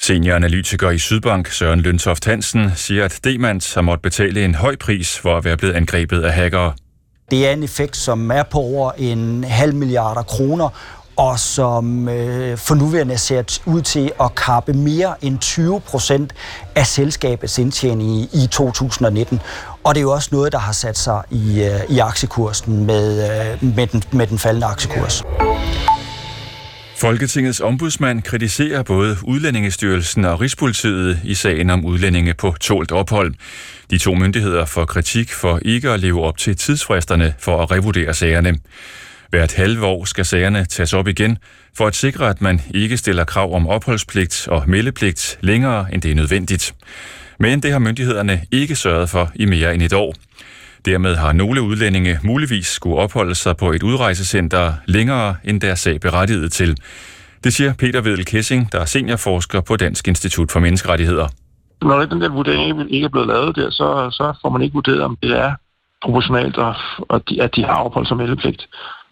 Senioranalytiker 0.00 0.90
i 0.90 0.98
Sydbank, 0.98 1.48
Søren 1.48 1.80
Løntoft 1.80 2.24
Hansen, 2.24 2.70
siger, 2.74 3.04
at 3.04 3.20
Demant 3.24 3.74
har 3.74 3.82
måttet 3.82 4.02
betale 4.02 4.44
en 4.44 4.54
høj 4.54 4.76
pris 4.76 5.18
for 5.18 5.36
at 5.36 5.44
være 5.44 5.56
blevet 5.56 5.74
angrebet 5.74 6.22
af 6.22 6.32
hackere. 6.32 6.72
Det 7.30 7.48
er 7.48 7.52
en 7.52 7.62
effekt, 7.62 7.96
som 7.96 8.30
er 8.30 8.42
på 8.42 8.58
over 8.58 8.92
en 8.92 9.44
halv 9.44 9.74
milliarder 9.74 10.22
kroner, 10.22 10.68
og 11.16 11.38
som 11.38 12.08
øh, 12.08 12.58
for 12.58 12.74
nuværende 12.74 13.18
ser 13.18 13.60
ud 13.66 13.82
til 13.82 14.12
at 14.20 14.34
kappe 14.34 14.72
mere 14.72 15.24
end 15.24 15.38
20 15.38 15.80
procent 15.80 16.32
af 16.74 16.86
selskabets 16.86 17.58
indtjening 17.58 18.10
i, 18.10 18.28
i 18.32 18.46
2019. 18.46 19.40
Og 19.84 19.94
det 19.94 20.00
er 20.00 20.02
jo 20.02 20.12
også 20.12 20.28
noget, 20.32 20.52
der 20.52 20.58
har 20.58 20.72
sat 20.72 20.98
sig 20.98 21.22
i, 21.30 21.62
øh, 21.62 21.96
i 21.96 21.98
aktiekursen 21.98 22.86
med, 22.86 23.30
øh, 23.30 23.74
med, 23.76 23.86
den, 23.86 24.02
med 24.12 24.26
den 24.26 24.38
faldende 24.38 24.66
aktiekurs. 24.66 25.22
Folketingets 27.00 27.60
ombudsmand 27.60 28.22
kritiserer 28.22 28.82
både 28.82 29.16
Udlændingestyrelsen 29.22 30.24
og 30.24 30.40
Rigspolitiet 30.40 31.20
i 31.24 31.34
sagen 31.34 31.70
om 31.70 31.84
udlændinge 31.84 32.34
på 32.34 32.54
tålt 32.60 32.92
ophold. 32.92 33.34
De 33.90 33.98
to 33.98 34.14
myndigheder 34.14 34.64
får 34.64 34.84
kritik 34.84 35.32
for 35.32 35.60
ikke 35.62 35.90
at 35.90 36.00
leve 36.00 36.22
op 36.22 36.38
til 36.38 36.56
tidsfristerne 36.56 37.34
for 37.38 37.62
at 37.62 37.70
revurdere 37.70 38.14
sagerne. 38.14 38.58
Hvert 39.30 39.54
halve 39.54 39.86
år 39.86 40.04
skal 40.04 40.24
sagerne 40.24 40.64
tages 40.64 40.94
op 40.94 41.08
igen, 41.08 41.38
for 41.76 41.86
at 41.86 41.96
sikre, 41.96 42.28
at 42.28 42.40
man 42.40 42.60
ikke 42.74 42.96
stiller 42.96 43.24
krav 43.24 43.54
om 43.54 43.66
opholdspligt 43.66 44.48
og 44.50 44.64
meldepligt 44.66 45.38
længere, 45.40 45.94
end 45.94 46.02
det 46.02 46.10
er 46.10 46.14
nødvendigt. 46.14 46.74
Men 47.38 47.62
det 47.62 47.72
har 47.72 47.78
myndighederne 47.78 48.40
ikke 48.52 48.76
sørget 48.76 49.08
for 49.08 49.30
i 49.34 49.44
mere 49.44 49.74
end 49.74 49.82
et 49.82 49.92
år. 49.92 50.14
Dermed 50.84 51.16
har 51.16 51.32
nogle 51.32 51.62
udlændinge 51.62 52.18
muligvis 52.22 52.66
skulle 52.66 52.96
opholde 52.96 53.34
sig 53.34 53.56
på 53.56 53.72
et 53.72 53.82
udrejsecenter 53.82 54.72
længere 54.86 55.36
end 55.44 55.60
deres 55.60 55.80
sag 55.80 56.00
berettiget 56.00 56.52
til. 56.52 56.76
Det 57.44 57.52
siger 57.52 57.72
Peter 57.78 58.00
Vedel 58.00 58.24
Kessing, 58.24 58.72
der 58.72 58.80
er 58.80 58.84
seniorforsker 58.84 59.60
på 59.60 59.76
Dansk 59.76 60.08
Institut 60.08 60.52
for 60.52 60.60
Menneskerettigheder. 60.60 61.28
Når 61.82 62.04
den 62.04 62.20
der 62.20 62.28
vurdering 62.28 62.94
ikke 62.94 63.04
er 63.04 63.08
blevet 63.08 63.28
lavet 63.28 63.56
der, 63.56 63.70
så, 63.70 64.08
så 64.10 64.38
får 64.42 64.48
man 64.48 64.62
ikke 64.62 64.74
vurderet, 64.74 65.00
om 65.00 65.16
det 65.22 65.38
er 65.38 65.52
proportionalt, 66.02 66.56
og, 66.56 66.74
og 66.98 67.28
de, 67.28 67.42
at 67.42 67.56
de 67.56 67.64
har 67.64 67.84
opholds- 67.84 68.08
som 68.08 68.16
meldepligt. 68.16 68.68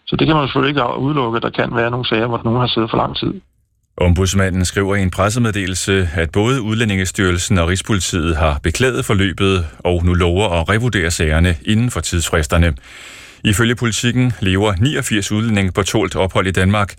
Så 0.09 0.15
det 0.15 0.27
kan 0.27 0.35
man 0.35 0.47
selvfølgelig 0.47 0.69
ikke 0.69 0.97
udelukke. 0.97 1.39
Der 1.39 1.49
kan 1.49 1.75
være 1.75 1.91
nogle 1.91 2.07
sager, 2.07 2.27
hvor 2.27 2.41
nogen 2.43 2.59
har 2.59 2.67
siddet 2.67 2.89
for 2.89 2.97
lang 2.97 3.17
tid. 3.17 3.33
Ombudsmanden 3.97 4.65
skriver 4.65 4.95
i 4.95 5.01
en 5.01 5.11
pressemeddelelse, 5.11 6.09
at 6.15 6.31
både 6.31 6.61
Udlændingestyrelsen 6.61 7.57
og 7.57 7.67
Rigspolitiet 7.67 8.37
har 8.37 8.59
beklaget 8.63 9.05
forløbet 9.05 9.65
og 9.79 10.05
nu 10.05 10.13
lover 10.13 10.49
at 10.49 10.69
revurdere 10.69 11.11
sagerne 11.11 11.55
inden 11.65 11.91
for 11.91 11.99
tidsfristerne. 11.99 12.73
Ifølge 13.43 13.75
politikken 13.75 14.33
lever 14.39 14.73
89 14.79 15.31
udlændinge 15.31 15.71
på 15.71 15.83
tålt 15.83 16.15
ophold 16.15 16.47
i 16.47 16.51
Danmark. 16.51 16.95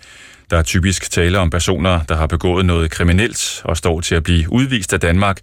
Der 0.51 0.57
er 0.57 0.63
typisk 0.63 1.11
tale 1.11 1.39
om 1.39 1.51
personer, 1.51 2.03
der 2.03 2.17
har 2.17 2.27
begået 2.27 2.67
noget 2.67 2.91
kriminelt 2.91 3.63
og 3.65 3.77
står 3.77 4.01
til 4.01 4.15
at 4.15 4.23
blive 4.23 4.53
udvist 4.53 4.93
af 4.93 5.01
Danmark, 5.01 5.39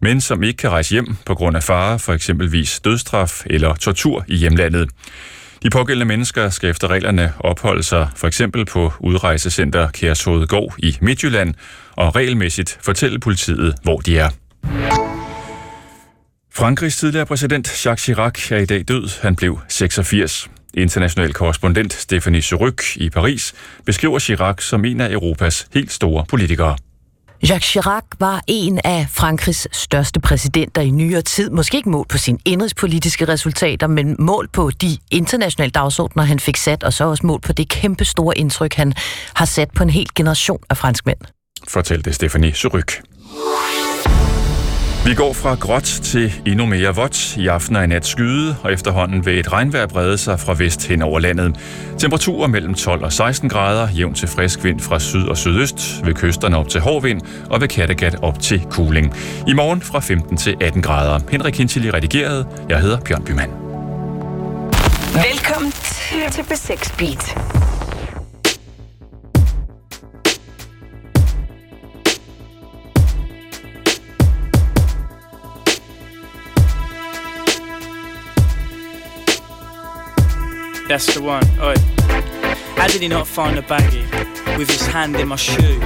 men 0.00 0.20
som 0.20 0.42
ikke 0.42 0.56
kan 0.56 0.70
rejse 0.70 0.90
hjem 0.90 1.16
på 1.26 1.34
grund 1.34 1.56
af 1.56 1.62
fare 1.62 1.98
for 1.98 2.12
eksempelvis 2.12 2.80
dødstraf 2.80 3.42
eller 3.46 3.74
tortur 3.74 4.24
i 4.28 4.36
hjemlandet. 4.36 4.88
De 5.62 5.70
pågældende 5.70 6.06
mennesker 6.06 6.48
skal 6.50 6.70
efter 6.70 6.88
reglerne 6.88 7.32
opholde 7.40 7.82
sig 7.82 8.08
for 8.16 8.26
eksempel 8.26 8.64
på 8.64 8.92
udrejsecenter 9.00 9.90
Kærshovedgård 9.90 10.74
i 10.78 10.96
Midtjylland 11.00 11.54
og 11.92 12.16
regelmæssigt 12.16 12.78
fortælle 12.82 13.20
politiet, 13.20 13.74
hvor 13.82 13.98
de 13.98 14.18
er. 14.18 14.30
Frankrigs 16.54 16.96
tidligere 16.96 17.26
præsident 17.26 17.86
Jacques 17.86 18.02
Chirac 18.02 18.52
er 18.52 18.56
i 18.56 18.64
dag 18.64 18.84
død. 18.88 19.22
Han 19.22 19.36
blev 19.36 19.58
86. 19.68 20.50
International 20.74 21.32
korrespondent 21.32 21.92
Stephanie 21.92 22.42
Suryk 22.42 22.82
i 22.96 23.10
Paris 23.10 23.54
beskriver 23.86 24.18
Chirac 24.18 24.62
som 24.62 24.84
en 24.84 25.00
af 25.00 25.12
Europas 25.12 25.66
helt 25.74 25.92
store 25.92 26.24
politikere. 26.28 26.76
Jacques 27.42 27.64
Chirac 27.64 28.04
var 28.20 28.42
en 28.46 28.80
af 28.84 29.06
Frankrigs 29.10 29.76
største 29.76 30.20
præsidenter 30.20 30.82
i 30.82 30.90
nyere 30.90 31.22
tid. 31.22 31.50
Måske 31.50 31.76
ikke 31.76 31.90
målt 31.90 32.08
på 32.08 32.18
sine 32.18 32.38
indrigspolitiske 32.44 33.24
resultater, 33.24 33.86
men 33.86 34.16
målt 34.18 34.52
på 34.52 34.70
de 34.70 34.98
internationale 35.10 35.70
dagsordner, 35.70 36.22
han 36.22 36.38
fik 36.38 36.56
sat, 36.56 36.84
og 36.84 36.92
så 36.92 37.04
også 37.04 37.26
målt 37.26 37.42
på 37.42 37.52
det 37.52 37.68
kæmpe 37.68 38.04
store 38.04 38.38
indtryk, 38.38 38.74
han 38.74 38.94
har 39.34 39.44
sat 39.44 39.70
på 39.70 39.82
en 39.82 39.90
hel 39.90 40.06
generation 40.14 40.60
af 40.70 40.76
franskmænd. 40.76 41.18
Fortalte 41.68 42.12
Stephanie 42.12 42.54
Suryk. 42.54 43.02
Vi 45.06 45.14
går 45.14 45.32
fra 45.32 45.54
gråt 45.54 45.82
til 45.82 46.34
endnu 46.46 46.66
mere 46.66 46.94
vådt. 46.94 47.36
I 47.36 47.46
aften 47.46 47.76
og 47.76 47.84
i 47.84 47.86
nat 47.86 48.06
skyde, 48.06 48.56
og 48.62 48.72
efterhånden 48.72 49.26
vil 49.26 49.38
et 49.38 49.52
regnvejr 49.52 49.86
brede 49.86 50.18
sig 50.18 50.40
fra 50.40 50.54
vest 50.58 50.86
hen 50.86 51.02
over 51.02 51.20
landet. 51.20 51.56
Temperaturer 51.98 52.48
mellem 52.48 52.74
12 52.74 53.04
og 53.04 53.12
16 53.12 53.48
grader, 53.48 53.88
jævn 53.90 54.14
til 54.14 54.28
frisk 54.28 54.64
vind 54.64 54.80
fra 54.80 54.98
syd 54.98 55.24
og 55.24 55.36
sydøst, 55.36 56.00
ved 56.04 56.14
kysterne 56.14 56.56
op 56.56 56.68
til 56.68 56.80
hård 56.80 57.02
vind, 57.02 57.20
og 57.50 57.60
ved 57.60 57.68
Kattegat 57.68 58.16
op 58.22 58.40
til 58.40 58.66
kuling. 58.70 59.14
I 59.46 59.52
morgen 59.52 59.82
fra 59.82 60.00
15 60.00 60.36
til 60.36 60.56
18 60.60 60.82
grader. 60.82 61.20
Henrik 61.30 61.58
Hintili 61.58 61.90
redigeret. 61.90 62.46
Jeg 62.68 62.80
hedder 62.80 63.00
Bjørn 63.00 63.24
Bymann. 63.24 63.52
Velkommen 65.14 65.72
til, 65.72 66.32
til 66.32 66.42
B6 66.42 66.96
Beat. 66.98 67.87
That's 80.88 81.14
the 81.14 81.22
one. 81.22 81.44
Oi. 81.60 81.74
How 82.76 82.86
did 82.86 83.02
he 83.02 83.08
not 83.08 83.26
find 83.26 83.58
the 83.58 83.62
baggie 83.62 84.06
with 84.56 84.70
his 84.70 84.86
hand 84.86 85.16
in 85.16 85.28
my 85.28 85.36
shoe? 85.36 85.78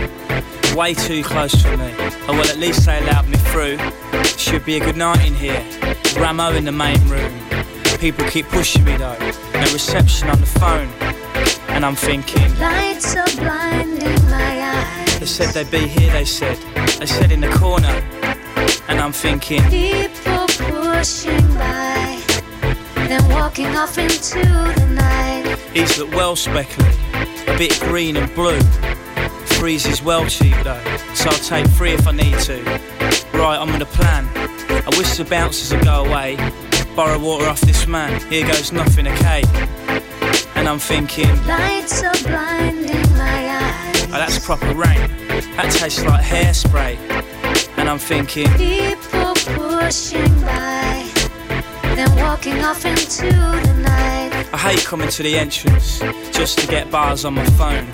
Way 0.76 0.94
too 0.94 1.24
close 1.24 1.55
for 1.61 1.76
me. 1.76 1.92
Oh 2.28 2.34
well, 2.38 2.48
at 2.48 2.59
least 2.59 2.86
they 2.86 2.98
allowed 2.98 3.28
me 3.28 3.36
through. 3.50 3.78
Should 4.38 4.64
be 4.64 4.76
a 4.76 4.80
good 4.80 4.96
night 4.96 5.26
in 5.26 5.34
here. 5.34 5.62
Ramo 6.16 6.53
in 6.53 6.64
the 6.64 6.72
main 6.72 7.00
room. 7.09 7.32
People 7.98 8.24
keep 8.28 8.46
pushing 8.46 8.84
me 8.84 8.96
though. 8.96 9.18
No 9.55 9.66
reception 9.72 10.30
on 10.30 10.40
the 10.40 10.46
phone. 10.46 10.88
And 11.74 11.84
I'm 11.84 11.96
thinking, 11.96 12.48
Lights 12.61 13.16
are 13.16 13.26
blinding 13.36 14.22
my 14.30 14.61
eyes. 14.62 15.18
they 15.18 15.26
said 15.26 15.48
they'd 15.55 15.70
be 15.70 15.88
here, 15.88 16.12
they 16.12 16.24
said. 16.24 16.57
They 17.00 17.07
said 17.07 17.32
in 17.32 17.40
the 17.40 17.50
corner. 17.50 17.88
And 18.88 19.00
I'm 19.00 19.12
thinking, 19.12 19.62
People 19.64 20.46
pushing 20.46 21.46
by, 21.55 22.22
then 23.13 23.29
walking 23.29 23.67
off 23.77 23.99
into 23.99 24.39
the 24.39 24.87
night. 24.95 25.59
Look 25.99 26.11
well 26.13 26.35
speckled, 26.35 26.89
a 27.47 27.59
bit 27.59 27.79
green 27.81 28.17
and 28.17 28.35
blue. 28.35 28.59
Threes 29.59 29.87
is 29.87 30.03
well 30.03 30.27
cheap 30.27 30.57
though, 30.65 30.83
so 31.15 31.29
I'll 31.29 31.37
take 31.37 31.67
three 31.73 31.93
if 31.93 32.07
I 32.07 32.13
need 32.13 32.39
to. 32.41 32.63
Right, 33.35 33.59
I'm 33.61 33.71
on 33.71 33.79
the 33.79 33.87
plan. 33.87 34.27
I 34.35 34.91
wish 34.97 35.17
the 35.19 35.25
bouncers 35.25 35.73
would 35.75 35.85
go 35.85 36.05
away. 36.05 36.37
Borrow 36.97 37.19
water 37.19 37.47
off 37.47 37.61
this 37.61 37.87
man, 37.87 38.19
here 38.31 38.47
goes 38.47 38.73
nothing, 38.73 39.07
okay? 39.07 39.43
And 40.55 40.67
I'm 40.69 40.79
thinking, 40.79 41.29
Lights 41.47 42.03
are 42.03 42.15
blinding 42.23 43.03
my 43.17 43.49
eyes. 43.61 44.05
oh, 44.05 44.13
that's 44.13 44.39
proper 44.45 44.69
rain. 44.69 45.01
That 45.57 45.75
tastes 45.79 46.05
like 46.05 46.25
hairspray. 46.25 46.97
And 47.77 47.89
I'm 47.89 47.99
thinking, 47.99 48.49
People 48.55 49.35
pushing 49.35 50.41
by, 50.41 51.12
then 52.03 52.16
walking 52.16 52.59
off 52.64 52.84
into 52.84 53.26
the 53.26 53.74
night. 53.82 54.32
I 54.53 54.59
hate 54.59 54.84
coming 54.84 55.09
to 55.09 55.22
the 55.22 55.36
entrance 55.36 56.00
just 56.36 56.59
to 56.59 56.66
get 56.66 56.90
bars 56.90 57.24
on 57.24 57.34
my 57.34 57.44
phone. 57.50 57.86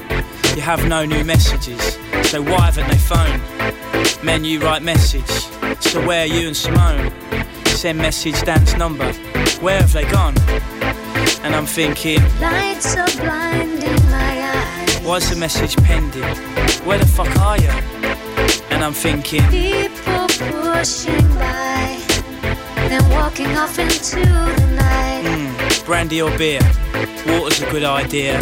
You 0.56 0.62
have 0.62 0.86
no 0.88 1.04
new 1.04 1.24
messages, 1.24 1.98
so 2.28 2.42
why 2.42 2.70
haven't 2.70 2.88
they 2.88 2.96
phoned? 2.96 3.42
Menu 4.24 4.61
write 4.61 4.82
message, 4.82 5.28
so 5.80 6.04
where 6.06 6.22
are 6.22 6.26
you 6.26 6.48
and 6.48 6.56
Simone? 6.56 7.12
Send 7.66 7.98
message 7.98 8.40
dance 8.42 8.76
number, 8.76 9.12
where 9.61 9.80
have 9.80 9.92
they 9.92 10.04
gone? 10.11 10.34
And 11.44 11.54
I'm 11.54 11.66
thinking, 11.66 12.20
Lights 12.40 12.96
are 12.96 13.06
blinding 13.22 14.02
my 14.11 14.52
eyes. 14.54 14.98
why's 15.00 15.30
the 15.30 15.36
message 15.36 15.76
pending? 15.84 16.24
Where 16.86 16.98
the 16.98 17.06
fuck 17.06 17.34
are 17.38 17.59
you? 17.59 17.70
And 18.70 18.82
I'm 18.82 18.92
thinking, 18.94 19.42
People 19.48 20.26
pushing 20.28 21.28
by, 21.34 21.97
then 22.89 23.09
walking 23.11 23.47
off 23.57 23.78
into 23.78 24.16
the 24.16 24.74
night. 24.76 25.22
hmm, 25.24 25.84
brandy 25.84 26.20
or 26.22 26.36
beer? 26.39 26.61
Water's 27.26 27.61
a 27.62 27.70
good 27.70 27.84
idea. 27.84 28.39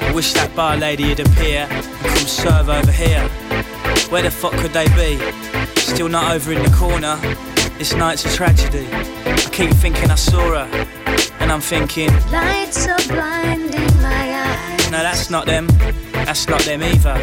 I 0.00 0.12
wish 0.14 0.32
that 0.34 0.54
bar 0.54 0.76
lady 0.76 1.08
would 1.08 1.20
appear 1.20 1.66
and 1.70 1.84
come 2.06 2.26
serve 2.26 2.68
over 2.68 2.92
here. 2.92 3.22
Where 4.10 4.22
the 4.22 4.30
fuck 4.30 4.52
could 4.52 4.72
they 4.72 4.86
be? 4.96 5.18
Still 5.80 6.08
not 6.08 6.34
over 6.34 6.52
in 6.52 6.62
the 6.62 6.70
corner. 6.70 7.16
This 7.78 7.94
night's 7.94 8.24
a 8.24 8.36
tragedy. 8.36 8.86
I 8.92 9.48
keep 9.52 9.70
thinking 9.70 10.10
I 10.10 10.14
saw 10.14 10.40
her, 10.64 10.86
and 11.40 11.50
I'm 11.50 11.60
thinking, 11.60 12.10
Lights 12.30 12.86
are 12.88 12.98
blinding 13.08 13.94
my 14.02 14.34
eyes. 14.46 14.90
no, 14.90 14.98
that's 15.02 15.30
not 15.30 15.46
them. 15.46 15.66
That's 16.12 16.46
not 16.48 16.60
them 16.62 16.82
either. 16.82 17.16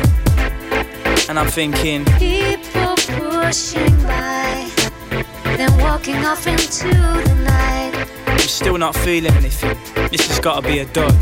And 1.30 1.38
I'm 1.38 1.48
thinking, 1.48 2.06
People 2.18 2.96
pushing 2.98 3.96
by, 4.04 4.69
then 5.60 5.78
walking 5.82 6.16
off 6.24 6.48
into 6.48 6.88
the 6.88 7.44
night. 7.44 8.08
I'm 8.28 8.40
still 8.40 8.78
not 8.78 8.96
feeling 8.96 9.34
anything. 9.34 9.78
This 10.10 10.26
has 10.30 10.40
got 10.40 10.64
to 10.64 10.68
be 10.68 10.80
a 10.80 10.86
dud. 10.86 11.14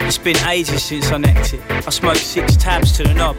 It's 0.00 0.18
been 0.18 0.36
ages 0.48 0.82
since 0.82 1.12
I 1.12 1.18
necked 1.18 1.54
it. 1.54 1.60
I 1.70 1.90
smoked 1.90 2.18
six 2.18 2.56
tabs 2.56 2.90
to 2.96 3.04
the 3.04 3.14
knob. 3.14 3.36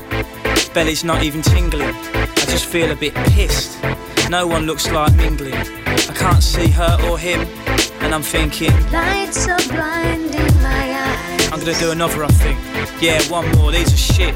Belly's 0.74 1.04
not 1.04 1.24
even 1.24 1.42
tingling. 1.42 1.94
I 1.94 2.46
just 2.48 2.68
feel 2.68 2.90
a 2.90 2.96
bit 2.96 3.14
pissed. 3.36 3.84
No 4.30 4.48
one 4.48 4.66
looks 4.66 4.90
like 4.90 5.14
mingling. 5.16 5.54
I 5.54 6.14
can't 6.16 6.42
see 6.42 6.70
her 6.70 6.98
or 7.10 7.20
him. 7.20 7.42
And 8.00 8.16
I'm 8.16 8.24
thinking, 8.24 8.72
Lights 8.94 9.50
are 9.50 9.60
blinding 9.68 10.54
my 10.64 10.86
eyes. 11.04 11.52
I'm 11.52 11.60
gonna 11.60 11.78
do 11.78 11.92
another, 11.92 12.24
I 12.24 12.28
think. 12.28 12.58
Yeah, 13.02 13.22
one 13.24 13.52
more, 13.58 13.74
these 13.74 13.94
are 13.94 14.14
shit. 14.14 14.36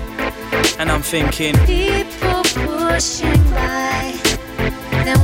And 0.79 0.91
I'm 0.91 1.01
thinking, 1.01 1.55
People 1.65 2.43
pushing 2.43 3.41
by, 3.51 4.18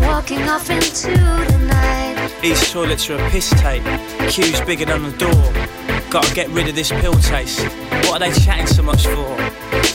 walking 0.01 0.41
off 0.49 0.69
into 0.69 1.11
the 1.11 1.57
night. 1.67 2.31
these 2.41 2.71
toilets 2.71 3.09
are 3.09 3.15
a 3.17 3.29
piss 3.29 3.49
tape. 3.61 3.83
Queue's 4.29 4.61
bigger 4.61 4.85
than 4.85 5.03
the 5.03 5.11
door. 5.17 5.53
Gotta 6.09 6.33
get 6.33 6.47
rid 6.49 6.67
of 6.67 6.75
this 6.75 6.91
pill 6.91 7.13
taste. 7.15 7.61
What 8.07 8.21
are 8.21 8.29
they 8.29 8.39
chatting 8.39 8.67
so 8.67 8.83
much 8.83 9.05
for? 9.05 9.35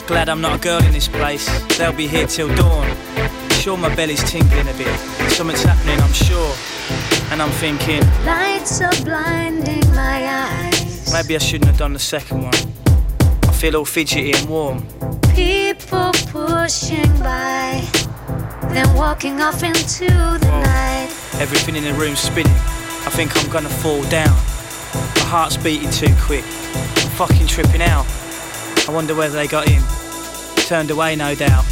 Glad 0.07 0.29
I'm 0.29 0.41
not 0.41 0.59
a 0.59 0.61
girl 0.61 0.83
in 0.83 0.91
this 0.91 1.07
place. 1.07 1.47
They'll 1.77 1.93
be 1.93 2.07
here 2.07 2.27
till 2.27 2.53
dawn. 2.55 2.95
Sure, 3.51 3.77
my 3.77 3.93
belly's 3.95 4.23
tingling 4.29 4.67
a 4.67 4.73
bit. 4.73 4.95
Something's 5.31 5.63
happening, 5.63 5.99
I'm 5.99 6.13
sure. 6.13 6.53
And 7.31 7.41
I'm 7.41 7.51
thinking, 7.51 8.01
Lights 8.25 8.81
are 8.81 9.03
blinding 9.05 9.87
my 9.95 10.27
eyes. 10.27 11.13
maybe 11.13 11.35
I 11.35 11.39
shouldn't 11.39 11.65
have 11.69 11.77
done 11.77 11.93
the 11.93 11.99
second 11.99 12.43
one. 12.43 12.53
I 13.43 13.53
feel 13.53 13.75
all 13.77 13.85
fidgety 13.85 14.31
and 14.33 14.49
warm. 14.49 14.85
People 15.35 16.11
pushing 16.27 17.11
by, 17.19 17.81
then 18.73 18.93
walking 18.93 19.41
off 19.41 19.63
into 19.63 20.05
the 20.05 20.61
night. 20.63 21.09
Everything 21.39 21.75
in 21.75 21.83
the 21.83 21.93
room's 21.93 22.19
spinning. 22.19 22.51
I 23.03 23.09
think 23.09 23.35
I'm 23.37 23.49
gonna 23.51 23.69
fall 23.69 24.03
down. 24.09 24.35
My 25.15 25.27
heart's 25.27 25.57
beating 25.57 25.89
too 25.91 26.13
quick. 26.19 26.43
I'm 26.43 27.09
fucking 27.17 27.47
tripping 27.47 27.81
out. 27.81 28.05
I 28.87 28.91
wonder 28.91 29.15
whether 29.15 29.35
they 29.35 29.47
got 29.47 29.67
in. 29.69 29.81
Turned 30.67 30.91
away, 30.91 31.15
no 31.15 31.35
doubt. 31.35 31.63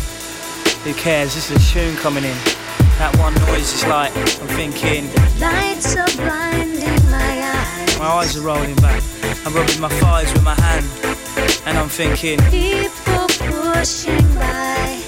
Who 0.83 0.93
cares? 0.93 1.35
This 1.35 1.51
is 1.51 1.57
a 1.57 1.73
tune 1.73 1.95
coming 1.97 2.23
in. 2.23 2.37
That 2.97 3.15
one 3.17 3.33
noise 3.47 3.73
is 3.73 3.85
like, 3.87 4.11
I'm 4.17 4.47
thinking, 4.59 5.07
Lights 5.39 5.95
are 5.95 6.07
blinding 6.17 6.99
my 7.09 7.33
eyes. 7.55 7.97
my 7.99 8.05
eyes 8.05 8.35
are 8.37 8.41
rolling 8.41 8.75
back. 8.77 9.01
I'm 9.45 9.53
rubbing 9.53 9.79
my 9.79 9.89
thighs 9.99 10.31
with 10.33 10.43
my 10.43 10.55
hand. 10.55 10.85
And 11.65 11.77
I'm 11.77 11.87
thinking, 11.87 12.39
People 12.51 13.27
pushing 13.47 14.19
by, 14.35 14.99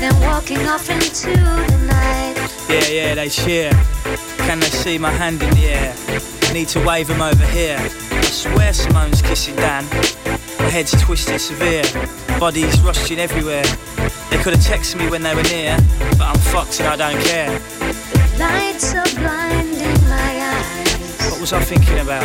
then 0.00 0.18
walking 0.20 0.66
off 0.66 0.88
into 0.88 1.30
the 1.30 1.86
night. 1.86 2.34
yeah, 2.68 2.88
yeah, 2.88 3.14
they 3.14 3.28
cheer. 3.28 3.70
Can 4.38 4.58
they 4.58 4.66
see 4.66 4.98
my 4.98 5.10
hand 5.10 5.42
in 5.42 5.50
the 5.50 5.66
air? 5.66 5.94
Need 6.54 6.68
to 6.68 6.84
wave 6.84 7.06
them 7.06 7.20
over 7.20 7.46
here. 7.46 7.78
I 7.78 8.22
swear 8.22 8.72
Simone's 8.72 9.20
kissing 9.22 9.56
Dan. 9.56 9.84
My 10.58 10.70
head's 10.70 10.92
twisted 11.02 11.40
severe. 11.40 11.84
Bodies 12.40 12.80
rushing 12.80 13.18
everywhere. 13.18 13.64
They 14.30 14.38
could 14.42 14.54
have 14.56 14.64
texted 14.64 14.98
me 14.98 15.10
when 15.10 15.22
they 15.22 15.34
were 15.34 15.42
near, 15.44 15.76
but 16.16 16.22
I'm 16.22 16.38
fucked 16.38 16.80
and 16.80 16.88
I 16.88 16.96
don't 16.96 17.22
care. 17.24 17.50
Lights 18.38 18.94
are 18.94 19.04
blinding 19.20 20.00
my 20.08 20.32
eyes. 20.54 21.30
What 21.30 21.40
was 21.40 21.52
I 21.52 21.60
thinking 21.60 21.98
about? 21.98 22.24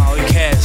Oh, 0.00 0.16
who 0.16 0.26
cares? 0.32 0.64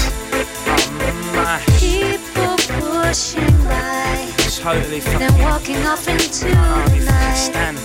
Oh, 0.66 1.32
mash. 1.36 1.66
People 1.80 2.56
pushing 2.80 3.58
by, 3.66 4.31
Totally 4.62 5.00
fucking 5.00 5.20
then 5.20 5.42
walking 5.42 5.78
off 5.88 6.08
into 6.08 6.46
can't 6.46 6.92
the 6.92 7.06
night. 7.06 7.34
stand. 7.34 7.78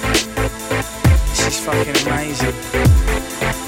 This 1.31 1.47
is 1.47 1.59
fucking 1.65 1.97
amazing. 2.07 3.66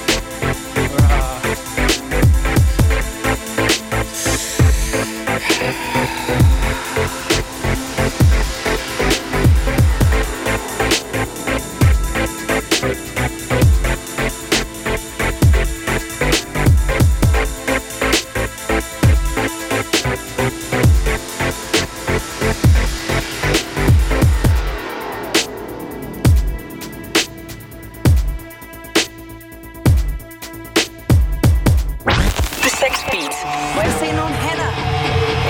P6 32.89 33.11
Beat. 33.11 33.35
Må 33.75 33.81
jeg 33.81 33.93
se 33.99 34.11
nogle 34.11 34.35
hænder? 34.45 34.71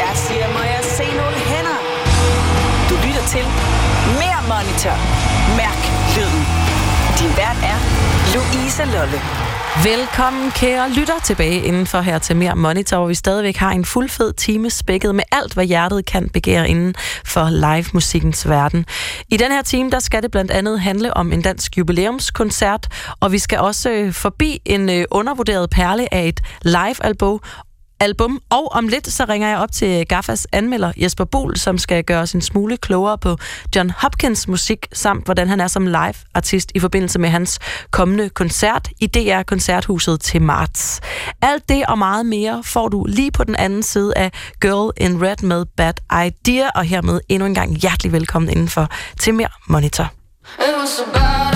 Jeg 0.03 0.11
siger, 0.15 0.47
må 0.57 0.59
jeg 0.59 0.81
se 0.83 1.05
nogle 1.21 1.37
hænder? 1.51 1.77
Du 2.89 2.95
lytter 3.05 3.25
til 3.33 3.45
Mere 4.19 4.41
Monitor. 4.51 4.95
Mærk 5.59 5.81
lyden. 6.15 6.43
Din 7.19 7.31
vært 7.37 7.59
er 7.71 7.77
Louise 8.33 8.85
Lolle. 8.85 9.48
Velkommen, 9.78 10.51
kære 10.51 10.91
lytter, 10.91 11.20
tilbage 11.20 11.61
indenfor 11.61 12.01
her 12.01 12.20
til 12.20 12.36
Mere 12.36 12.55
Monitor, 12.55 12.97
hvor 12.97 13.07
vi 13.07 13.13
stadigvæk 13.13 13.55
har 13.55 13.72
en 13.72 13.86
fuldfed 13.86 14.34
time 14.34 14.70
spækket 14.70 15.15
med 15.15 15.24
alt, 15.32 15.53
hvad 15.53 15.65
hjertet 15.65 16.05
kan 16.05 16.30
begære 16.30 16.70
inden 16.70 16.95
for 17.26 17.49
live-musikkens 17.49 18.49
verden. 18.49 18.86
I 19.30 19.38
den 19.38 19.51
her 19.51 19.61
time, 19.61 19.91
der 19.91 19.99
skal 19.99 20.24
det 20.24 20.32
blandt 20.32 20.51
andet 20.51 20.80
handle 20.80 21.17
om 21.17 21.32
en 21.32 21.41
dansk 21.41 21.78
jubilæumskoncert, 21.78 22.88
og 23.20 23.32
vi 23.32 23.38
skal 23.38 23.59
også 23.59 23.89
øh, 23.89 24.13
forbi 24.13 24.61
en 24.65 24.89
øh, 24.89 25.05
undervurderet 25.11 25.70
perle 25.70 26.13
af 26.13 26.28
et 26.28 26.41
live-album, 26.61 27.39
album. 27.99 28.41
Og 28.49 28.71
om 28.71 28.87
lidt, 28.87 29.07
så 29.11 29.25
ringer 29.29 29.47
jeg 29.49 29.57
op 29.57 29.71
til 29.71 30.07
Gaffas 30.07 30.47
anmelder 30.51 30.91
Jesper 30.97 31.25
Bol, 31.25 31.57
som 31.57 31.77
skal 31.77 32.03
gøre 32.03 32.21
os 32.21 32.33
en 32.33 32.41
smule 32.41 32.77
klogere 32.77 33.17
på 33.17 33.37
John 33.75 33.89
Hopkins 33.97 34.47
musik, 34.47 34.87
samt 34.93 35.25
hvordan 35.25 35.47
han 35.47 35.59
er 35.59 35.67
som 35.67 35.85
live-artist 35.85 36.71
i 36.75 36.79
forbindelse 36.79 37.19
med 37.19 37.29
hans 37.29 37.59
kommende 37.91 38.29
koncert 38.29 38.89
i 38.99 39.07
DR 39.07 39.43
Koncerthuset 39.43 40.21
til 40.21 40.41
marts. 40.41 41.01
Alt 41.41 41.69
det 41.69 41.85
og 41.85 41.97
meget 41.97 42.25
mere 42.25 42.63
får 42.63 42.87
du 42.87 43.05
lige 43.05 43.31
på 43.31 43.43
den 43.43 43.55
anden 43.55 43.83
side 43.83 44.13
af 44.15 44.31
Girl 44.61 44.93
in 44.97 45.21
Red 45.21 45.43
med 45.43 45.65
Bad 45.77 45.93
Idea, 46.25 46.69
og 46.75 46.83
hermed 46.83 47.19
endnu 47.29 47.45
en 47.45 47.55
gang 47.55 47.75
hjertelig 47.75 48.11
velkommen 48.11 48.51
indenfor 48.51 48.87
til 49.19 49.33
mere 49.33 49.49
Monitor. 49.67 50.11
It 50.59 50.75
was 50.79 50.99
a 50.99 51.48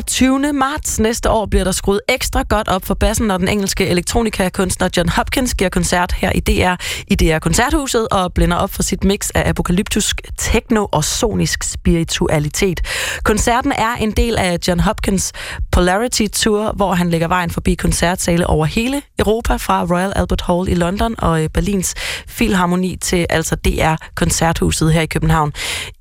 25. 0.00 0.52
marts 0.52 1.00
næste 1.00 1.30
år 1.30 1.46
bliver 1.46 1.64
der 1.64 1.72
skruet 1.72 2.00
ekstra 2.08 2.42
godt 2.48 2.68
op 2.68 2.84
for 2.84 2.94
bassen, 2.94 3.26
når 3.26 3.38
den 3.38 3.48
engelske 3.48 3.86
elektronikakunstner 3.86 4.88
John 4.96 5.08
Hopkins 5.08 5.54
giver 5.54 5.70
koncert 5.70 6.12
her 6.12 6.32
i 6.34 6.40
DR 6.40 6.74
i 7.06 7.14
DR 7.14 7.38
Koncerthuset 7.38 8.08
og 8.08 8.34
blænder 8.34 8.56
op 8.56 8.70
for 8.70 8.82
sit 8.82 9.04
mix 9.04 9.30
af 9.34 9.48
apokalyptisk 9.48 10.20
techno 10.38 10.86
og 10.92 11.04
sonisk 11.04 11.62
spiritualitet. 11.62 12.80
Koncerten 13.24 13.72
er 13.72 13.94
en 13.94 14.10
del 14.10 14.36
af 14.38 14.58
John 14.68 14.80
Hopkins 14.80 15.32
Polarity 15.72 16.26
Tour, 16.32 16.72
hvor 16.76 16.94
han 16.94 17.10
lægger 17.10 17.28
vejen 17.28 17.50
forbi 17.50 17.74
koncertsale 17.74 18.46
over 18.46 18.66
hele 18.66 19.02
Europa, 19.18 19.56
fra 19.56 19.84
Royal 19.84 20.12
Albert 20.16 20.40
Hall 20.40 20.68
i 20.68 20.74
London 20.74 21.14
og 21.18 21.42
øh, 21.42 21.48
Berlins 21.48 21.94
Filharmoni 22.28 22.96
til 22.96 23.26
altså 23.30 23.56
DR 23.56 23.94
Koncerthuset 24.14 24.92
her 24.92 25.00
i 25.00 25.06
København. 25.06 25.52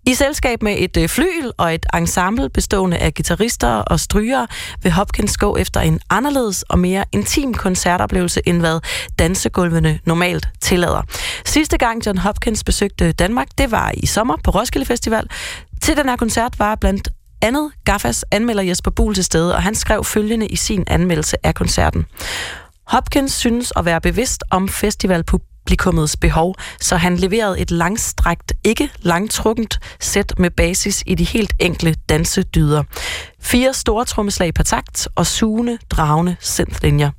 I 0.10 0.14
selskab 0.14 0.64
med 0.64 0.76
et 0.78 0.98
øh, 0.98 1.10
flyl 1.10 1.52
og 1.58 1.74
et 1.74 1.86
ensemble 1.96 2.50
bestående 2.50 2.98
af 2.98 3.14
guitarister 3.14 3.68
og 3.68 4.00
strygere 4.00 4.48
vil 4.84 4.92
Hopkins 4.92 5.38
gå 5.38 5.58
efter 5.58 5.82
en 5.82 6.00
anderledes 6.10 6.64
og 6.64 6.80
mere 6.80 7.06
intim 7.12 7.54
koncertoplevelse, 7.54 8.42
end 8.46 8.60
hvad 8.60 8.80
dansegulvene 9.20 10.00
normalt 10.06 10.48
tillader. 10.62 11.02
Sidste 11.46 11.78
gang 11.78 12.06
John 12.06 12.18
Hopkins 12.18 12.64
besøgte 12.64 13.12
Danmark, 13.12 13.48
det 13.58 13.72
var 13.72 13.92
i 13.98 14.06
sommer 14.06 14.38
på 14.44 14.52
Roskilde 14.52 14.86
Festival. 14.86 15.28
Til 15.82 15.98
den 15.98 16.10
her 16.10 16.16
koncert 16.16 16.60
var 16.60 16.76
blandt 16.76 17.10
andet 17.42 17.72
Gaffas 17.86 18.26
anmelder 18.32 18.64
Jesper 18.64 18.92
Buhl 18.92 19.16
til 19.16 19.24
stede, 19.24 19.56
og 19.56 19.64
han 19.64 19.76
skrev 19.76 20.04
følgende 20.04 20.48
i 20.48 20.56
sin 20.56 20.84
anmeldelse 20.88 21.46
af 21.46 21.56
koncerten. 21.56 22.06
Hopkins 22.88 23.34
synes 23.34 23.74
at 23.76 23.86
være 23.86 24.02
bevidst 24.02 24.44
om 24.52 24.68
publikummets 25.70 26.18
behov, 26.18 26.56
så 26.82 26.96
han 26.96 27.18
leverede 27.18 27.60
et 27.60 27.72
langstrakt, 27.72 28.54
ikke 28.64 28.90
langtrukkent 29.02 29.80
sæt 30.00 30.34
med 30.38 30.52
basis 30.52 31.04
i 31.06 31.16
de 31.16 31.24
helt 31.24 31.54
enkle 31.60 31.96
dansedyder. 32.10 32.84
Fire 33.42 33.74
store 33.74 34.06
trommeslag 34.06 34.54
per 34.54 34.64
takt 34.64 35.08
og 35.16 35.28
sugende, 35.28 35.78
dragende 35.90 36.36
synthlinjer. 36.40 37.12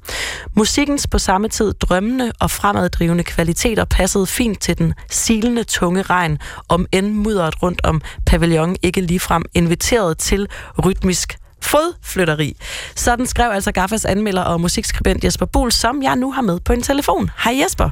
Musikkens 0.57 1.07
på 1.07 1.19
samme 1.19 1.49
tid 1.49 1.73
drømmende 1.73 2.33
og 2.41 2.51
fremaddrivende 2.51 3.25
kvaliteter 3.25 3.85
passede 3.85 4.27
fint 4.27 4.61
til 4.61 4.79
den 4.79 4.95
silende 5.11 5.65
tunge 5.65 6.03
regn, 6.03 6.39
om 6.69 6.87
end 6.93 7.15
mudderet 7.15 7.63
rundt 7.63 7.81
om 7.85 8.03
pavillon 8.27 8.77
ikke 8.83 9.01
ligefrem 9.01 9.45
inviteret 9.55 10.19
til 10.19 10.49
rytmisk 10.85 11.39
fodflytteri. 11.63 12.57
Sådan 12.97 13.27
skrev 13.27 13.51
altså 13.51 13.73
Gaffas 13.73 14.05
anmelder 14.05 14.43
og 14.43 14.61
musikskribent 14.61 15.25
Jesper 15.25 15.47
Buhl, 15.47 15.73
som 15.73 16.03
jeg 16.03 16.17
nu 16.17 16.33
har 16.33 16.43
med 16.43 16.61
på 16.61 16.73
en 16.73 16.83
telefon. 16.83 17.31
Hej 17.45 17.61
Jesper. 17.63 17.91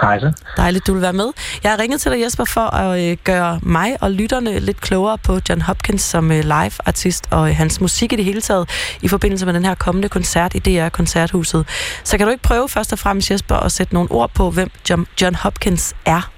Hej 0.00 0.20
så. 0.20 0.32
Dejligt, 0.56 0.86
du 0.86 0.92
vil 0.92 1.02
være 1.02 1.12
med. 1.12 1.28
Jeg 1.62 1.70
har 1.70 1.78
ringet 1.78 2.00
til 2.00 2.12
dig, 2.12 2.20
Jesper, 2.20 2.44
for 2.44 2.74
at 2.74 3.10
øh, 3.10 3.16
gøre 3.24 3.60
mig 3.62 3.96
og 4.00 4.10
lytterne 4.10 4.58
lidt 4.58 4.80
klogere 4.80 5.18
på 5.18 5.38
John 5.48 5.60
Hopkins 5.60 6.02
som 6.02 6.32
øh, 6.32 6.38
live-artist 6.38 7.28
og 7.30 7.48
øh, 7.48 7.56
hans 7.56 7.80
musik 7.80 8.12
i 8.12 8.16
det 8.16 8.24
hele 8.24 8.40
taget 8.40 8.96
i 9.02 9.08
forbindelse 9.08 9.46
med 9.46 9.54
den 9.54 9.64
her 9.64 9.74
kommende 9.74 10.08
koncert 10.08 10.54
i 10.54 10.58
DR 10.58 10.88
Koncerthuset. 10.88 11.68
Så 12.04 12.16
kan 12.18 12.26
du 12.26 12.30
ikke 12.30 12.42
prøve 12.42 12.68
først 12.68 12.92
og 12.92 12.98
fremmest, 12.98 13.30
Jesper, 13.30 13.56
at 13.56 13.72
sætte 13.72 13.94
nogle 13.94 14.10
ord 14.10 14.30
på, 14.34 14.50
hvem 14.50 14.70
John, 14.90 15.06
John 15.22 15.34
Hopkins 15.34 15.96
er? 16.06 16.30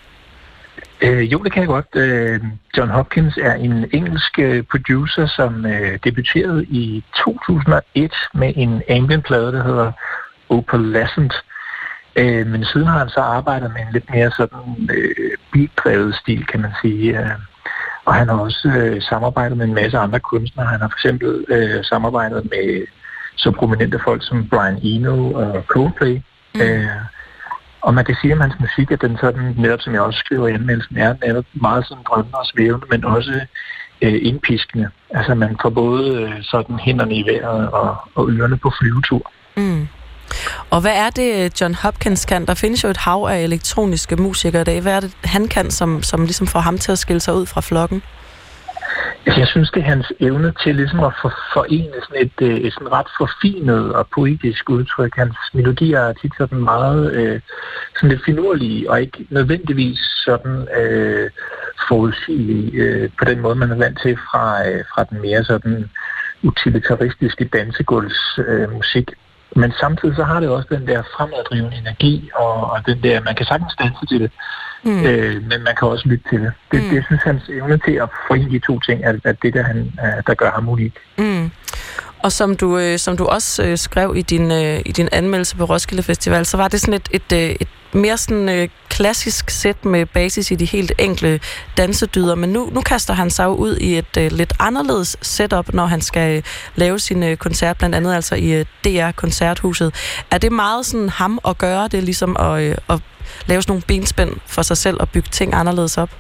Øh, 1.01 1.33
jo, 1.33 1.39
det 1.45 1.53
kan 1.53 1.61
jeg 1.61 1.69
godt. 1.69 1.87
Øh, 1.95 2.41
John 2.77 2.91
Hopkins 2.91 3.37
er 3.37 3.55
en 3.55 3.87
engelsk 3.93 4.39
øh, 4.39 4.63
producer, 4.71 5.27
som 5.27 5.67
øh, 5.67 5.99
debuterede 6.05 6.65
i 6.65 7.05
2001 7.17 8.13
med 8.35 8.53
en 8.57 8.83
ambient-plade, 8.89 9.53
der 9.53 9.63
hedder 9.63 9.93
Opalescent. 10.49 11.33
Øh, 11.33 11.56
men 12.47 12.65
siden 12.65 12.87
har 12.87 12.99
han 12.99 13.09
så 13.09 13.21
arbejdet 13.21 13.73
med 13.73 13.81
en 13.81 13.93
lidt 13.93 14.11
mere 14.11 14.31
sådan 14.31 14.89
øh, 14.91 15.31
beat-drevet 15.53 16.15
stil, 16.15 16.47
kan 16.47 16.61
man 16.61 16.73
sige. 16.83 17.21
Øh, 17.21 17.31
og 18.05 18.15
han 18.15 18.29
har 18.29 18.37
også 18.37 18.69
øh, 18.69 19.03
samarbejdet 19.03 19.57
med 19.57 19.67
en 19.67 19.75
masse 19.75 19.99
andre 19.99 20.21
kunstnere. 20.21 20.67
Han 20.67 20.81
har 20.81 20.89
for 20.89 20.97
eksempel 20.97 21.45
øh, 21.49 21.85
samarbejdet 21.85 22.45
med 22.45 22.87
så 23.37 23.51
prominente 23.51 23.99
folk 24.05 24.27
som 24.27 24.49
Brian 24.49 24.79
Eno 24.83 25.33
og 25.33 25.65
Coldplay. 25.67 26.21
Mm. 26.55 26.61
Øh, 26.61 26.89
og 27.81 27.95
man 27.95 28.05
kan 28.05 28.17
sige 28.21 28.33
om 28.33 28.41
hans 28.41 28.55
musik, 28.61 28.91
at 28.91 29.01
den 29.01 29.19
sådan, 29.21 29.55
netop 29.59 29.81
som 29.81 29.93
jeg 29.93 30.03
også 30.03 30.19
skriver 30.19 30.49
i 30.49 30.53
anmeldelsen, 30.53 30.97
er 30.97 31.15
netop 31.27 31.45
meget 31.53 31.87
sådan 31.87 32.05
drømmende 32.09 32.39
og 32.39 32.47
svævende, 32.47 32.87
men 32.91 33.05
også 33.05 33.41
øh, 34.03 34.19
indpiskende. 34.23 34.89
Altså 35.11 35.35
man 35.35 35.57
får 35.63 35.71
både 35.71 36.23
øh, 36.23 36.43
sådan 36.43 36.79
hænderne 36.79 37.15
i 37.15 37.25
vejret 37.27 37.71
og, 37.71 37.97
og 38.15 38.31
ørerne 38.31 38.57
på 38.57 38.73
flyvetur. 38.81 39.33
Mm. 39.57 39.89
Og 40.71 40.81
hvad 40.81 40.97
er 40.97 41.11
det, 41.11 41.61
John 41.61 41.75
Hopkins 41.75 42.25
kan? 42.25 42.47
Der 42.47 42.55
findes 42.55 42.85
jo 42.85 42.89
et 42.89 42.97
hav 42.97 43.27
af 43.31 43.39
elektroniske 43.43 44.17
musikere 44.17 44.63
i 44.63 44.65
dag. 44.65 44.81
Hvad 44.81 44.97
er 44.97 45.01
det, 45.01 45.17
han 45.25 45.49
kan, 45.49 45.71
som, 45.71 46.03
som 46.03 46.21
ligesom 46.21 46.47
får 46.47 46.61
ham 46.61 46.79
til 46.79 46.93
at 46.93 46.99
skille 46.99 47.21
sig 47.21 47.35
ud 47.35 47.47
fra 47.47 47.61
flokken? 47.61 48.03
Jeg 49.27 49.47
synes, 49.47 49.71
det 49.71 49.81
er 49.81 49.87
hans 49.87 50.13
evne 50.21 50.53
til 50.63 50.75
ligesom 50.75 51.01
at 51.01 51.13
for, 51.23 51.33
forene 51.53 51.97
sådan 52.03 52.23
et, 52.27 52.49
øh, 52.49 52.57
et 52.57 52.73
sådan 52.73 52.93
ret 52.93 53.07
forfinet 53.19 53.95
og 53.95 54.07
poetisk 54.15 54.71
udtryk. 54.71 55.17
Hans 55.17 55.37
melodier 55.55 56.01
er 56.01 56.13
tit 56.13 56.33
sådan 56.39 56.59
meget 56.59 57.13
øh, 57.13 57.41
sådan 57.95 58.09
lidt 58.09 58.25
finurlige, 58.25 58.91
og 58.91 59.01
ikke 59.01 59.27
nødvendigvis 59.31 59.99
sådan 59.99 60.69
øh, 60.81 61.31
forudsigelige 61.89 62.73
øh, 62.73 63.11
på 63.19 63.25
den 63.25 63.41
måde, 63.41 63.55
man 63.55 63.71
er 63.71 63.77
vant 63.77 63.99
til 64.03 64.17
fra, 64.17 64.69
øh, 64.69 64.85
fra 64.95 65.05
den 65.05 65.21
mere 65.21 65.45
sådan 65.45 65.91
utilitaristiske 66.43 67.45
dansegulvsmusik. 67.45 68.49
Øh, 68.49 68.73
musik. 68.73 69.11
Men 69.57 69.73
samtidig 69.81 70.17
så 70.17 70.25
har 70.25 70.41
det 70.41 70.49
også 70.49 70.69
den 70.71 70.87
der 70.87 71.03
fremaddrivende 71.17 71.77
energi, 71.77 72.31
og, 72.35 72.71
og 72.71 72.87
den 72.87 73.03
der, 73.03 73.21
man 73.21 73.35
kan 73.35 73.47
sagtens 73.47 73.75
danse 73.79 74.07
til 74.07 74.21
det, 74.21 74.31
mm. 74.83 75.05
øh, 75.05 75.43
men 75.43 75.65
man 75.65 75.75
kan 75.79 75.89
også 75.89 76.09
lytte 76.09 76.29
til 76.31 76.41
det. 76.41 76.53
Det, 76.73 76.83
mm. 76.83 76.89
det 76.91 77.05
synes 77.05 77.23
hans 77.23 77.43
evne 77.49 77.79
til 77.79 77.93
at 77.93 78.09
forene 78.27 78.51
de 78.51 78.59
to 78.59 78.81
ting, 78.81 79.05
er, 79.05 79.13
er 79.25 79.33
det, 79.33 79.55
der, 79.55 79.63
han, 79.63 79.93
er, 79.99 80.21
der 80.21 80.35
gør 80.35 80.51
ham 80.51 80.69
unik. 80.69 80.95
Mm. 81.19 81.51
Og 82.23 82.33
som 82.33 82.57
du, 82.57 82.79
øh, 82.79 82.99
som 82.99 83.17
du 83.17 83.25
også 83.25 83.65
øh, 83.65 83.79
skrev 83.79 84.17
i 84.17 84.23
din, 84.23 84.51
øh, 84.53 84.81
i 84.87 84.93
din 84.93 85.09
anmeldelse 85.13 85.57
på 85.57 85.65
Roskilde 85.65 86.03
Festival, 86.03 86.47
så 86.47 86.57
var 86.57 86.69
det 86.69 86.81
sådan 86.81 86.95
et, 86.95 87.09
et, 87.11 87.33
øh, 87.33 87.57
et 87.61 87.69
mere 87.97 88.17
sådan 88.17 88.49
øh, 88.49 88.69
klassisk 88.89 89.51
sæt 89.51 89.85
med 89.85 90.07
basis 90.07 90.51
i 90.51 90.55
de 90.55 90.65
helt 90.65 90.93
enkle 90.99 91.41
dansedyder, 91.77 92.35
men 92.35 92.51
nu, 92.51 92.71
nu 92.73 92.81
kaster 92.81 93.15
han 93.15 93.31
sig 93.31 93.51
ud 93.51 93.77
i 93.77 93.99
et 93.99 94.17
øh, 94.19 94.33
lidt 94.33 94.53
anderledes 94.61 95.17
setup, 95.23 95.75
når 95.75 95.87
han 95.87 96.01
skal 96.01 96.37
øh, 96.37 96.43
lave 96.75 96.99
sin 96.99 97.23
øh, 97.23 97.37
koncert, 97.37 97.79
blandt 97.79 97.95
andet 97.95 98.15
altså 98.15 98.35
i 98.35 98.53
øh, 98.61 98.65
DR 98.85 99.11
Koncerthuset. 99.11 99.95
Er 100.31 100.39
det 100.39 100.53
meget 100.53 100.87
sådan 100.87 101.09
ham 101.09 101.39
at 101.49 101.59
gøre 101.59 101.89
det, 101.89 102.03
ligesom 102.05 102.37
at, 102.39 102.63
øh, 102.63 102.77
at 102.89 103.01
lave 103.47 103.63
sådan 103.63 103.71
nogle 103.71 103.83
benspænd 103.89 104.31
for 104.47 104.63
sig 104.63 104.77
selv 104.77 104.97
og 105.01 105.09
bygge 105.09 105.29
ting 105.33 105.55
anderledes 105.55 105.99
op? 105.99 106.11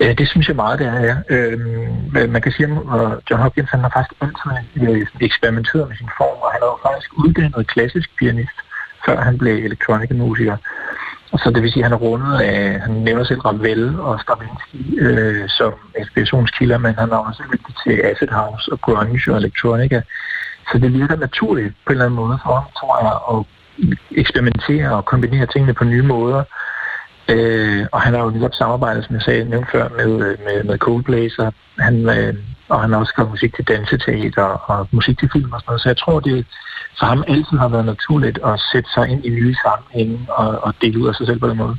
Ja, 0.00 0.12
det 0.12 0.28
synes 0.28 0.48
jeg 0.48 0.56
meget, 0.56 0.78
det 0.78 0.86
er, 0.86 1.00
ja. 1.00 1.16
Øhm, 1.28 2.30
man 2.30 2.42
kan 2.42 2.52
sige, 2.52 2.66
at 2.66 3.30
John 3.30 3.42
Hopkins 3.42 3.70
han 3.70 3.80
har 3.80 3.90
faktisk 3.96 4.14
altid 4.20 4.50
øh, 4.88 5.06
eksperimenteret 5.20 5.88
med 5.88 5.96
sin 5.96 6.10
form, 6.18 6.38
og 6.44 6.52
han 6.52 6.60
er 6.62 6.66
jo 6.66 6.78
faktisk 6.88 7.10
uddannet 7.16 7.66
klassisk 7.66 8.08
pianist, 8.18 8.58
før 9.06 9.20
han 9.20 9.38
blev 9.38 9.64
elektronikmusiker. 9.64 10.56
Og 11.32 11.38
så 11.38 11.50
det 11.50 11.62
vil 11.62 11.72
sige, 11.72 11.84
at 11.84 11.90
han 11.90 11.98
er 11.98 12.02
rundet 12.08 12.40
af, 12.40 12.80
han 12.80 12.90
nævner 12.90 13.24
selv 13.24 13.40
Ravel 13.40 14.00
og 14.00 14.20
Stravinsky 14.20 15.02
øh, 15.02 15.48
som 15.48 15.72
inspirationskilder, 15.98 16.78
men 16.78 16.94
han 16.94 17.08
har 17.08 17.18
også 17.18 17.42
lyttet 17.52 17.74
til 17.84 17.92
Acid 18.04 18.28
House 18.28 18.72
og 18.72 18.80
grunge 18.80 19.32
og 19.32 19.36
elektronika. 19.36 20.00
Så 20.72 20.78
det 20.78 20.92
virker 20.92 21.16
naturligt 21.16 21.74
på 21.86 21.92
en 21.92 21.92
eller 21.92 22.04
anden 22.04 22.16
måde 22.16 22.38
for 22.44 22.54
ham, 22.54 22.64
tror 22.78 22.94
jeg, 23.04 23.14
at 23.32 23.44
eksperimentere 24.10 24.96
og 24.96 25.04
kombinere 25.04 25.46
tingene 25.46 25.74
på 25.74 25.84
nye 25.84 26.02
måder. 26.02 26.44
Øh, 27.28 27.86
og 27.92 28.00
han 28.00 28.14
har 28.14 28.24
jo 28.24 28.30
netop 28.30 28.54
samarbejdet, 28.54 29.04
som 29.04 29.14
jeg 29.14 29.22
sagde, 29.22 29.44
nævnt 29.44 29.70
før, 29.70 29.88
med, 29.88 30.26
øh, 30.26 30.38
med, 30.46 30.64
med 30.64 30.78
Coldplay, 30.78 31.28
så 31.28 31.50
han, 31.78 32.18
øh, 32.18 32.34
og 32.68 32.80
han 32.80 32.92
har 32.92 32.98
også 32.98 33.10
skrevet 33.10 33.30
musik 33.30 33.54
til 33.54 33.68
danseteater 33.68 34.42
og, 34.42 34.78
og 34.78 34.88
musik 34.90 35.18
til 35.18 35.30
film 35.32 35.52
og 35.52 35.60
sådan 35.60 35.70
noget. 35.70 35.82
Så 35.82 35.88
jeg 35.88 35.96
tror, 35.96 36.20
det 36.20 36.46
for 36.98 37.06
ham 37.06 37.24
altid 37.28 37.58
har 37.58 37.68
været 37.68 37.86
naturligt 37.86 38.38
at 38.44 38.60
sætte 38.72 38.90
sig 38.94 39.08
ind 39.08 39.24
i 39.24 39.28
nye 39.28 39.56
sammenhænge 39.64 40.26
og, 40.28 40.64
og 40.64 40.74
dele 40.80 40.98
ud 40.98 41.08
af 41.08 41.14
sig 41.14 41.26
selv 41.26 41.40
på 41.40 41.48
den 41.48 41.56
måde. 41.56 41.76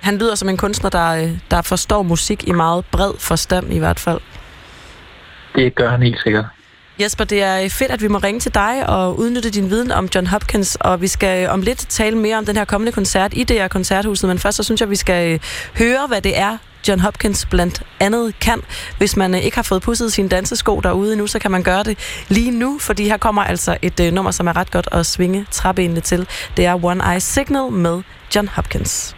Han 0.00 0.18
lyder 0.18 0.34
som 0.34 0.48
en 0.48 0.56
kunstner, 0.56 0.90
der, 0.90 1.10
øh, 1.22 1.38
der 1.50 1.62
forstår 1.62 2.02
musik 2.02 2.48
i 2.48 2.52
meget 2.52 2.84
bred 2.92 3.12
forstand 3.18 3.72
i 3.72 3.78
hvert 3.78 4.00
fald. 4.00 4.20
Det 5.54 5.74
gør 5.74 5.90
han 5.90 6.02
helt 6.02 6.20
sikkert. 6.22 6.44
Jesper, 7.00 7.24
det 7.24 7.42
er 7.42 7.68
fedt, 7.68 7.90
at 7.90 8.02
vi 8.02 8.08
må 8.08 8.18
ringe 8.18 8.40
til 8.40 8.54
dig 8.54 8.88
og 8.88 9.18
udnytte 9.18 9.50
din 9.50 9.70
viden 9.70 9.92
om 9.92 10.08
John 10.14 10.26
Hopkins, 10.26 10.76
og 10.80 11.00
vi 11.00 11.08
skal 11.08 11.44
øh, 11.44 11.52
om 11.52 11.62
lidt 11.62 11.78
tale 11.88 12.18
mere 12.18 12.38
om 12.38 12.46
den 12.46 12.56
her 12.56 12.64
kommende 12.64 12.92
koncert 12.92 13.34
i 13.34 13.44
DR 13.44 13.68
Koncerthuset, 13.68 14.28
men 14.28 14.38
først 14.38 14.56
så 14.56 14.62
synes 14.62 14.80
jeg, 14.80 14.90
vi 14.90 14.96
skal 14.96 15.32
øh, 15.32 15.40
høre, 15.78 16.06
hvad 16.06 16.20
det 16.20 16.38
er, 16.38 16.56
John 16.88 17.00
Hopkins 17.00 17.46
blandt 17.46 17.82
andet 18.00 18.34
kan. 18.40 18.62
Hvis 18.98 19.16
man 19.16 19.34
øh, 19.34 19.40
ikke 19.40 19.56
har 19.56 19.62
fået 19.62 19.82
pudset 19.82 20.12
sine 20.12 20.28
dansesko 20.28 20.80
derude 20.80 21.16
nu, 21.16 21.26
så 21.26 21.38
kan 21.38 21.50
man 21.50 21.62
gøre 21.62 21.82
det 21.82 21.98
lige 22.28 22.50
nu, 22.50 22.78
fordi 22.78 23.08
her 23.08 23.16
kommer 23.16 23.44
altså 23.44 23.76
et 23.82 24.00
øh, 24.00 24.12
nummer, 24.12 24.30
som 24.30 24.46
er 24.46 24.56
ret 24.56 24.70
godt 24.70 24.88
at 24.92 25.06
svinge 25.06 25.46
træbenene 25.50 26.00
til. 26.00 26.26
Det 26.56 26.66
er 26.66 26.84
One 26.84 27.04
Eye 27.12 27.20
Signal 27.20 27.72
med 27.72 28.02
John 28.34 28.48
Hopkins. 28.48 29.16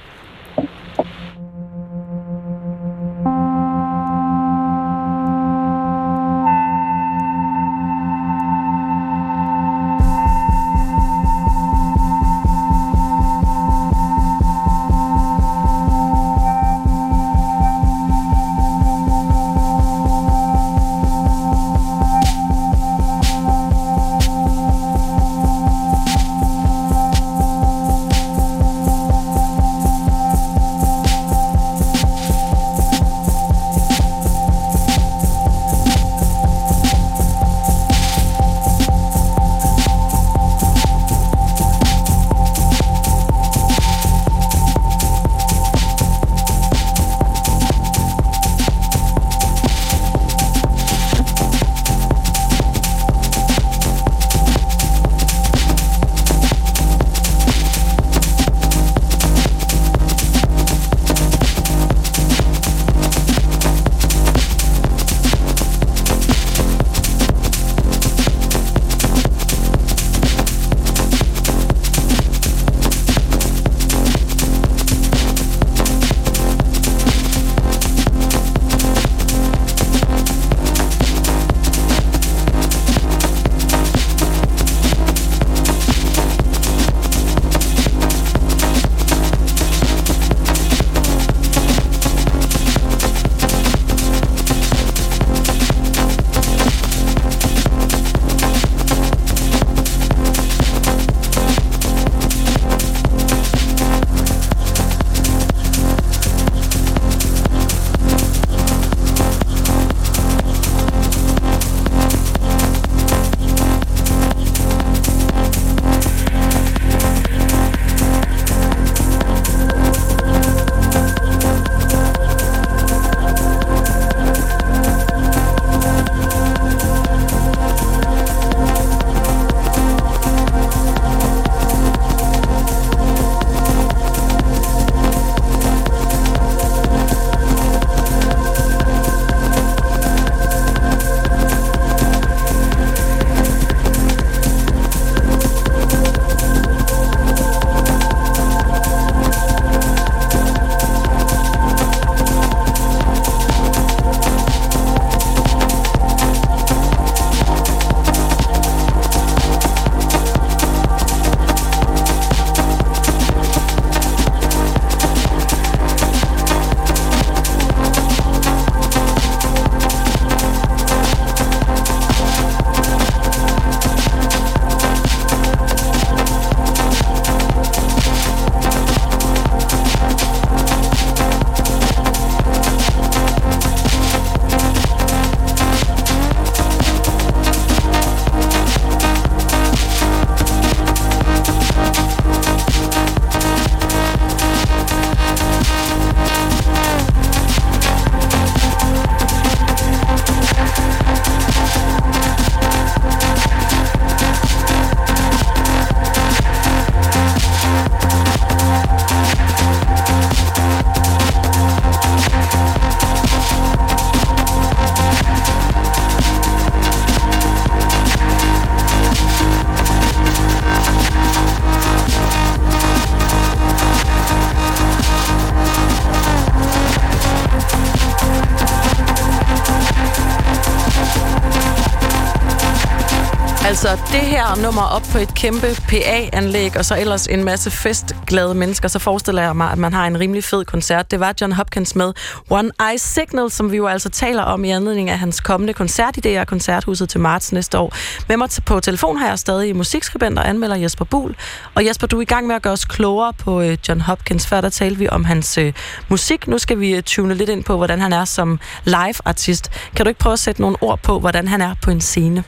Det 234.12 234.20
her 234.20 234.62
nummer 234.62 234.82
op 234.82 235.02
på 235.12 235.18
et 235.18 235.34
kæmpe 235.34 235.66
PA-anlæg, 235.88 236.76
og 236.76 236.84
så 236.84 236.96
ellers 236.96 237.26
en 237.26 237.44
masse 237.44 237.70
festglade 237.70 238.54
mennesker, 238.54 238.88
så 238.88 238.98
forestiller 238.98 239.42
jeg 239.42 239.56
mig, 239.56 239.70
at 239.70 239.78
man 239.78 239.92
har 239.92 240.06
en 240.06 240.20
rimelig 240.20 240.44
fed 240.44 240.64
koncert. 240.64 241.10
Det 241.10 241.20
var 241.20 241.34
John 241.40 241.52
Hopkins 241.52 241.96
med 241.96 242.12
One 242.50 242.70
Eye 242.80 242.98
Signal, 242.98 243.50
som 243.50 243.72
vi 243.72 243.76
jo 243.76 243.86
altså 243.86 244.08
taler 244.08 244.42
om 244.42 244.64
i 244.64 244.70
anledning 244.70 245.10
af 245.10 245.18
hans 245.18 245.40
kommende 245.40 245.72
koncert 245.72 246.16
i 246.16 246.20
DR 246.20 246.44
Koncerthuset 246.44 247.08
til 247.08 247.20
marts 247.20 247.52
næste 247.52 247.78
år. 247.78 247.94
Med 248.28 248.36
mig 248.36 248.48
på 248.66 248.80
telefon 248.80 249.16
har 249.16 249.28
jeg 249.28 249.38
stadig 249.38 249.76
musikskribent 249.76 250.38
og 250.38 250.48
anmelder 250.48 250.76
Jesper 250.76 251.04
Buhl. 251.04 251.36
Og 251.74 251.86
Jesper, 251.86 252.06
du 252.06 252.16
er 252.16 252.22
i 252.22 252.24
gang 252.24 252.46
med 252.46 252.54
at 252.54 252.62
gøre 252.62 252.72
os 252.72 252.84
klogere 252.84 253.32
på 253.32 253.60
øh, 253.60 253.78
John 253.88 254.00
Hopkins. 254.00 254.46
Før 254.46 254.60
der 254.60 254.68
talte 254.68 254.98
vi 254.98 255.08
om 255.08 255.24
hans 255.24 255.58
øh, 255.58 255.72
musik. 256.08 256.48
Nu 256.48 256.58
skal 256.58 256.80
vi 256.80 256.94
øh, 256.94 257.02
tune 257.02 257.34
lidt 257.34 257.50
ind 257.50 257.64
på, 257.64 257.76
hvordan 257.76 258.00
han 258.00 258.12
er 258.12 258.24
som 258.24 258.60
live-artist. 258.84 259.70
Kan 259.96 260.04
du 260.04 260.08
ikke 260.08 260.20
prøve 260.20 260.32
at 260.32 260.38
sætte 260.38 260.60
nogle 260.60 260.76
ord 260.80 260.98
på, 261.02 261.20
hvordan 261.20 261.48
han 261.48 261.60
er 261.60 261.74
på 261.82 261.90
en 261.90 262.00
scene? 262.00 262.44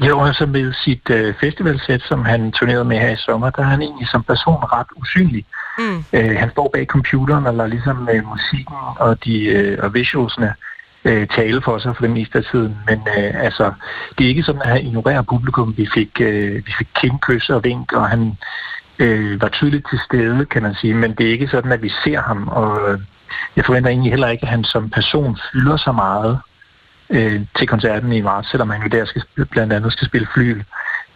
Jo, 0.00 0.24
altså 0.24 0.46
med 0.46 0.72
sit 0.72 1.10
øh, 1.10 1.34
festivalsæt, 1.40 2.02
som 2.02 2.24
han 2.24 2.52
turnerede 2.52 2.84
med 2.84 2.98
her 2.98 3.10
i 3.10 3.16
sommer, 3.16 3.50
der 3.50 3.62
er 3.62 3.66
han 3.66 3.82
egentlig 3.82 4.08
som 4.08 4.22
person 4.22 4.64
ret 4.72 4.86
usynlig. 4.96 5.44
Mm. 5.78 6.04
Øh, 6.12 6.36
han 6.38 6.50
står 6.50 6.70
bag 6.72 6.86
computeren 6.86 7.46
og 7.46 7.54
lader 7.54 7.68
ligesom 7.68 8.08
øh, 8.12 8.28
musikken 8.28 8.76
og, 8.96 9.24
de, 9.24 9.44
øh, 9.44 9.78
og 9.82 9.94
visualsene 9.94 10.54
øh, 11.04 11.26
tale 11.26 11.62
for 11.62 11.78
sig 11.78 11.96
for 11.96 12.02
det 12.02 12.10
meste 12.10 12.38
af 12.38 12.44
tiden. 12.44 12.76
Men 12.86 12.98
øh, 13.18 13.44
altså, 13.44 13.72
det 14.18 14.24
er 14.24 14.28
ikke 14.28 14.42
sådan, 14.42 14.62
at 14.62 14.68
han 14.68 14.86
ignorerer 14.86 15.22
publikum. 15.22 15.74
Vi 15.76 15.88
fik, 15.94 16.20
øh, 16.20 16.54
vi 16.66 16.72
fik 16.78 16.88
kindkys 16.94 17.50
og 17.50 17.64
vink, 17.64 17.92
og 17.92 18.08
han 18.08 18.38
øh, 18.98 19.42
var 19.42 19.48
tydeligt 19.48 19.86
til 19.90 19.98
stede, 20.04 20.44
kan 20.44 20.62
man 20.62 20.74
sige. 20.74 20.94
Men 20.94 21.14
det 21.14 21.26
er 21.26 21.30
ikke 21.30 21.48
sådan, 21.48 21.72
at 21.72 21.82
vi 21.82 21.92
ser 22.04 22.20
ham. 22.20 22.48
Og 22.48 22.90
øh, 22.90 22.98
jeg 23.56 23.64
forventer 23.64 23.90
egentlig 23.90 24.12
heller 24.12 24.28
ikke, 24.28 24.42
at 24.42 24.48
han 24.48 24.64
som 24.64 24.90
person 24.90 25.38
fylder 25.52 25.76
så 25.76 25.92
meget 25.92 26.40
øh, 27.10 27.40
til 27.58 27.68
koncerten 27.68 28.12
i 28.12 28.20
marts, 28.20 28.50
selvom 28.50 28.70
han 28.70 28.82
jo 28.82 28.88
der 28.88 29.04
skal, 29.04 29.22
blandt 29.50 29.72
andet 29.72 29.92
skal 29.92 30.06
spille 30.06 30.28
flyl. 30.34 30.64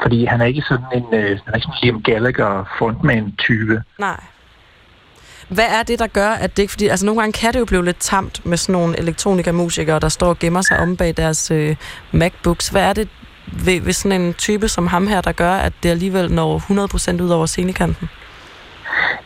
Fordi 0.02 0.24
han 0.24 0.40
er 0.40 0.44
ikke 0.44 0.62
sådan 0.62 0.84
en, 0.94 1.04
øh, 1.12 1.38
han 1.44 1.52
er 1.52 1.54
ikke 1.54 1.66
sådan 1.66 1.78
Liam 1.82 2.02
Gallagher 2.02 2.64
frontman-type. 2.78 3.82
Nej. 3.98 4.20
Hvad 5.48 5.66
er 5.68 5.82
det, 5.82 5.98
der 5.98 6.06
gør, 6.06 6.28
at 6.28 6.56
det 6.56 6.62
ikke... 6.62 6.70
Fordi, 6.70 6.88
altså 6.88 7.06
nogle 7.06 7.20
gange 7.20 7.32
kan 7.32 7.52
det 7.52 7.58
jo 7.60 7.64
blive 7.64 7.84
lidt 7.84 8.00
tamt 8.00 8.46
med 8.46 8.56
sådan 8.56 8.72
nogle 8.72 8.98
elektronikermusikere, 8.98 10.00
der 10.00 10.08
står 10.08 10.28
og 10.28 10.38
gemmer 10.38 10.62
sig 10.62 10.78
om 10.78 10.96
bag 10.96 11.16
deres 11.16 11.50
øh, 11.50 11.76
MacBooks. 12.12 12.68
Hvad 12.68 12.82
er 12.82 12.92
det 12.92 13.08
ved, 13.52 13.80
ved 13.80 13.92
sådan 13.92 14.20
en 14.20 14.34
type 14.34 14.68
som 14.68 14.86
ham 14.86 15.06
her, 15.06 15.20
der 15.20 15.32
gør, 15.32 15.52
at 15.52 15.72
det 15.82 15.88
alligevel 15.88 16.32
når 16.32 16.58
100% 17.18 17.22
ud 17.22 17.30
over 17.30 17.46
scenekanten? 17.46 18.08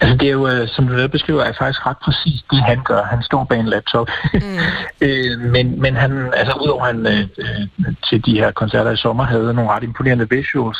Altså 0.01 0.17
det 0.17 0.29
er 0.29 0.33
jo, 0.33 0.49
øh, 0.49 0.69
som 0.69 0.89
du 0.89 1.09
beskriver, 1.09 1.43
er 1.43 1.53
faktisk 1.53 1.87
ret 1.87 1.97
præcis 2.05 2.43
det, 2.51 2.63
han 2.63 2.83
gør. 2.85 3.03
Han 3.03 3.23
står 3.23 3.45
bag 3.45 3.61
en 3.61 3.67
laptop. 3.67 4.09
Mm. 4.35 4.41
øh, 5.07 5.41
men, 5.41 5.81
men 5.81 5.97
han, 5.97 6.31
altså 6.33 6.55
udover 6.63 6.85
han 6.85 7.07
øh, 7.07 7.29
øh, 7.39 7.95
til 8.09 8.27
de 8.27 8.39
her 8.39 8.51
koncerter 8.51 8.91
i 8.91 8.97
sommer 8.97 9.25
havde 9.25 9.55
nogle 9.55 9.71
ret 9.71 9.83
imponerende 9.83 10.31
visuals, 10.31 10.79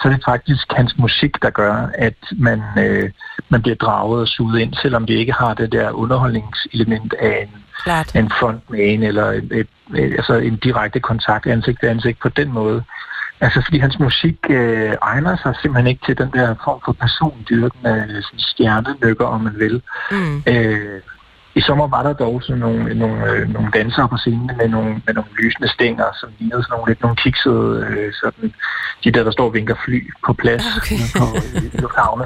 så 0.00 0.08
er 0.08 0.12
det 0.12 0.22
faktisk 0.24 0.66
hans 0.70 0.98
musik, 0.98 1.42
der 1.42 1.50
gør, 1.50 1.88
at 1.94 2.14
man, 2.36 2.62
øh, 2.78 3.10
man 3.48 3.62
bliver 3.62 3.76
draget 3.76 4.20
og 4.20 4.28
suget 4.28 4.60
ind, 4.60 4.74
selvom 4.74 5.06
det 5.06 5.14
ikke 5.14 5.32
har 5.32 5.54
det 5.54 5.72
der 5.72 5.90
underholdningselement 5.90 7.14
af 7.18 7.42
en, 7.42 7.62
Klart. 7.84 8.16
en 8.16 8.30
frontman 8.40 9.02
eller 9.02 9.24
et, 9.24 9.52
et, 9.52 9.68
altså 9.94 10.34
en 10.34 10.56
direkte 10.56 11.00
kontakt 11.00 11.46
ansigt 11.46 11.80
til 11.80 11.86
ansigt 11.86 12.18
på 12.20 12.28
den 12.28 12.52
måde. 12.52 12.82
Altså 13.42 13.62
fordi 13.64 13.78
hans 13.78 13.98
musik 13.98 14.38
øh, 14.50 14.92
egner 15.02 15.36
sig 15.42 15.54
simpelthen 15.62 15.86
ikke 15.86 16.06
til 16.06 16.18
den 16.18 16.30
der 16.32 16.54
form 16.64 16.80
for 16.84 16.92
persondyrken 16.92 17.86
af 17.86 18.00
sådan 18.06 18.38
stjernenykker, 18.38 19.26
om 19.26 19.40
man 19.40 19.58
vil. 19.58 19.82
Mm. 20.10 20.42
Øh, 20.46 21.00
I 21.54 21.60
sommer 21.60 21.86
var 21.86 22.02
der 22.02 22.12
dog 22.12 22.42
sådan 22.42 22.60
nogle, 22.60 22.94
nogle, 22.94 23.30
øh, 23.30 23.48
nogle 23.48 23.70
dansere 23.70 24.08
på 24.08 24.16
scenen 24.16 24.50
med 24.56 24.68
nogle, 24.68 24.90
med 25.06 25.14
nogle 25.14 25.30
lysende 25.38 25.68
stænger, 25.68 26.04
som 26.20 26.28
lignede 26.38 26.62
sådan 26.62 26.72
nogle 26.74 26.90
lidt 26.90 27.02
nogle 27.02 27.16
kiksede, 27.16 27.86
øh, 27.88 28.12
sådan, 28.20 28.54
de 29.04 29.10
der, 29.10 29.24
der 29.24 29.30
står 29.30 29.44
og 29.44 29.54
vinker 29.54 29.74
fly 29.84 30.10
på 30.26 30.32
plads 30.32 30.64
Okay. 30.76 30.96
ude 30.96 31.10
på 31.18 31.26
i 31.76 31.80
lufthavne. 31.82 32.24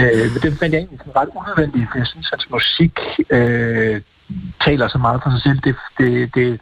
Øh, 0.00 0.26
men 0.32 0.38
det 0.42 0.58
fandt 0.60 0.72
jeg 0.74 0.80
egentlig 0.80 0.98
sådan 0.98 1.16
ret 1.16 1.28
unødvendigt, 1.34 1.90
for 1.90 1.98
jeg 1.98 2.06
synes, 2.06 2.26
at 2.32 2.38
hans 2.38 2.50
musik 2.50 3.00
øh, 3.30 4.00
taler 4.64 4.88
så 4.88 4.98
meget 4.98 5.20
for 5.22 5.30
sig 5.30 5.42
selv. 5.42 5.58
Det, 5.64 5.76
det, 5.98 6.34
det, 6.34 6.60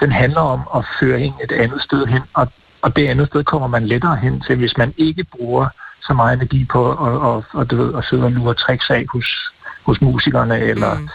den 0.00 0.12
handler 0.12 0.40
om 0.40 0.60
at 0.76 0.84
føre 1.00 1.20
en 1.20 1.34
et 1.44 1.52
andet 1.52 1.82
sted 1.82 2.06
hen, 2.06 2.22
og, 2.34 2.52
og 2.82 2.96
det 2.96 3.08
andet 3.08 3.26
sted 3.28 3.44
kommer 3.44 3.68
man 3.68 3.86
lettere 3.86 4.16
hen 4.16 4.40
til, 4.46 4.56
hvis 4.56 4.76
man 4.76 4.94
ikke 4.96 5.24
bruger 5.24 5.68
så 6.02 6.12
meget 6.12 6.36
energi 6.36 6.64
på 6.64 6.90
at, 6.90 6.96
og, 6.98 7.44
og, 7.52 7.70
du 7.70 7.76
ved, 7.76 7.94
at 7.98 8.04
sidde 8.04 8.24
og 8.24 8.32
lure 8.32 8.54
tricks 8.54 8.90
af 8.90 9.04
hos, 9.12 9.52
hos 9.86 10.00
musikerne, 10.00 10.60
eller 10.60 10.94
Mm. 10.98 11.08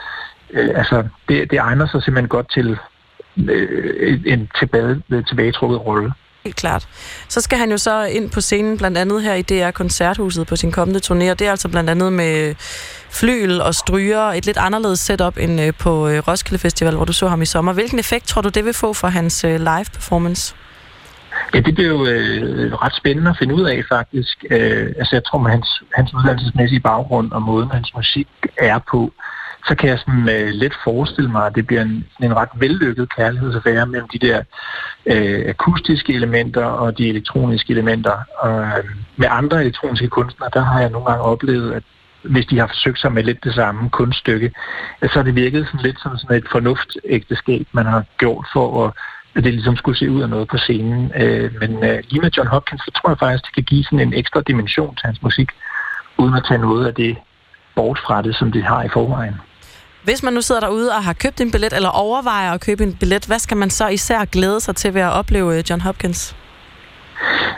øh, 0.53 0.69
altså, 0.75 1.03
det, 1.29 1.51
det 1.51 1.57
egner 1.59 1.87
sig 1.87 2.03
simpelthen 2.03 2.29
godt 2.29 2.51
til 2.51 2.77
øh, 3.49 4.21
en 4.25 4.49
tilbage, 4.59 5.01
tilbagetrukket 5.27 5.85
rolle. 5.85 6.13
Helt 6.43 6.55
klart. 6.57 6.87
Så 7.29 7.41
skal 7.41 7.57
han 7.57 7.71
jo 7.71 7.77
så 7.77 8.03
ind 8.03 8.31
på 8.31 8.41
scenen, 8.41 8.77
blandt 8.77 8.97
andet 8.97 9.21
her 9.23 9.33
i 9.33 9.41
DR 9.41 9.71
Koncerthuset 9.71 10.47
på 10.47 10.55
sin 10.55 10.71
kommende 10.71 10.99
turné, 11.05 11.31
og 11.31 11.39
det 11.39 11.47
er 11.47 11.51
altså 11.51 11.69
blandt 11.69 11.89
andet 11.89 12.13
med 12.13 12.55
flyl 13.09 13.59
og 13.61 13.75
stryger, 13.75 14.21
et 14.21 14.45
lidt 14.45 14.57
anderledes 14.57 14.99
setup 14.99 15.37
end 15.37 15.61
øh, 15.61 15.73
på 15.79 16.07
øh, 16.07 16.19
Roskilde 16.27 16.59
Festival, 16.59 16.95
hvor 16.95 17.05
du 17.05 17.13
så 17.13 17.27
ham 17.27 17.41
i 17.41 17.45
sommer. 17.45 17.73
Hvilken 17.73 17.99
effekt 17.99 18.27
tror 18.27 18.41
du, 18.41 18.49
det 18.49 18.65
vil 18.65 18.73
få 18.73 18.93
for 18.93 19.07
hans 19.07 19.43
øh, 19.43 19.59
live 19.59 19.85
performance? 19.93 20.55
Ja, 21.53 21.59
det 21.59 21.75
blev 21.75 22.07
øh, 22.09 22.73
ret 22.73 22.95
spændende 22.95 23.29
at 23.29 23.37
finde 23.39 23.55
ud 23.55 23.65
af 23.65 23.83
faktisk. 23.89 24.45
Øh, 24.51 24.87
altså 24.99 25.15
jeg 25.15 25.23
tror 25.23 25.39
med 25.39 25.51
hans, 25.51 25.83
hans 25.93 26.13
uddannelsesmæssige 26.13 26.79
baggrund 26.79 27.31
og 27.31 27.41
måden 27.41 27.71
hans 27.71 27.95
musik 27.95 28.27
er 28.57 28.79
på, 28.91 29.11
så 29.67 29.75
kan 29.75 29.89
jeg 29.89 29.99
sådan 29.99 30.29
øh, 30.29 30.49
let 30.49 30.73
forestille 30.83 31.31
mig, 31.31 31.45
at 31.45 31.55
det 31.55 31.67
bliver 31.67 31.81
en, 31.81 32.05
en 32.23 32.35
ret 32.35 32.49
vellykket 32.55 33.15
kærlighedsaffære 33.15 33.85
mellem 33.85 34.07
de 34.07 34.19
der 34.19 34.43
øh, 35.05 35.43
akustiske 35.47 36.13
elementer 36.13 36.65
og 36.65 36.97
de 36.97 37.09
elektroniske 37.09 37.71
elementer. 37.71 38.17
Og 38.39 38.61
øh, 38.61 38.83
med 39.15 39.27
andre 39.31 39.61
elektroniske 39.61 40.07
kunstnere, 40.07 40.49
der 40.53 40.61
har 40.61 40.79
jeg 40.79 40.89
nogle 40.89 41.07
gange 41.07 41.23
oplevet, 41.23 41.73
at 41.73 41.83
hvis 42.23 42.45
de 42.45 42.59
har 42.59 42.67
forsøgt 42.67 42.99
sig 42.99 43.11
med 43.11 43.23
lidt 43.23 43.43
det 43.43 43.53
samme 43.53 43.89
kunststykke, 43.89 44.51
så 45.01 45.09
har 45.13 45.23
det 45.23 45.35
virket 45.35 45.65
sådan 45.65 45.81
lidt 45.81 46.01
som 46.01 46.17
sådan 46.17 46.37
et 46.37 46.47
fornuftægteskab, 46.51 47.67
man 47.71 47.85
har 47.85 48.03
gjort 48.17 48.45
for 48.53 48.85
at 48.85 48.93
det 49.43 49.53
ligesom 49.53 49.75
skulle 49.75 49.97
se 49.97 50.11
ud 50.11 50.21
af 50.21 50.29
noget 50.29 50.47
på 50.47 50.57
scenen. 50.57 51.11
Øh, 51.15 51.51
men 51.61 51.83
øh, 51.83 52.03
lige 52.09 52.21
med 52.21 52.31
John 52.37 52.49
Hopkins, 52.49 52.81
så 52.81 52.91
tror 52.95 53.09
jeg 53.09 53.19
faktisk, 53.19 53.45
det 53.45 53.53
kan 53.53 53.63
give 53.63 53.83
sådan 53.83 53.99
en 53.99 54.13
ekstra 54.13 54.41
dimension 54.41 54.95
til 54.95 55.05
hans 55.05 55.21
musik, 55.21 55.49
uden 56.17 56.33
at 56.33 56.43
tage 56.47 56.61
noget 56.61 56.87
af 56.87 56.93
det 56.93 57.17
bort 57.75 57.99
fra 58.05 58.21
det, 58.21 58.35
som 58.35 58.51
det 58.51 58.63
har 58.63 58.83
i 58.83 58.89
forvejen. 58.89 59.35
Hvis 60.03 60.23
man 60.23 60.33
nu 60.33 60.41
sidder 60.41 60.61
derude 60.61 60.91
og 60.91 61.03
har 61.03 61.13
købt 61.13 61.41
en 61.41 61.51
billet, 61.51 61.73
eller 61.73 61.89
overvejer 61.89 62.51
at 62.51 62.61
købe 62.61 62.83
en 62.83 62.95
billet, 62.95 63.25
hvad 63.25 63.39
skal 63.39 63.57
man 63.57 63.69
så 63.69 63.87
især 63.87 64.25
glæde 64.25 64.59
sig 64.59 64.75
til 64.75 64.93
ved 64.93 65.01
at 65.01 65.11
opleve 65.11 65.57
øh, 65.57 65.63
John 65.69 65.81
Hopkins? 65.81 66.35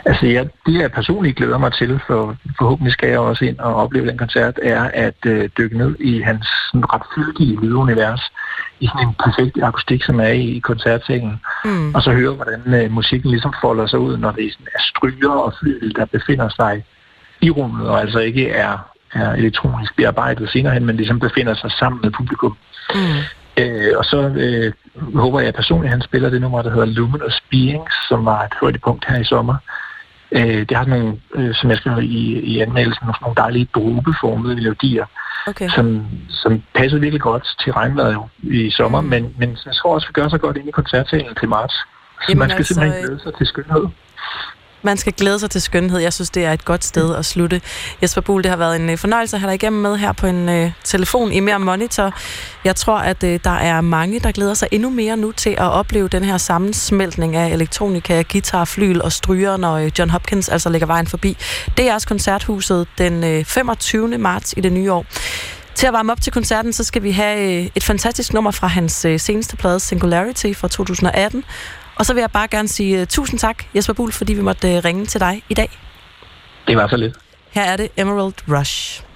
Altså, 0.04 0.26
jeg, 0.26 0.48
det 0.66 0.80
jeg 0.80 0.92
personligt 0.92 1.36
glæder 1.36 1.58
mig 1.58 1.72
til, 1.72 2.00
for 2.06 2.36
forhåbentlig 2.58 2.92
skal 2.92 3.08
jeg 3.08 3.18
også 3.18 3.44
ind 3.44 3.58
og 3.58 3.74
opleve 3.74 4.06
den 4.06 4.18
koncert, 4.18 4.58
er 4.62 4.90
at 4.94 5.26
øh, 5.26 5.48
dykke 5.58 5.78
ned 5.78 5.96
i 6.00 6.20
hans 6.20 6.46
sådan, 6.70 6.92
ret 6.94 7.02
fyldige 7.14 7.60
lydunivers, 7.60 8.20
i 8.80 8.86
sådan 8.86 9.08
en 9.08 9.14
perfekt 9.24 9.62
akustik, 9.62 10.04
som 10.04 10.20
er 10.20 10.28
i, 10.28 10.42
i 10.42 10.58
koncertsalen, 10.58 11.40
Mm. 11.64 11.94
og 11.94 12.02
så 12.02 12.12
høre, 12.12 12.32
hvordan 12.34 12.74
øh, 12.74 12.90
musikken 12.90 13.30
ligesom 13.30 13.54
folder 13.60 13.86
sig 13.86 13.98
ud, 13.98 14.16
når 14.16 14.30
det 14.30 14.52
sådan 14.52 14.66
er 14.74 14.82
stryger 14.82 15.30
og 15.30 15.54
flyl, 15.60 15.94
der 15.94 16.04
befinder 16.04 16.48
sig 16.48 16.84
i 17.40 17.50
rummet, 17.50 17.88
og 17.88 18.00
altså 18.00 18.18
ikke 18.18 18.50
er, 18.50 18.78
er 19.12 19.32
elektronisk 19.32 19.96
bearbejdet 19.96 20.50
senere 20.50 20.72
hen, 20.74 20.86
men 20.86 20.96
ligesom 20.96 21.20
befinder 21.20 21.54
sig 21.54 21.70
sammen 21.72 22.00
med 22.02 22.10
publikum. 22.10 22.56
Mm. 22.94 23.00
Øh, 23.58 23.92
og 23.98 24.04
så 24.04 24.18
øh, 24.36 24.72
håber 25.14 25.40
jeg 25.40 25.54
personligt, 25.54 25.90
at 25.90 25.98
han 25.98 26.02
spiller 26.02 26.30
det 26.30 26.40
nummer, 26.40 26.62
der 26.62 26.70
hedder 26.70 26.86
Luminous 26.86 27.40
Beings, 27.50 27.94
som 28.08 28.24
var 28.24 28.44
et 28.44 28.54
højdepunkt 28.60 29.04
her 29.08 29.18
i 29.18 29.24
sommer. 29.24 29.56
Øh, 30.32 30.60
det 30.68 30.76
har 30.76 30.84
sådan 30.84 31.00
nogle, 31.00 31.16
øh, 31.34 31.54
som 31.54 31.70
jeg 31.70 31.78
skrev 31.78 32.02
i, 32.02 32.40
i 32.52 32.60
anmeldelsen, 32.60 33.06
nogle, 33.20 33.36
dejlige 33.36 33.68
drobeformede 33.74 34.54
melodier, 34.54 35.06
Okay. 35.46 35.68
som, 35.68 36.06
som 36.28 36.62
passer 36.74 36.98
virkelig 36.98 37.20
godt 37.20 37.56
til 37.62 37.72
regnvejret 37.72 38.14
jo 38.14 38.28
i 38.42 38.70
sommer, 38.70 39.00
mm. 39.00 39.08
men, 39.08 39.34
men 39.38 39.58
jeg 39.66 39.74
tror 39.74 39.94
også, 39.94 40.06
vi 40.06 40.12
gør 40.12 40.28
så 40.28 40.38
godt 40.38 40.56
ind 40.56 40.68
i 40.68 40.70
koncertsalen 40.70 41.34
til 41.34 41.48
marts. 41.48 41.74
Så 41.74 41.84
Jamen 42.28 42.38
man 42.38 42.48
skal 42.48 42.58
altså, 42.58 42.74
simpelthen 42.74 43.04
glæde 43.04 43.20
sig 43.22 43.34
til 43.34 43.46
skønhed. 43.46 43.84
Man 44.82 44.96
skal 44.96 45.12
glæde 45.12 45.38
sig 45.38 45.50
til 45.50 45.62
skønhed. 45.62 45.98
Jeg 45.98 46.12
synes, 46.12 46.30
det 46.30 46.44
er 46.44 46.52
et 46.52 46.64
godt 46.64 46.84
sted 46.84 47.14
at 47.14 47.24
slutte. 47.24 47.60
Jesper 48.02 48.20
Buhl, 48.20 48.42
det 48.42 48.50
har 48.50 48.56
været 48.56 48.76
en 48.76 48.90
øh, 48.90 48.98
fornøjelse 48.98 49.36
at 49.36 49.40
have 49.40 49.48
dig 49.48 49.54
igennem 49.54 49.82
med 49.82 49.96
her 49.96 50.12
på 50.12 50.26
en 50.26 50.48
øh, 50.48 50.72
telefon 50.84 51.32
i 51.32 51.40
mere 51.40 51.58
monitor. 51.58 52.12
Jeg 52.64 52.76
tror, 52.76 52.98
at 52.98 53.24
øh, 53.24 53.40
der 53.44 53.50
er 53.50 53.80
mange, 53.80 54.20
der 54.20 54.32
glæder 54.32 54.54
sig 54.54 54.68
endnu 54.70 54.90
mere 54.90 55.16
nu 55.16 55.32
til 55.32 55.50
at 55.50 55.70
opleve 55.70 56.08
den 56.08 56.24
her 56.24 56.38
sammensmeltning 56.38 57.36
af 57.36 57.48
elektronika, 57.48 58.22
guitar, 58.32 58.64
flyl 58.64 59.00
og 59.00 59.12
stryger, 59.12 59.56
når 59.56 59.76
øh, 59.76 59.90
John 59.98 60.10
Hopkins 60.10 60.48
altså 60.48 60.68
lægger 60.68 60.86
vejen 60.86 61.06
forbi. 61.06 61.36
Det 61.76 61.88
er 61.88 61.94
også 61.94 62.08
koncerthuset 62.08 62.86
den 62.98 63.24
øh, 63.24 63.44
25. 63.44 64.18
marts 64.18 64.54
i 64.56 64.60
det 64.60 64.72
nye 64.72 64.92
år. 64.92 65.06
Til 65.78 65.86
at 65.86 65.92
varme 65.92 66.12
op 66.12 66.20
til 66.20 66.32
koncerten, 66.32 66.72
så 66.72 66.84
skal 66.84 67.02
vi 67.02 67.10
have 67.10 67.62
øh, 67.62 67.70
et 67.74 67.84
fantastisk 67.84 68.32
nummer 68.32 68.50
fra 68.50 68.66
hans 68.66 69.04
øh, 69.04 69.20
seneste 69.20 69.56
plade, 69.56 69.80
Singularity 69.80 70.52
fra 70.54 70.68
2018. 70.68 71.44
Og 71.98 72.06
så 72.06 72.14
vil 72.14 72.20
jeg 72.20 72.30
bare 72.30 72.48
gerne 72.48 72.68
sige 72.68 73.00
uh, 73.00 73.06
tusind 73.06 73.40
tak, 73.40 73.64
Jesper 73.74 73.92
Buhl, 73.92 74.12
fordi 74.12 74.32
vi 74.32 74.42
måtte 74.42 74.76
uh, 74.76 74.84
ringe 74.84 75.06
til 75.06 75.20
dig 75.20 75.42
i 75.48 75.54
dag. 75.54 75.70
Det 76.66 76.76
var 76.76 76.88
så 76.88 76.96
lidt. 76.96 77.16
Her 77.50 77.62
er 77.62 77.76
det 77.76 77.88
Emerald 77.96 78.34
Rush. 78.48 79.07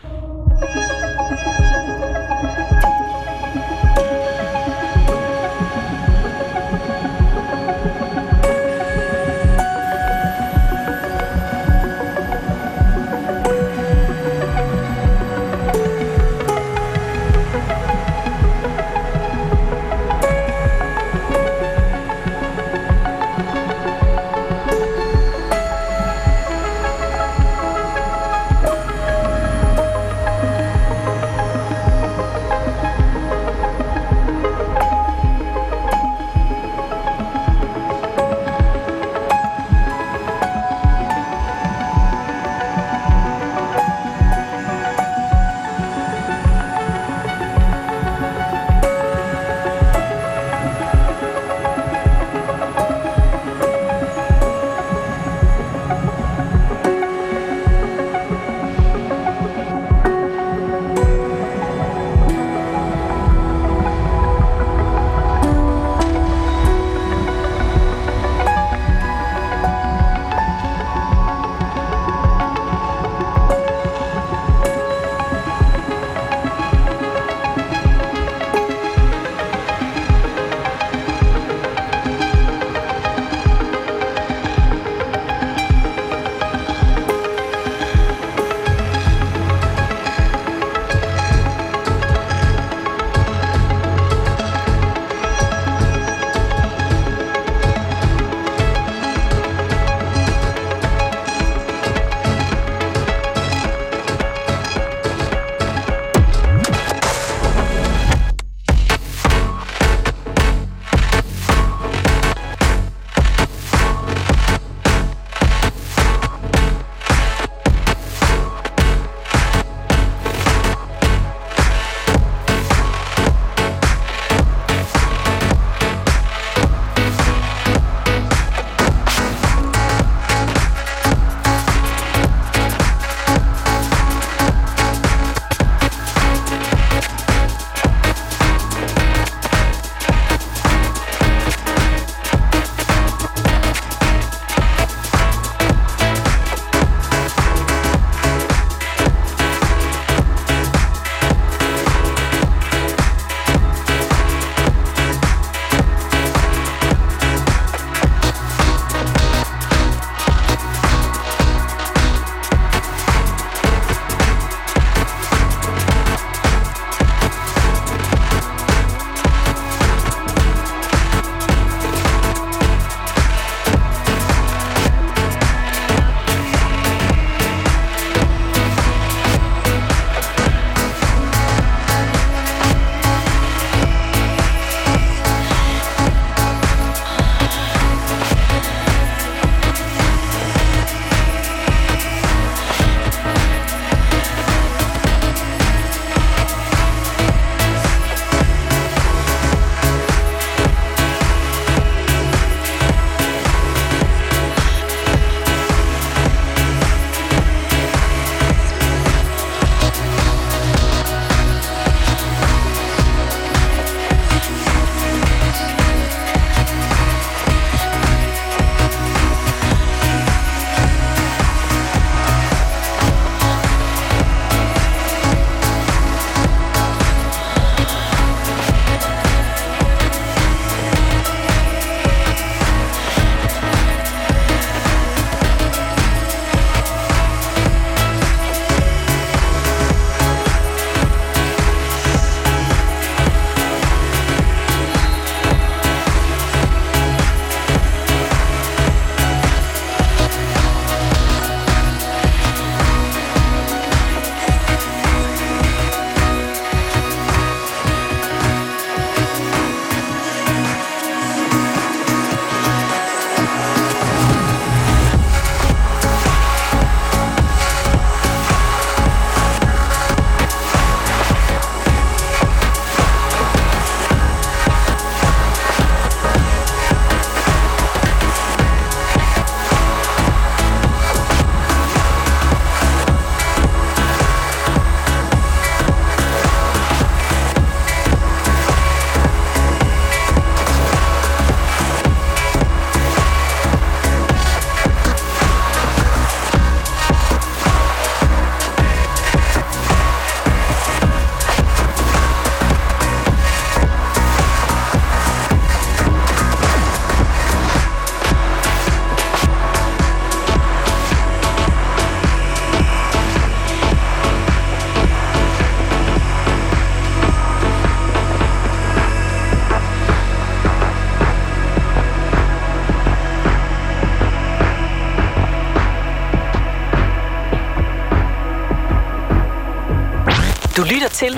Til 331.23 331.35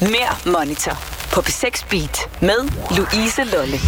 Mere 0.00 0.52
Monitor 0.52 0.92
på 1.32 1.40
P6 1.40 1.86
Beat 1.90 2.42
med 2.42 2.68
Louise 2.96 3.44
Lolle. 3.44 3.78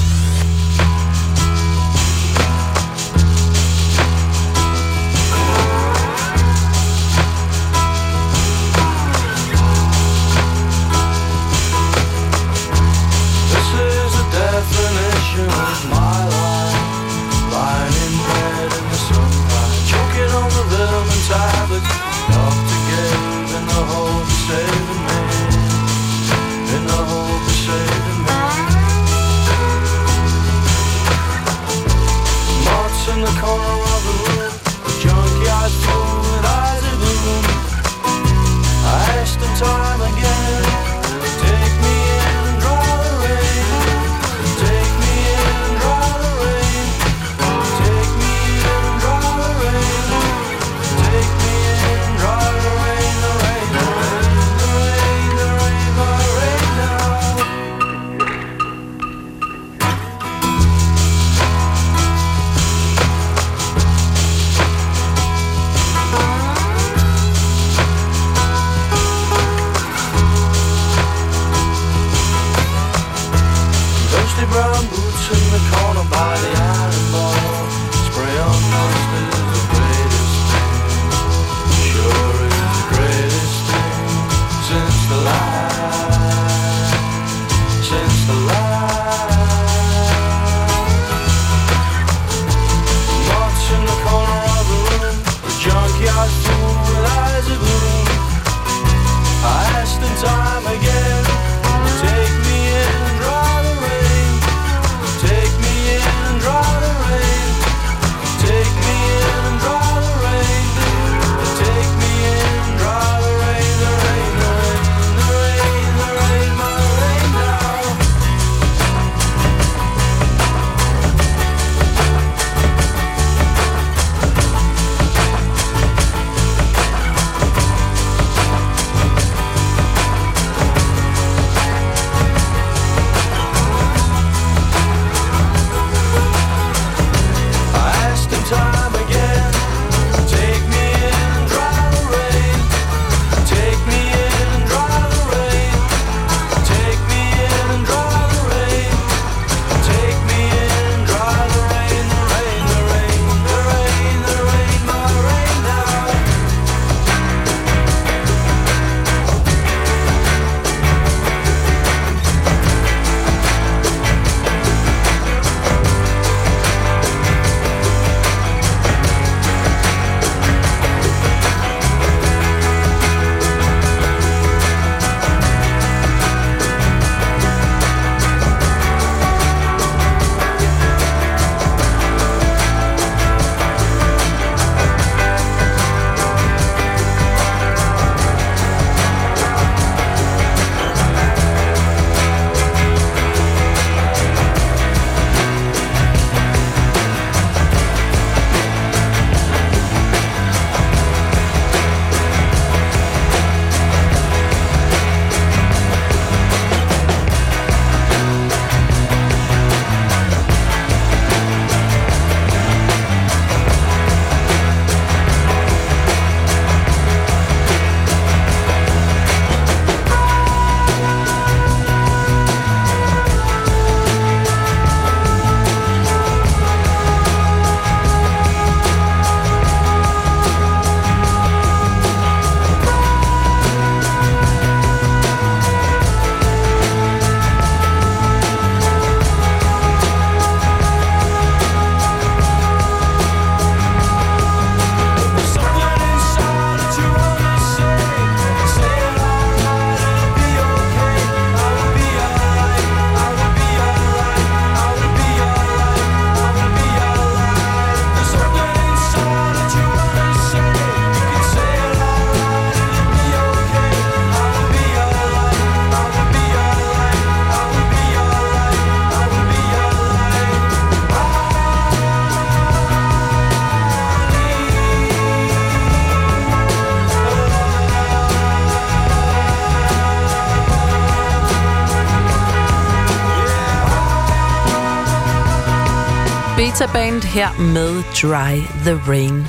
Beta 286.80 286.92
Band 286.92 287.22
her 287.22 287.58
med 287.58 288.02
Dry 288.22 288.56
the 288.84 289.00
Rain. 289.08 289.46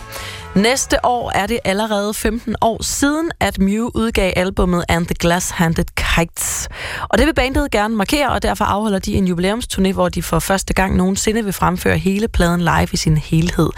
Næste 0.56 1.06
år 1.06 1.32
er 1.36 1.48
det 1.48 1.60
allerede 1.66 2.14
15 2.14 2.56
år 2.62 2.84
siden, 2.84 3.32
at 3.40 3.60
Mew 3.60 3.90
udgav 3.94 4.34
albummet 4.36 4.84
And 4.90 5.06
the 5.06 5.16
Glass-Handed 5.24 5.84
Kites. 5.96 6.70
Og 7.10 7.18
det 7.18 7.28
vil 7.28 7.34
bandet 7.34 7.72
gerne 7.72 7.96
markere, 7.96 8.32
og 8.32 8.44
derfor 8.44 8.66
afholder 8.66 9.00
de 9.00 9.14
en 9.14 9.28
jubilæumsturné, 9.28 9.94
hvor 9.94 10.10
de 10.10 10.24
for 10.24 10.40
første 10.40 10.74
gang 10.74 10.96
nogensinde 10.96 11.44
vil 11.44 11.54
fremføre 11.54 11.98
hele 11.98 12.28
pladen 12.28 12.62
live 12.62 12.88
i 12.94 12.98
sin 12.98 13.18
helhed. 13.18 13.70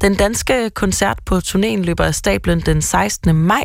Den 0.00 0.14
danske 0.14 0.70
koncert 0.70 1.18
på 1.26 1.36
turnéen 1.36 1.82
løber 1.82 2.04
af 2.04 2.14
stablen 2.14 2.60
den 2.60 2.82
16. 2.82 3.34
maj 3.34 3.64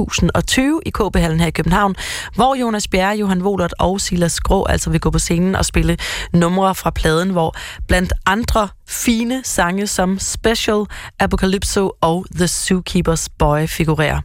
2020 0.00 0.80
i 0.86 0.90
KB-hallen 0.90 1.40
her 1.40 1.46
i 1.46 1.50
København, 1.50 1.94
hvor 2.34 2.54
Jonas 2.54 2.88
Bjerre, 2.88 3.16
Johan 3.16 3.42
Wolert 3.42 3.74
og 3.78 4.00
Silas 4.00 4.40
Grå 4.40 4.64
altså 4.64 4.90
vil 4.90 5.00
gå 5.00 5.10
på 5.10 5.18
scenen 5.18 5.56
og 5.56 5.64
spille 5.64 5.96
numre 6.32 6.74
fra 6.74 6.90
pladen, 6.90 7.30
hvor 7.30 7.56
blandt 7.88 8.12
andre 8.26 8.68
fine 8.88 9.42
sange 9.44 9.86
som 9.86 10.18
Special, 10.18 10.84
Apocalypso 11.18 11.92
og 12.00 12.26
The 12.34 12.44
Zookeeper's 12.44 13.26
Boy 13.38 13.66
figurerer. 13.66 14.20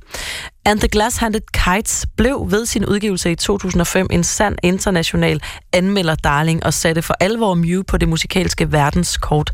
And 0.68 0.80
the 0.80 0.88
Glass-Handed 0.88 1.42
Kites 1.54 2.06
blev 2.18 2.48
ved 2.52 2.66
sin 2.66 2.86
udgivelse 2.86 3.32
i 3.32 3.36
2005 3.36 4.08
en 4.12 4.24
sand 4.24 4.56
international 4.64 5.42
anmelder-darling 5.74 6.64
og 6.66 6.74
satte 6.74 7.02
for 7.02 7.16
alvor 7.20 7.54
Mew 7.54 7.84
på 7.88 7.98
det 7.98 8.10
musikalske 8.10 8.72
verdenskort. 8.72 9.52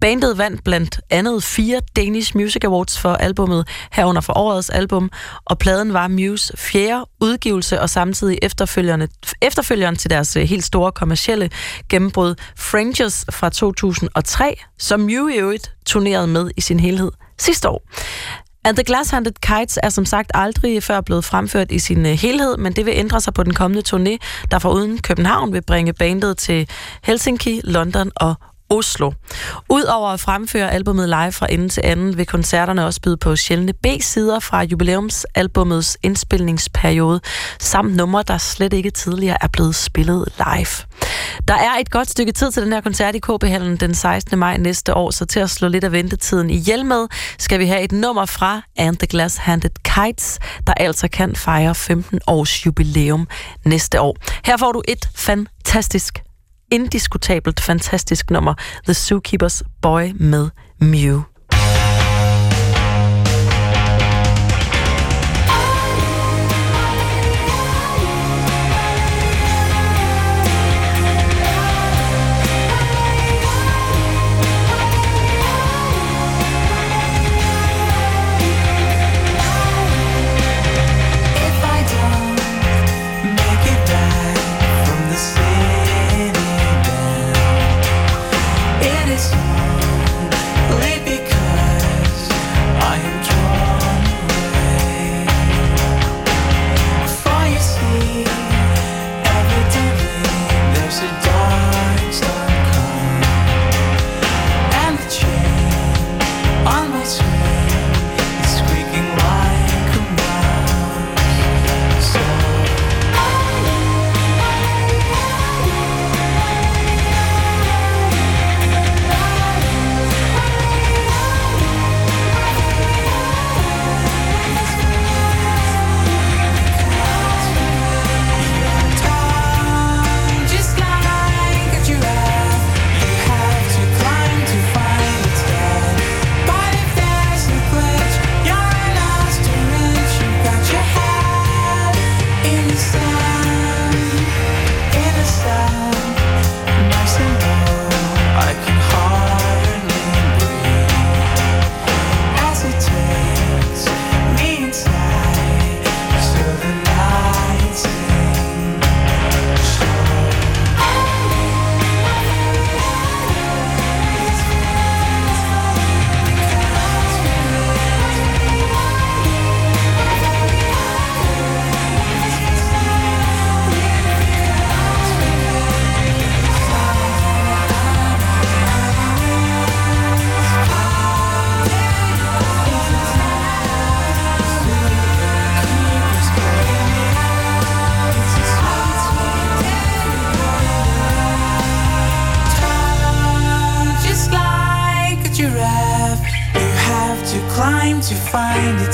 Bandet 0.00 0.38
vandt 0.38 0.64
blandt 0.64 1.00
andet 1.10 1.44
fire 1.44 1.80
Danish 1.96 2.36
Music 2.36 2.64
Awards 2.64 2.98
for 2.98 3.14
albummet, 3.14 3.68
herunder 3.92 4.20
for 4.20 4.38
årets 4.38 4.70
album, 4.70 5.10
og 5.44 5.58
pladen 5.58 5.92
var 5.92 6.08
Mews 6.08 6.52
fjerde 6.56 7.04
udgivelse 7.20 7.80
og 7.80 7.90
samtidig 7.90 8.38
efterfølgerne, 8.42 9.08
efterfølgeren 9.42 9.96
til 9.96 10.10
deres 10.10 10.36
øh, 10.36 10.42
helt 10.42 10.64
store 10.64 10.92
kommercielle 10.92 11.50
gennembrud 11.88 12.34
Fringes 12.58 13.24
fra 13.30 13.50
2003, 13.50 14.60
som 14.78 15.00
Mew 15.00 15.28
i 15.28 15.34
øvrigt 15.34 15.72
turnerede 15.86 16.26
med 16.26 16.50
i 16.56 16.60
sin 16.60 16.80
helhed 16.80 17.10
sidste 17.38 17.68
år. 17.68 17.82
And 18.66 18.76
the 18.76 18.84
Glass-Handed 18.84 19.32
Kites 19.40 19.78
er 19.82 19.88
som 19.88 20.04
sagt 20.04 20.30
aldrig 20.34 20.82
før 20.82 21.00
blevet 21.00 21.24
fremført 21.24 21.72
i 21.72 21.78
sin 21.78 22.06
øh, 22.06 22.12
helhed, 22.12 22.56
men 22.56 22.72
det 22.72 22.86
vil 22.86 22.94
ændre 22.96 23.20
sig 23.20 23.34
på 23.34 23.42
den 23.42 23.54
kommende 23.54 23.82
turné, 23.88 24.16
der 24.50 24.58
fra 24.58 24.72
uden 24.72 24.98
København 24.98 25.52
vil 25.52 25.62
bringe 25.62 25.92
bandet 25.92 26.38
til 26.38 26.68
Helsinki, 27.02 27.60
London 27.64 28.10
og 28.16 28.34
Oslo. 28.74 29.12
Udover 29.68 30.08
at 30.08 30.20
fremføre 30.20 30.72
albumet 30.72 31.08
live 31.08 31.32
fra 31.32 31.46
ende 31.50 31.68
til 31.68 31.82
anden, 31.84 32.16
vil 32.16 32.26
koncerterne 32.26 32.86
også 32.86 33.00
byde 33.00 33.16
på 33.16 33.36
sjældne 33.36 33.72
B-sider 33.72 34.40
fra 34.40 34.62
jubilæumsalbumets 34.62 35.98
indspilningsperiode, 36.02 37.20
samt 37.60 37.96
numre, 37.96 38.22
der 38.28 38.38
slet 38.38 38.72
ikke 38.72 38.90
tidligere 38.90 39.36
er 39.40 39.48
blevet 39.48 39.74
spillet 39.74 40.28
live. 40.38 40.86
Der 41.48 41.54
er 41.54 41.78
et 41.80 41.90
godt 41.90 42.10
stykke 42.10 42.32
tid 42.32 42.52
til 42.52 42.62
den 42.62 42.72
her 42.72 42.80
koncert 42.80 43.14
i 43.14 43.18
KB-hallen 43.18 43.76
den 43.76 43.94
16. 43.94 44.38
maj 44.38 44.56
næste 44.56 44.94
år, 44.94 45.10
så 45.10 45.24
til 45.24 45.40
at 45.40 45.50
slå 45.50 45.68
lidt 45.68 45.84
af 45.84 45.92
ventetiden 45.92 46.50
ihjel 46.50 46.84
med, 46.84 47.06
skal 47.38 47.58
vi 47.58 47.66
have 47.66 47.82
et 47.82 47.92
nummer 47.92 48.26
fra 48.26 48.62
And 48.76 48.96
the 48.96 49.06
Glass 49.06 49.36
Handed 49.36 49.70
Kites, 49.84 50.38
der 50.66 50.74
altså 50.74 51.08
kan 51.08 51.36
fejre 51.36 51.74
15 51.74 52.20
års 52.26 52.66
jubilæum 52.66 53.28
næste 53.64 54.00
år. 54.00 54.16
Her 54.44 54.56
får 54.56 54.72
du 54.72 54.82
et 54.88 55.08
fantastisk 55.14 56.22
indiskutabelt 56.74 57.60
fantastisk 57.60 58.30
nummer, 58.30 58.54
The 58.84 58.92
Zookeeper's 58.92 59.62
Boy 59.80 60.12
med 60.14 60.50
Mew. 60.78 61.33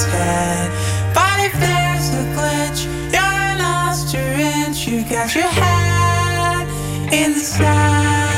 Head. 0.04 0.70
But 1.14 1.40
if 1.40 1.52
there's 1.64 2.08
a 2.10 2.24
glitch, 2.34 2.80
you're 3.14 3.58
lost 3.58 4.14
your 4.14 4.32
inch. 4.32 4.86
You 4.86 5.02
got 5.02 5.34
your 5.34 5.44
head 5.44 6.66
in 7.12 7.32
the 7.34 7.40
sand. 7.40 8.29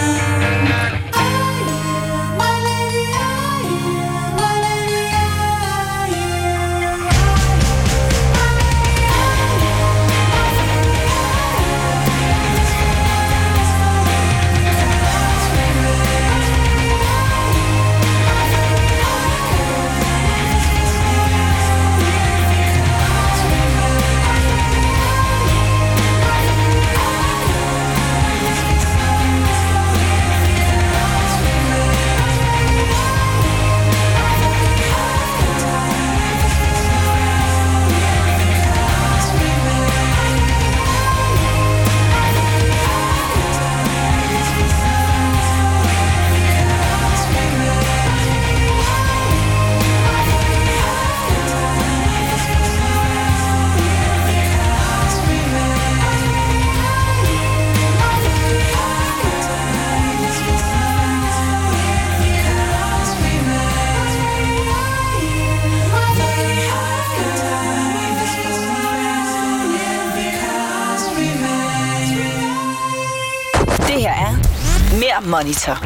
Monitor 75.24 75.78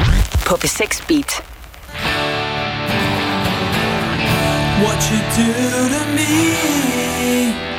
på 0.47 0.55
B6 0.55 1.07
Beat. 1.07 1.43
What 4.81 5.11
you 5.11 5.19
do 5.35 5.53
to 5.89 6.05
me 6.15 7.76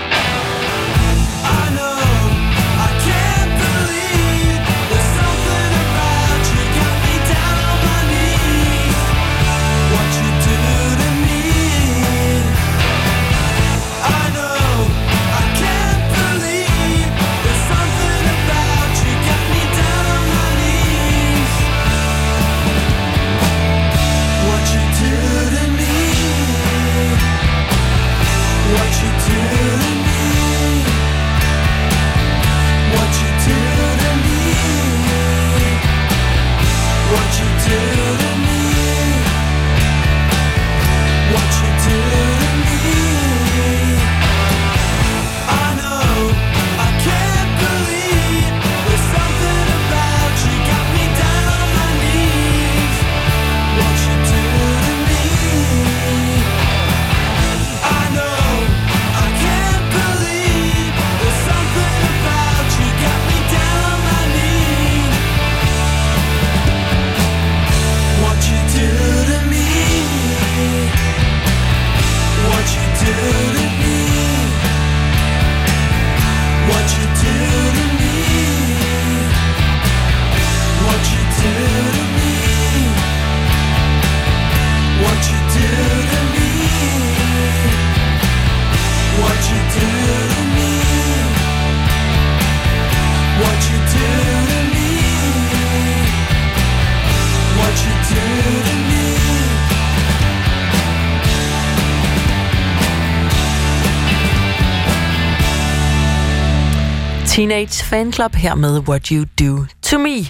Teenage 107.38 107.84
Fan 107.84 108.12
Club 108.12 108.34
her 108.34 108.54
med 108.54 108.78
What 108.78 109.06
You 109.06 109.24
Do 109.40 109.64
To 109.82 109.98
Me. 109.98 110.26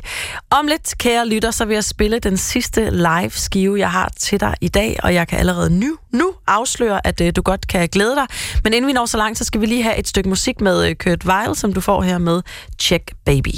Om 0.51 0.67
lidt, 0.67 0.95
kære 0.99 1.29
lytter, 1.29 1.51
så 1.51 1.65
vil 1.65 1.75
jeg 1.75 1.85
spille 1.85 2.19
den 2.19 2.37
sidste 2.37 2.91
live 2.91 3.31
skive, 3.31 3.79
jeg 3.79 3.91
har 3.91 4.13
til 4.17 4.41
dig 4.41 4.55
i 4.61 4.69
dag, 4.69 4.97
og 5.03 5.15
jeg 5.15 5.29
kan 5.29 5.39
allerede 5.39 5.71
nu, 5.71 5.97
nu 6.13 6.33
afsløre, 6.47 7.07
at 7.07 7.21
øh, 7.21 7.33
du 7.37 7.43
godt 7.43 7.69
kan 7.69 7.89
glæde 7.89 8.15
dig. 8.15 8.27
Men 8.65 8.73
inden 8.73 8.87
vi 8.89 8.93
når 8.93 9.07
så 9.07 9.17
langt, 9.17 9.39
så 9.39 9.45
skal 9.45 9.61
vi 9.61 9.67
lige 9.67 9.83
have 9.83 9.99
et 9.99 10.09
stykke 10.09 10.29
musik 10.29 10.61
med 10.61 10.89
øh, 10.89 10.95
Kurt 10.95 11.25
Weil, 11.25 11.57
som 11.57 11.73
du 11.73 11.81
får 11.81 12.03
her 12.03 12.19
med 12.19 12.43
Check 12.81 13.13
Baby. 13.25 13.55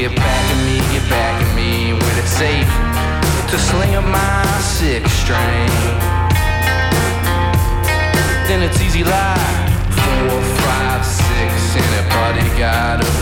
Get 0.00 0.16
back 0.16 0.50
at 0.50 0.64
me, 0.64 0.78
get 0.96 1.10
back 1.10 1.42
at 1.42 1.54
me 1.54 1.92
when 1.92 2.14
it's 2.16 2.32
safe 2.32 2.72
to 3.50 3.58
sling 3.58 3.94
up 3.96 4.04
my 4.04 4.46
six 4.60 5.12
string. 5.12 5.68
Then 8.48 8.62
it's 8.62 8.80
easy 8.80 9.04
like 9.04 9.68
four, 10.00 10.40
five, 10.64 11.04
six, 11.04 11.76
anybody 11.76 12.48
got 12.58 13.04
a 13.04 13.19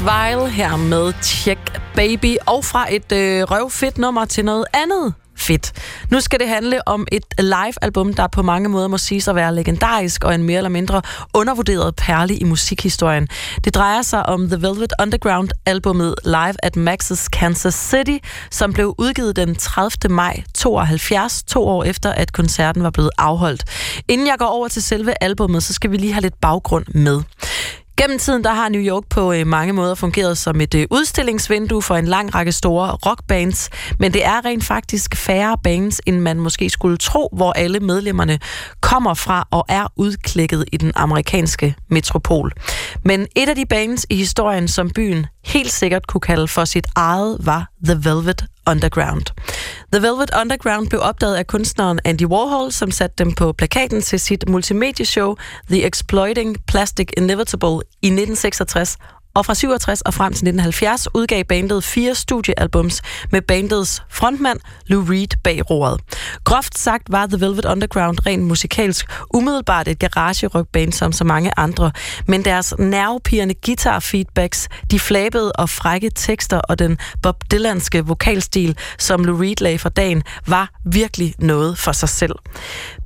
Vile 0.00 0.50
her 0.50 0.76
med 0.76 1.12
Check 1.22 1.80
Baby, 1.94 2.36
og 2.46 2.64
fra 2.64 2.94
et 2.94 3.12
øh, 3.12 3.42
røvfedt 3.42 3.98
nummer 3.98 4.24
til 4.24 4.44
noget 4.44 4.64
andet 4.74 5.14
fedt. 5.36 5.72
Nu 6.10 6.20
skal 6.20 6.40
det 6.40 6.48
handle 6.48 6.88
om 6.88 7.06
et 7.12 7.24
live-album, 7.38 8.14
der 8.14 8.26
på 8.26 8.42
mange 8.42 8.68
måder 8.68 8.88
må 8.88 8.98
siges 8.98 9.28
at 9.28 9.34
være 9.34 9.54
legendarisk 9.54 10.24
og 10.24 10.34
en 10.34 10.42
mere 10.42 10.56
eller 10.56 10.70
mindre 10.70 11.02
undervurderet 11.34 11.96
perle 11.96 12.36
i 12.36 12.44
musikhistorien. 12.44 13.28
Det 13.64 13.74
drejer 13.74 14.02
sig 14.02 14.26
om 14.26 14.48
The 14.48 14.62
Velvet 14.62 14.92
Underground-albummet 15.02 16.14
Live 16.24 16.54
at 16.62 16.76
Max's 16.76 17.28
Kansas 17.32 17.74
City, 17.74 18.26
som 18.50 18.72
blev 18.72 18.94
udgivet 18.98 19.36
den 19.36 19.54
30. 19.54 20.14
maj 20.14 20.42
72, 20.54 21.42
to 21.42 21.68
år 21.68 21.84
efter, 21.84 22.12
at 22.12 22.32
koncerten 22.32 22.82
var 22.82 22.90
blevet 22.90 23.10
afholdt. 23.18 23.64
Inden 24.08 24.26
jeg 24.26 24.36
går 24.38 24.46
over 24.46 24.68
til 24.68 24.82
selve 24.82 25.14
albummet, 25.20 25.62
så 25.62 25.72
skal 25.72 25.90
vi 25.90 25.96
lige 25.96 26.12
have 26.12 26.22
lidt 26.22 26.40
baggrund 26.40 26.86
med. 26.94 27.22
Gennem 28.00 28.18
tiden 28.18 28.44
der 28.44 28.52
har 28.52 28.68
New 28.68 28.80
York 28.80 29.04
på 29.10 29.32
øh, 29.32 29.46
mange 29.46 29.72
måder 29.72 29.94
fungeret 29.94 30.38
som 30.38 30.60
et 30.60 30.74
øh, 30.74 30.86
udstillingsvindue 30.90 31.82
for 31.82 31.96
en 31.96 32.04
lang 32.04 32.34
række 32.34 32.52
store 32.52 32.90
rockbands, 33.06 33.70
men 33.98 34.12
det 34.12 34.24
er 34.24 34.44
rent 34.44 34.64
faktisk 34.64 35.16
færre 35.16 35.56
bands, 35.62 36.00
end 36.06 36.20
man 36.20 36.40
måske 36.40 36.70
skulle 36.70 36.96
tro, 36.96 37.28
hvor 37.32 37.52
alle 37.52 37.80
medlemmerne 37.80 38.38
kommer 38.80 39.14
fra 39.14 39.48
og 39.50 39.64
er 39.68 39.92
udklækket 39.96 40.64
i 40.72 40.76
den 40.76 40.92
amerikanske 40.94 41.74
metropol. 41.88 42.52
Men 43.04 43.26
et 43.36 43.48
af 43.48 43.56
de 43.56 43.66
bands 43.66 44.06
i 44.10 44.16
historien, 44.16 44.68
som 44.68 44.90
byen 44.90 45.26
helt 45.44 45.72
sikkert 45.72 46.06
kunne 46.06 46.20
kalde 46.20 46.48
for 46.48 46.64
sit 46.64 46.86
eget, 46.96 47.36
var 47.40 47.70
The 47.84 47.94
Velvet 48.04 48.44
Underground. 48.70 49.26
The 49.92 50.02
Velvet 50.02 50.30
Underground 50.40 50.88
blev 50.88 51.00
opdaget 51.00 51.36
af 51.36 51.46
kunstneren 51.46 52.00
Andy 52.04 52.24
Warhol, 52.24 52.72
som 52.72 52.90
satte 52.90 53.24
dem 53.24 53.32
på 53.32 53.52
plakaten 53.52 54.02
til 54.02 54.20
sit 54.20 54.48
multimedieshow 54.48 55.34
The 55.70 55.86
Exploiting 55.86 56.56
Plastic 56.66 57.08
Inevitable 57.16 57.76
i 58.02 58.06
1966, 58.06 58.96
og 59.34 59.46
fra 59.46 59.54
67 59.54 60.00
og 60.00 60.14
frem 60.14 60.32
til 60.32 60.48
1970 60.48 61.08
udgav 61.14 61.44
bandet 61.44 61.84
fire 61.84 62.14
studiealbums 62.14 63.02
med 63.32 63.42
bandets 63.42 64.02
frontmand 64.10 64.60
Lou 64.86 65.04
Reed 65.04 65.36
bag 65.44 65.70
roret. 65.70 66.00
Groft 66.44 66.78
sagt 66.78 67.02
var 67.08 67.26
The 67.26 67.40
Velvet 67.40 67.64
Underground 67.64 68.26
rent 68.26 68.42
musikalsk 68.42 69.06
umiddelbart 69.34 69.88
et 69.88 69.98
garage-rockband 69.98 70.92
som 70.92 71.12
så 71.12 71.24
mange 71.24 71.52
andre, 71.56 71.92
men 72.26 72.44
deres 72.44 72.74
nervepirrende 72.78 73.54
guitar-feedbacks, 73.66 74.68
de 74.90 75.00
flabede 75.00 75.52
og 75.52 75.68
frække 75.68 76.10
tekster 76.14 76.58
og 76.58 76.78
den 76.78 76.98
Bob 77.22 77.44
Dylanske 77.52 78.06
vokalstil, 78.06 78.76
som 78.98 79.24
Lou 79.24 79.36
Reed 79.36 79.56
lagde 79.60 79.78
for 79.78 79.88
dagen, 79.88 80.22
var 80.46 80.70
virkelig 80.84 81.34
noget 81.38 81.78
for 81.78 81.92
sig 81.92 82.08
selv. 82.08 82.34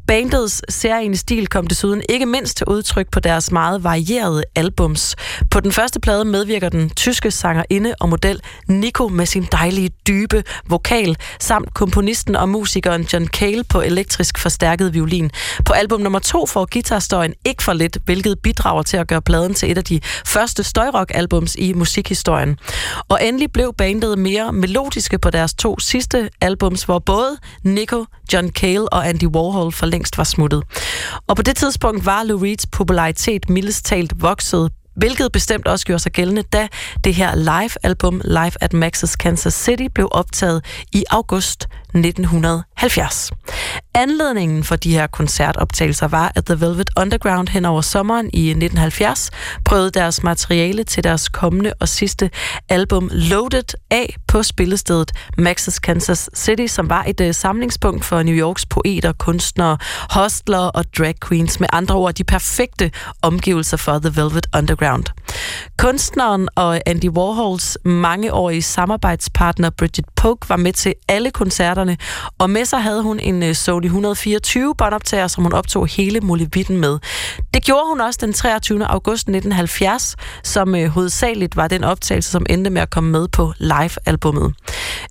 Bandets 0.06 0.62
særlige 0.68 1.16
stil 1.16 1.46
kom 1.46 1.66
desuden 1.66 2.02
ikke 2.08 2.26
mindst 2.26 2.56
til 2.56 2.66
udtryk 2.66 3.10
på 3.10 3.20
deres 3.20 3.52
meget 3.52 3.84
varierede 3.84 4.44
albums. 4.54 5.16
På 5.50 5.60
den 5.60 5.72
første 5.72 6.00
plade 6.00 6.24
medvirker 6.24 6.68
den 6.68 6.90
tyske 6.90 7.30
sangerinde 7.30 7.94
og 8.00 8.08
model 8.08 8.40
Nico 8.68 9.08
med 9.08 9.26
sin 9.26 9.48
dejlige, 9.52 9.90
dybe 10.06 10.44
vokal, 10.68 11.16
samt 11.40 11.74
komponisten 11.74 12.36
og 12.36 12.48
musikeren 12.48 13.02
John 13.12 13.26
Cale 13.26 13.64
på 13.64 13.80
elektrisk 13.80 14.38
forstærket 14.38 14.94
violin. 14.94 15.30
På 15.64 15.72
album 15.72 16.00
nummer 16.00 16.18
to 16.18 16.46
får 16.46 16.68
guitarstøjen 16.72 17.34
ikke 17.44 17.62
for 17.62 17.72
lidt, 17.72 17.98
hvilket 18.04 18.38
bidrager 18.38 18.82
til 18.82 18.96
at 18.96 19.08
gøre 19.08 19.22
pladen 19.22 19.54
til 19.54 19.70
et 19.70 19.78
af 19.78 19.84
de 19.84 20.00
første 20.26 20.64
støjrock-albums 20.64 21.54
i 21.58 21.72
musikhistorien. 21.72 22.58
Og 23.08 23.18
endelig 23.24 23.52
blev 23.52 23.74
bandet 23.78 24.18
mere 24.18 24.52
melodiske 24.52 25.18
på 25.18 25.30
deres 25.30 25.54
to 25.54 25.78
sidste 25.78 26.30
albums, 26.40 26.82
hvor 26.82 26.98
både 26.98 27.36
Nico, 27.62 28.04
John 28.32 28.48
Cale 28.50 28.92
og 28.92 29.08
Andy 29.08 29.26
Warhol 29.26 29.72
for 29.72 29.86
længst 29.94 30.18
var 30.18 30.24
smuttet. 30.24 30.62
Og 31.28 31.36
på 31.36 31.42
det 31.42 31.56
tidspunkt 31.56 32.06
var 32.06 32.22
Lou 32.22 32.38
Reeds 32.38 32.66
popularitet 32.66 33.50
mildest 33.50 33.84
talt 33.84 34.12
vokset, 34.22 34.70
hvilket 34.96 35.32
bestemt 35.32 35.66
også 35.68 35.86
gjorde 35.86 36.02
sig 36.02 36.12
gældende, 36.12 36.42
da 36.42 36.68
det 37.04 37.14
her 37.14 37.34
live-album 37.34 38.20
Live 38.24 38.52
at 38.60 38.74
Max's 38.74 39.16
Kansas 39.16 39.54
City 39.54 39.86
blev 39.94 40.08
optaget 40.10 40.64
i 40.92 41.04
august 41.10 41.68
1970. 41.94 43.30
Anledningen 43.94 44.64
for 44.64 44.76
de 44.76 44.92
her 44.92 45.06
koncertoptagelser 45.06 46.08
var, 46.08 46.32
at 46.34 46.44
The 46.44 46.60
Velvet 46.60 46.90
Underground 47.00 47.48
hen 47.48 47.64
over 47.64 47.80
sommeren 47.80 48.30
i 48.32 48.50
1970 48.50 49.30
prøvede 49.64 49.90
deres 49.90 50.22
materiale 50.22 50.84
til 50.84 51.04
deres 51.04 51.28
kommende 51.28 51.72
og 51.80 51.88
sidste 51.88 52.30
album 52.68 53.10
Loaded 53.12 53.74
af 53.90 54.16
på 54.28 54.42
spillestedet 54.42 55.12
Max's 55.40 55.78
Kansas 55.78 56.30
City, 56.34 56.66
som 56.66 56.90
var 56.90 57.04
et 57.08 57.20
øh, 57.20 57.34
samlingspunkt 57.34 58.04
for 58.04 58.22
New 58.22 58.34
Yorks 58.34 58.66
poeter, 58.66 59.12
kunstnere, 59.12 59.78
hostler 60.10 60.58
og 60.58 60.84
drag 60.98 61.14
queens. 61.28 61.60
Med 61.60 61.68
andre 61.72 61.94
ord, 61.94 62.14
de 62.14 62.24
perfekte 62.24 62.90
omgivelser 63.22 63.76
for 63.76 63.98
The 63.98 64.12
Velvet 64.16 64.46
Underground. 64.56 65.04
Kunstneren 65.78 66.48
og 66.54 66.80
Andy 66.86 67.08
Warhols 67.08 67.78
mangeårige 67.84 68.62
samarbejdspartner 68.62 69.70
Bridget 69.70 70.04
Polk 70.16 70.48
var 70.48 70.56
med 70.56 70.72
til 70.72 70.94
alle 71.08 71.30
koncerter 71.30 71.83
koncerterne, 71.84 71.96
og 72.38 72.50
med 72.50 72.64
sig 72.64 72.82
havde 72.82 73.02
hun 73.02 73.20
en 73.20 73.42
øh, 73.42 73.54
Sony 73.54 73.84
124 73.84 74.74
båndoptager, 74.78 75.26
som 75.26 75.42
hun 75.42 75.52
optog 75.52 75.86
hele 75.86 76.20
molevitten 76.20 76.76
med. 76.76 76.98
Det 77.54 77.64
gjorde 77.64 77.86
hun 77.88 78.00
også 78.00 78.18
den 78.22 78.32
23. 78.32 78.86
august 78.86 79.22
1970, 79.22 80.16
som 80.42 80.74
øh, 80.74 80.88
hovedsageligt 80.88 81.56
var 81.56 81.68
den 81.68 81.84
optagelse, 81.84 82.30
som 82.30 82.46
endte 82.48 82.70
med 82.70 82.82
at 82.82 82.90
komme 82.90 83.10
med 83.10 83.28
på 83.28 83.52
live-albummet. 83.58 84.54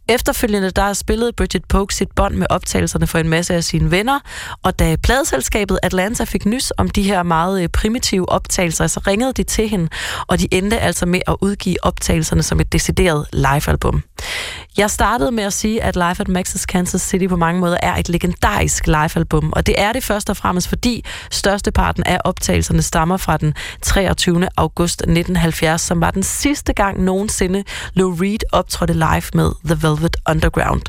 Efterfølgende 0.09 0.71
der 0.71 0.93
spillede 0.93 1.31
Bridget 1.37 1.65
Polk 1.65 1.91
sit 1.91 2.11
bånd 2.15 2.35
med 2.35 2.47
optagelserne 2.49 3.07
for 3.07 3.19
en 3.19 3.29
masse 3.29 3.53
af 3.53 3.63
sine 3.63 3.91
venner, 3.91 4.19
og 4.63 4.79
da 4.79 4.95
pladeselskabet 4.95 5.79
Atlanta 5.83 6.23
fik 6.23 6.45
nys 6.45 6.71
om 6.77 6.89
de 6.89 7.03
her 7.03 7.23
meget 7.23 7.63
øh, 7.63 7.69
primitive 7.69 8.29
optagelser, 8.29 8.87
så 8.87 8.99
ringede 9.07 9.33
de 9.33 9.43
til 9.43 9.69
hende, 9.69 9.87
og 10.27 10.39
de 10.39 10.47
endte 10.51 10.79
altså 10.79 11.05
med 11.05 11.21
at 11.27 11.35
udgive 11.41 11.75
optagelserne 11.83 12.43
som 12.43 12.59
et 12.59 12.73
decideret 12.73 13.25
live-album. 13.33 14.03
Jeg 14.77 14.91
startede 14.91 15.31
med 15.31 15.43
at 15.43 15.53
sige, 15.53 15.83
at 15.83 15.95
Live 15.95 16.19
at 16.19 16.29
Max's 16.29 16.62
Kansas 16.65 17.01
City 17.01 17.27
på 17.27 17.35
mange 17.35 17.59
måder 17.59 17.77
er 17.81 17.95
et 17.95 18.09
legendarisk 18.09 18.87
live-album, 18.87 19.53
og 19.55 19.65
det 19.67 19.75
er 19.77 19.93
det 19.93 20.03
først 20.03 20.29
og 20.29 20.37
fremmest, 20.37 20.67
fordi 20.67 21.05
størsteparten 21.31 22.03
af 22.03 22.19
optagelserne 22.23 22.81
stammer 22.81 23.17
fra 23.17 23.37
den 23.37 23.53
23. 23.81 24.49
august 24.57 25.01
1970, 25.01 25.81
som 25.81 26.01
var 26.01 26.11
den 26.11 26.23
sidste 26.23 26.73
gang 26.73 27.03
nogensinde 27.03 27.63
Lou 27.93 28.15
Reed 28.21 28.39
optrådte 28.51 28.93
live 28.93 29.23
med 29.33 29.51
The 29.65 29.87
Velvet 29.87 30.15
Underground. 30.29 30.81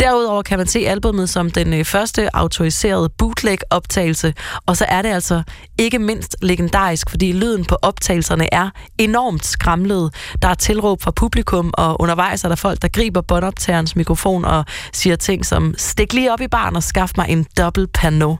Derudover 0.00 0.42
kan 0.42 0.58
man 0.58 0.66
se 0.66 0.78
albumet 0.78 1.30
som 1.30 1.50
den 1.50 1.74
øh, 1.74 1.84
første 1.84 2.36
autoriserede 2.36 3.08
bootleg-optagelse, 3.08 4.34
og 4.66 4.76
så 4.76 4.84
er 4.88 5.02
det 5.02 5.08
altså 5.08 5.42
ikke 5.78 5.98
mindst 5.98 6.36
legendarisk, 6.42 7.10
fordi 7.10 7.32
lyden 7.32 7.64
på 7.64 7.76
optagelserne 7.82 8.54
er 8.54 8.70
enormt 8.98 9.46
skramlet. 9.46 10.14
Der 10.42 10.48
er 10.48 10.54
tilråb 10.54 11.02
fra 11.02 11.10
publikum, 11.10 11.74
og 11.74 12.00
undervejs 12.00 12.44
er 12.44 12.48
der 12.48 12.56
folk, 12.56 12.82
der 12.82 12.88
griber 12.88 13.20
båndoptagerens 13.20 13.96
mikrofon 13.96 14.44
og 14.44 14.64
siger 14.98 15.16
ting 15.16 15.46
som, 15.46 15.74
stik 15.76 16.12
lige 16.12 16.32
op 16.32 16.40
i 16.40 16.48
barn 16.48 16.76
og 16.76 16.82
skaf 16.82 17.10
mig 17.16 17.28
en 17.28 17.46
dobbelt 17.58 17.92
pano. 17.92 18.36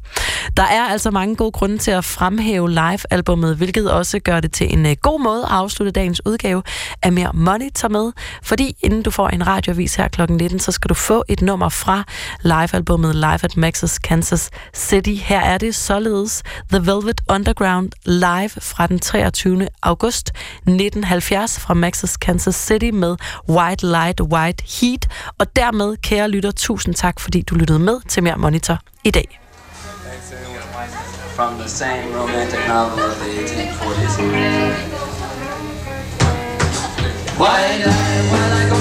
Der 0.57 0.63
er 0.63 0.85
altså 0.85 1.11
mange 1.11 1.37
gode 1.37 1.53
grunde 1.53 1.79
til 1.79 1.91
at 1.91 2.05
fremhæve 2.05 2.71
live-albummet, 2.71 3.57
hvilket 3.57 3.91
også 3.91 4.19
gør 4.19 4.41
det 4.41 4.53
til 4.53 4.73
en 4.73 4.87
øh, 4.87 4.97
god 5.03 5.21
måde 5.21 5.43
at 5.43 5.51
afslutte 5.51 5.91
dagens 5.91 6.27
udgave 6.27 6.63
af 7.03 7.13
Mere 7.13 7.31
Money 7.35 7.71
tager 7.75 7.93
med, 7.93 8.13
fordi 8.43 8.77
inden 8.81 9.03
du 9.03 9.11
får 9.11 9.29
en 9.29 9.47
radioavis 9.47 9.95
her 9.95 10.09
kl. 10.09 10.33
19, 10.33 10.59
så 10.59 10.73
skal 10.73 10.89
du 10.89 10.95
få 10.95 11.25
et 11.29 11.43
nummer 11.43 11.69
fra 11.69 12.05
live-albummet 12.43 13.15
Live 13.15 13.45
at 13.45 13.55
Max's 13.57 13.99
Kansas 13.99 14.51
City. 14.75 15.15
Her 15.23 15.41
er 15.41 15.59
det 15.59 15.75
således 15.75 16.43
The 16.73 16.87
Velvet 16.87 17.21
Underground 17.31 17.91
live 18.05 18.49
fra 18.49 18.87
den 18.87 18.99
23. 18.99 19.69
august 19.83 20.29
1970 20.29 21.61
fra 21.61 21.75
Max's 21.75 22.17
Kansas 22.21 22.55
City 22.55 22.91
med 22.93 23.17
White 23.49 23.87
Light, 23.87 24.21
White 24.21 24.65
Heat. 24.81 25.09
Og 25.39 25.57
dermed, 25.57 25.97
kære 25.97 26.29
lytter, 26.29 26.48
tusind 26.53 26.95
tak, 26.95 27.20
fordi 27.20 27.43
du 27.43 27.55
lyttede 27.55 27.79
med 27.79 28.01
til 28.09 28.23
Mere 28.23 28.37
Monitor 28.37 28.79
i 29.05 29.11
dag. 29.11 29.41
from 31.39 31.57
the 31.57 31.69
same 31.69 32.12
romantic 32.12 32.59
novel 32.66 32.99
of 32.99 33.16
the 33.20 33.31
1840s. 33.31 34.19
White 37.39 37.87
why 37.87 38.09
while 38.31 38.53
I 38.61 38.69
go 38.70 38.78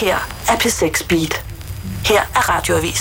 her 0.00 0.18
er 0.48 0.56
P6 0.56 1.06
Beat. 1.08 1.44
Her 2.06 2.20
er 2.20 2.48
Radioavis. 2.48 2.96